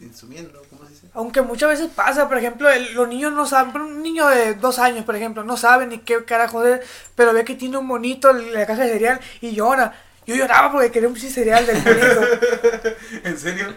[0.00, 1.06] insumiendo, ¿cómo se dice?
[1.14, 4.78] Aunque muchas veces pasa, por ejemplo, el- los niños no saben, un niño de dos
[4.78, 6.80] años, por ejemplo, no sabe ni qué carajo es,
[7.14, 9.94] pero ve que tiene un monito en la caja de cereal y llora.
[10.26, 12.20] Yo lloraba porque quería un cereal del monito.
[13.24, 13.74] ¿En serio?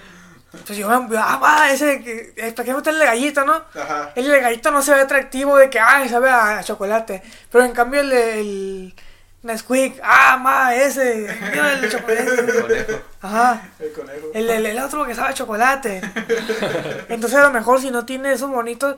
[0.53, 3.53] Entonces yo, ah, va, ese, que- eh, ¿para qué no el gallito, no?
[3.75, 4.11] Ajá.
[4.15, 7.21] El gallito no se ve atractivo de que, ay, sabe a chocolate.
[7.51, 8.93] Pero en cambio el
[9.43, 12.61] Nesquik, ah, ma, ese, el de chocolate.
[12.61, 13.01] Conejo.
[13.21, 13.61] Ajá.
[13.79, 14.27] El conejo.
[14.33, 16.01] El, el, el otro que sabe a chocolate.
[17.09, 18.95] Entonces a lo mejor si no tiene esos bonitos,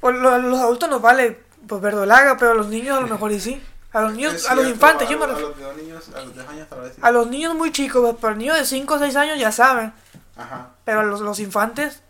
[0.00, 3.40] pues los adultos nos vale pues verdolaga, pero a los niños a lo mejor y
[3.40, 3.62] sí.
[3.92, 5.70] A los niños, a los infantes, a yo me los- refiero.
[5.70, 7.00] A los niños, a los de años tal vez sí.
[7.02, 9.92] A los niños muy chicos, pues, pero niños de 5 o 6 años ya saben.
[10.36, 10.68] Ajá.
[10.84, 12.02] Pero a los, los infantes,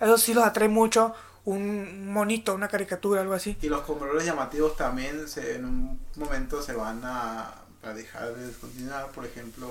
[0.00, 1.14] a esos sí los atrae mucho
[1.46, 3.56] un monito, una caricatura, algo así.
[3.62, 8.48] Y los colores llamativos también se, en un momento se van a, a dejar de
[8.48, 9.70] descontinuar, por ejemplo,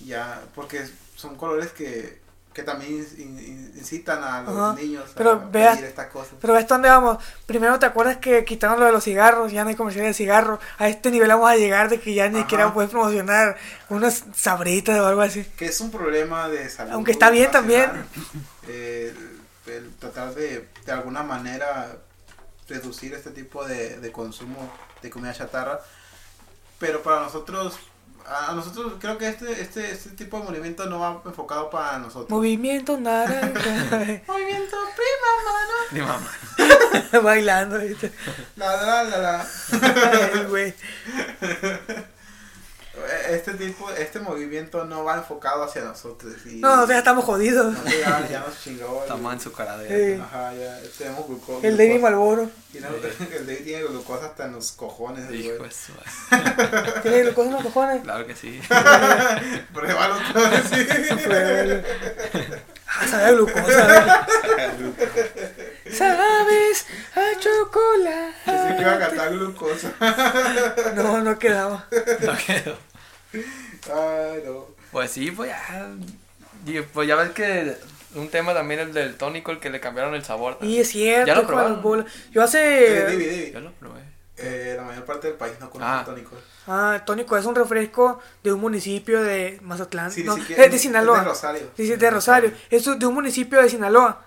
[0.00, 0.86] ya, porque
[1.16, 2.20] son colores que,
[2.52, 6.34] que también in- in- incitan a los Ajá, niños a pero veas- estas cosas.
[6.40, 7.18] Pero ¿ves dónde vamos?
[7.46, 10.60] Primero te acuerdas que quitaron lo de los cigarros, ya no hay comercial de cigarros.
[10.78, 13.56] A este nivel vamos a llegar de que ya ni siquiera puedes promocionar
[13.88, 15.44] unas sabritas o algo así.
[15.56, 16.92] que es un problema de salud.
[16.92, 18.06] Aunque está bien nacional,
[18.68, 19.14] eh,
[19.66, 21.96] El, el tratar de, de alguna manera,
[22.68, 24.72] reducir este tipo de, de consumo
[25.02, 25.80] de comida chatarra.
[26.78, 27.78] Pero para nosotros,
[28.26, 32.28] a nosotros creo que este, este, este tipo de movimiento no va enfocado para nosotros.
[32.28, 33.40] Movimiento naranja.
[34.26, 35.74] Movimiento prima, mano.
[35.92, 36.30] Mi mamá.
[37.22, 38.12] Bailando, ¿viste?
[38.56, 39.48] La, la, la, la.
[39.72, 40.74] Ay, güey.
[43.28, 46.32] Este tipo, este movimiento no va enfocado hacia nosotros.
[46.46, 47.72] Y No, nosotros ya estamos jodidos.
[47.72, 48.96] no, ya, ya nos chingó.
[48.98, 50.14] el- Estamos en su cara de...
[50.16, 50.20] Sí.
[50.22, 51.66] Ajá, ya tenemos glucosa.
[51.66, 52.50] El David Malboro.
[52.72, 52.88] Tiene-
[53.36, 55.30] el David tiene glucosa hasta en los cojones.
[55.32, 55.70] Hijo güey.
[56.30, 57.00] madre.
[57.02, 58.02] ¿Tiene glucosa en los cojones?
[58.02, 58.60] Claro que sí.
[59.74, 60.84] Pruébalo todo así.
[61.24, 61.82] Pruébalo.
[62.88, 64.26] Ah, sabe a glucosa.
[65.92, 66.86] ¿Sabes?
[67.14, 68.32] A chocolate.
[68.44, 69.92] Pensé que iba a cantar glucosa.
[70.94, 71.86] No, no quedaba.
[72.20, 72.76] No quedó.
[73.92, 74.66] Ay, no.
[74.92, 75.88] Pues sí, pues ya.
[76.66, 77.76] y pues ya ves que
[78.14, 80.58] un tema también el del tónico, el que le cambiaron el sabor.
[80.62, 82.06] Y es cierto, ¿Ya lo probaron?
[82.32, 83.00] Yo Eh, hace.
[83.04, 83.52] David, David.
[83.52, 84.00] Yo lo probé.
[84.38, 86.02] Eh, la mayor parte del país no conoce Ah.
[86.04, 86.38] tónicos.
[86.66, 90.10] Ah, tónico es un refresco de un municipio de Mazatlán.
[90.12, 91.18] Sí, no, siquiera- es de Sinaloa.
[91.18, 91.70] Es de Rosario.
[91.76, 92.52] Dice de Rosario.
[92.70, 94.24] Es de un municipio de Sinaloa.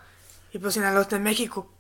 [0.52, 1.72] Y pues Sinaloa está en México.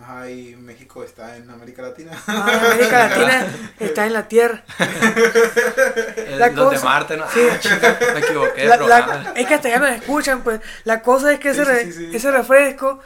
[0.00, 2.12] Ajá, y México está en América Latina.
[2.28, 3.46] Ah, América Latina
[3.80, 4.62] está en la Tierra.
[6.38, 7.24] La los de Marte, ¿no?
[7.30, 7.40] sí.
[7.50, 8.64] Ah, chinga, me equivoqué.
[8.66, 10.60] La- la- es que hasta ya nos escuchan, pues.
[10.84, 12.16] La cosa es que Sí, ese, sí, re- sí, sí.
[12.16, 13.00] ese refresco,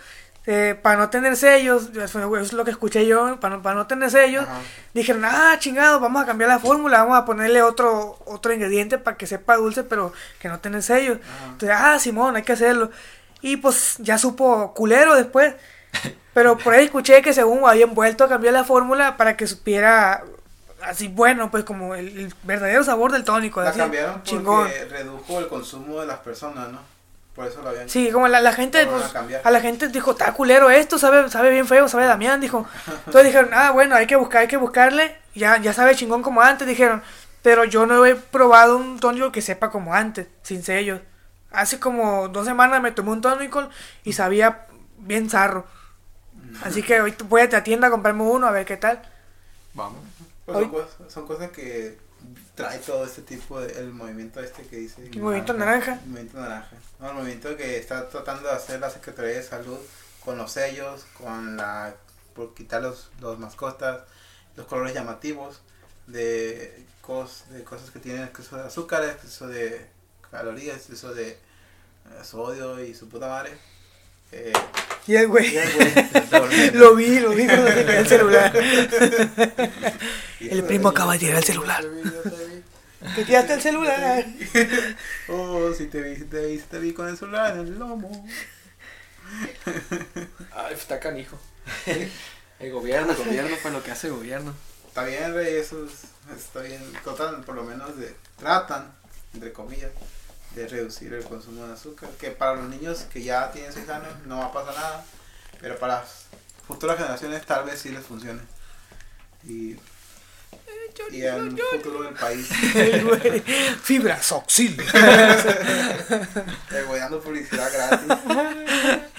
[0.46, 3.86] eh, para no tener sellos, eso es lo que escuché yo, para no, para no
[3.86, 4.58] tener sellos, Ajá.
[4.92, 9.16] dijeron, ah, chingado, vamos a cambiar la fórmula, vamos a ponerle otro otro ingrediente para
[9.16, 11.18] que sepa dulce, pero que no tenga sellos.
[11.22, 11.46] Ajá.
[11.52, 12.90] Entonces, ah, Simón, hay que hacerlo.
[13.40, 15.54] Y pues ya supo culero después.
[16.34, 20.24] Pero por ahí escuché que según habían vuelto a cambiar la fórmula para que supiera
[20.82, 23.62] así bueno, pues como el, el verdadero sabor del tónico.
[23.62, 24.68] La así, cambiaron porque chingón.
[24.90, 26.80] redujo el consumo de las personas, ¿no?
[27.34, 29.40] Por eso lo habían Sí, como la, la gente, a pues, cambiar.
[29.44, 32.66] a la gente dijo, está culero esto, sabe, sabe bien feo, sabe Damián, dijo.
[33.06, 36.42] Entonces dijeron, ah, bueno, hay que buscar, hay que buscarle, ya, ya sabe chingón como
[36.42, 37.02] antes, dijeron.
[37.42, 41.00] Pero yo no he probado un tónico que sepa como antes, sin sellos.
[41.50, 43.68] Hace como dos semanas me tomé un tónico
[44.04, 44.66] y sabía
[44.98, 45.66] bien zarro.
[46.62, 49.02] Así que hoy voy a la tienda a comprarme uno a ver qué tal.
[49.74, 50.00] Vamos.
[50.44, 51.98] Pues son, Hoy- cosas, son cosas que
[52.54, 55.94] trae todo este tipo de el movimiento este que dice El movimiento naranja.
[55.94, 59.78] el movimiento naranja no, el movimiento que está tratando de hacer la Secretaría de Salud
[60.24, 61.94] con los sellos con la
[62.34, 64.02] por quitar los, los mascotas
[64.56, 65.62] los colores llamativos
[66.06, 69.86] de, cos, de cosas que tienen exceso de azúcares exceso de
[70.30, 71.38] calorías exceso de eh,
[72.22, 73.56] sodio y su puta madre
[74.32, 74.52] eh,
[75.06, 75.52] Y el güey,
[76.74, 78.52] lo vi, lo vi cuando se cayó el celular.
[80.40, 81.84] El primo acaba de tirar el celular.
[83.16, 84.24] Te tiraste el celular.
[85.28, 87.78] Oh, si te vi, si te vi, si te vi con el celular en el
[87.78, 88.26] lomo.
[90.52, 91.38] Ay, está canijo.
[92.60, 94.54] El gobierno, el gobierno, pues lo que hace el gobierno.
[94.86, 96.80] Está bien, rey, eso es- está bien.
[97.02, 98.14] Tratan, por lo menos, de.
[98.38, 98.92] Tratan,
[99.34, 99.90] entre comillas,
[100.54, 102.10] de reducir el consumo de azúcar.
[102.20, 105.04] Que para los niños que ya tienen 6 años no va a pasar nada.
[105.60, 106.26] Pero para las
[106.66, 108.40] futuras generaciones tal vez sí les funcione.
[109.44, 109.76] Y.
[111.10, 112.46] Y en un futuro del país.
[112.74, 113.40] El güey,
[113.82, 114.76] Fibra Soxil.
[116.70, 118.08] Eh, voy dando publicidad gratis.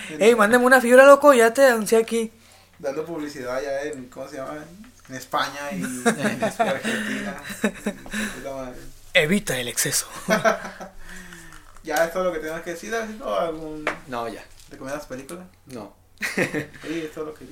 [0.20, 2.32] Ey, mándeme una fibra, loco, ya te anuncié aquí.
[2.78, 4.64] dando publicidad ya en, ¿cómo se llama?
[5.10, 7.42] En España y en Argentina.
[9.14, 10.08] Evita el exceso.
[11.84, 12.94] Ya es todo lo que tenemos que decir,
[13.24, 14.44] o algún No, ya.
[14.70, 15.46] recomiendas películas?
[15.68, 15.94] No.
[16.36, 17.46] Sí, es todo lo que.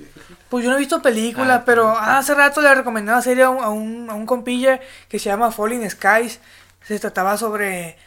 [0.49, 3.49] Pues yo no he visto películas, Ah, pero hace rato le recomendé una serie a
[3.49, 4.79] un, a un, a un compilla
[5.09, 6.39] que se llama Falling Skies.
[6.83, 7.97] Se trataba sobre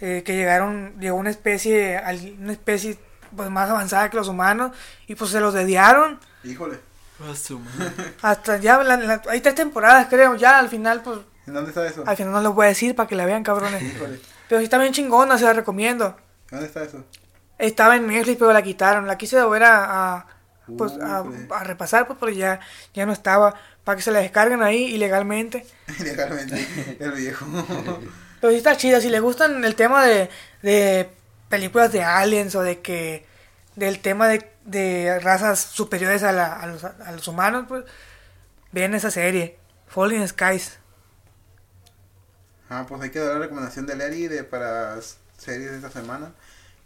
[0.00, 2.98] eh, que llegaron, llegó una especie, al- una especie
[3.34, 4.72] pues, más avanzada que los humanos
[5.08, 6.20] y pues se los dediaron.
[6.44, 6.78] Híjole,
[8.22, 11.86] Hasta ya, la- la- hay tres temporadas creo, ya al final pues, ¿en dónde está
[11.86, 12.04] eso?
[12.06, 13.82] al final no les voy a decir para que la vean cabrones.
[13.82, 16.16] Híjole, Pero sí está bien chingona, se la recomiendo.
[16.50, 17.04] ¿dónde está eso?
[17.58, 19.06] Estaba en Netflix, pero la quitaron.
[19.06, 20.26] La quise volver a, a,
[20.76, 22.60] pues, a repasar, pues, pero ya,
[22.92, 23.54] ya no estaba.
[23.84, 25.66] Para que se la descarguen ahí ilegalmente.
[26.00, 27.46] Ilegalmente, el viejo.
[28.40, 29.00] Pero sí está chida.
[29.00, 30.28] Si les gustan el tema de,
[30.62, 31.10] de
[31.48, 33.26] películas de aliens o de que.
[33.76, 37.84] del tema de, de razas superiores a, la- a, los, a los humanos, pues.
[38.72, 39.58] Vean esa serie.
[39.86, 40.78] Falling Skies.
[42.70, 44.96] Ah, pues hay que dar la recomendación de Larry de para
[45.38, 46.32] series de esta semana.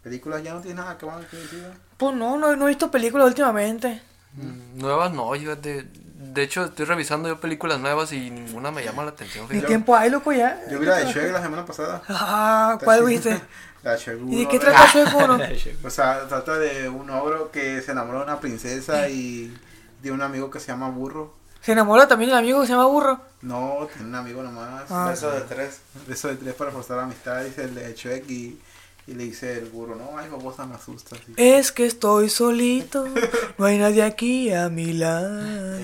[0.02, 1.64] Películas ya no tienes nada que más que decir.
[1.96, 4.02] Pues no, no, no he visto películas últimamente.
[4.32, 8.84] Mm, Nuevas no, yo de, de hecho estoy revisando yo películas nuevas y ninguna me
[8.84, 9.46] llama la atención.
[9.46, 9.68] ¿Qué fíjate.
[9.68, 10.60] tiempo hay, loco, ya?
[10.70, 12.02] Yo vi la de Shrek la semana pasada.
[12.08, 13.40] Ah, ¿cuál viste?
[13.84, 15.76] La de Shrek ¿Y de qué trata Shrek?
[15.84, 19.56] O sea, trata de un ogro que se enamoró de una princesa y
[20.02, 21.37] de un amigo que se llama Burro.
[21.62, 23.20] Se enamora también el amigo que se llama Burro.
[23.42, 24.84] No, tiene un amigo nomás.
[24.90, 25.08] Ah.
[25.10, 25.80] Beso de tres.
[26.06, 28.58] Beso de tres para forzar la amistad, dice el de Shrek y
[29.06, 31.18] Y le dice el burro, no, ay, babosa, me asustas.
[31.28, 33.06] Y- Es que estoy solito,
[33.56, 35.78] no hay nadie aquí a mi lado.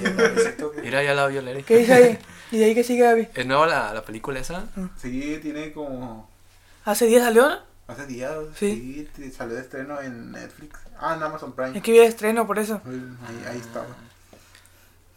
[0.82, 1.62] Mira, ya la vio Lery.
[1.62, 2.18] ¿Qué dice ahí?
[2.50, 3.28] ¿Y de ahí qué sigue Gaby?
[3.34, 4.64] ¿Es nueva la, la película esa?
[5.00, 6.28] Sí, tiene como
[6.84, 7.48] ¿Hace días salió?
[7.48, 7.58] no?
[7.88, 9.08] hace días, Sí.
[9.36, 10.78] salió de estreno en Netflix.
[11.00, 11.76] Ah, en Amazon Prime.
[11.78, 12.82] Es que vi el estreno por eso.
[12.84, 13.86] Ahí, ahí estaba.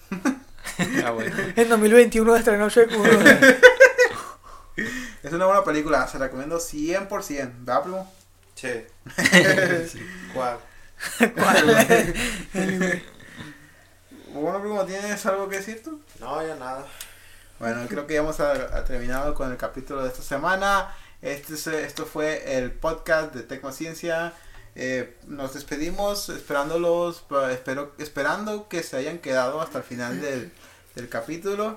[1.06, 1.36] Ah, bueno.
[1.56, 3.10] En 2021 estrenó Shrek 1.
[5.24, 7.10] Es una buena película, se la recomiendo 100%,
[7.66, 8.14] ¿verdad, primo?
[8.56, 8.84] Sí.
[10.34, 10.58] ¿Cuál?
[14.34, 16.00] Bueno, primo, ¿tienes algo que decir tú?
[16.20, 16.86] No, ya nada.
[17.60, 20.94] Bueno, creo que ya hemos a- a terminado con el capítulo de esta semana.
[21.22, 24.34] Este, es- esto fue el podcast de Tecnociencia.
[24.80, 30.52] Eh, nos despedimos esperándolos, espero, esperando que se hayan quedado hasta el final del,
[30.94, 31.74] del capítulo.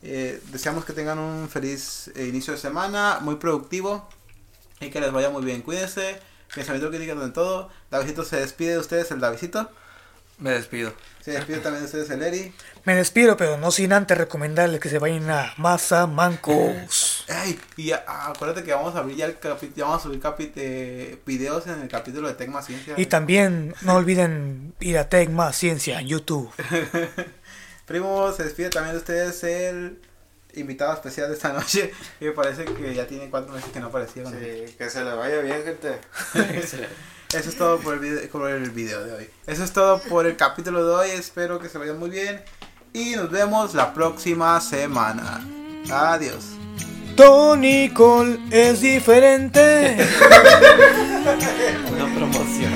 [0.00, 4.08] Eh, deseamos que tengan un feliz eh, inicio de semana, muy productivo
[4.78, 5.60] y que les vaya muy bien.
[5.60, 6.20] Cuídense,
[6.54, 7.68] pensamiento crítico en todo.
[7.90, 9.68] Davidito se despide de ustedes, el Davidito.
[10.38, 10.92] Me despido.
[11.22, 12.54] Se despide también de ustedes, el Eri.
[12.84, 16.74] Me despido, pero no sin antes recomendarles que se vayan a Masa Mancos.
[17.28, 18.04] Ey, y ah,
[18.34, 19.36] acuérdate que vamos a abrir ya el
[19.74, 22.94] ya vamos a subir capi- eh, videos en el capítulo de Tecma Ciencia.
[22.96, 26.50] Y también no olviden ir a Tecma Ciencia en YouTube.
[27.86, 29.98] Primo, se despide también de ustedes el
[30.54, 31.92] invitado especial de esta noche.
[32.20, 34.24] Y me parece que ya tiene cuatro meses que no aparecía.
[34.26, 35.98] Sí, que se le vaya bien, gente.
[37.34, 39.28] Eso es todo por el, video, por el video de hoy.
[39.48, 41.10] Eso es todo por el capítulo de hoy.
[41.10, 42.40] Espero que se vayan muy bien.
[42.92, 45.44] Y nos vemos la próxima semana.
[45.90, 46.44] Adiós.
[47.16, 49.96] Tony Cole es diferente.
[51.92, 52.72] Una promoción.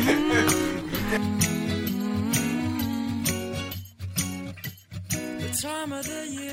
[5.39, 6.50] the time of the year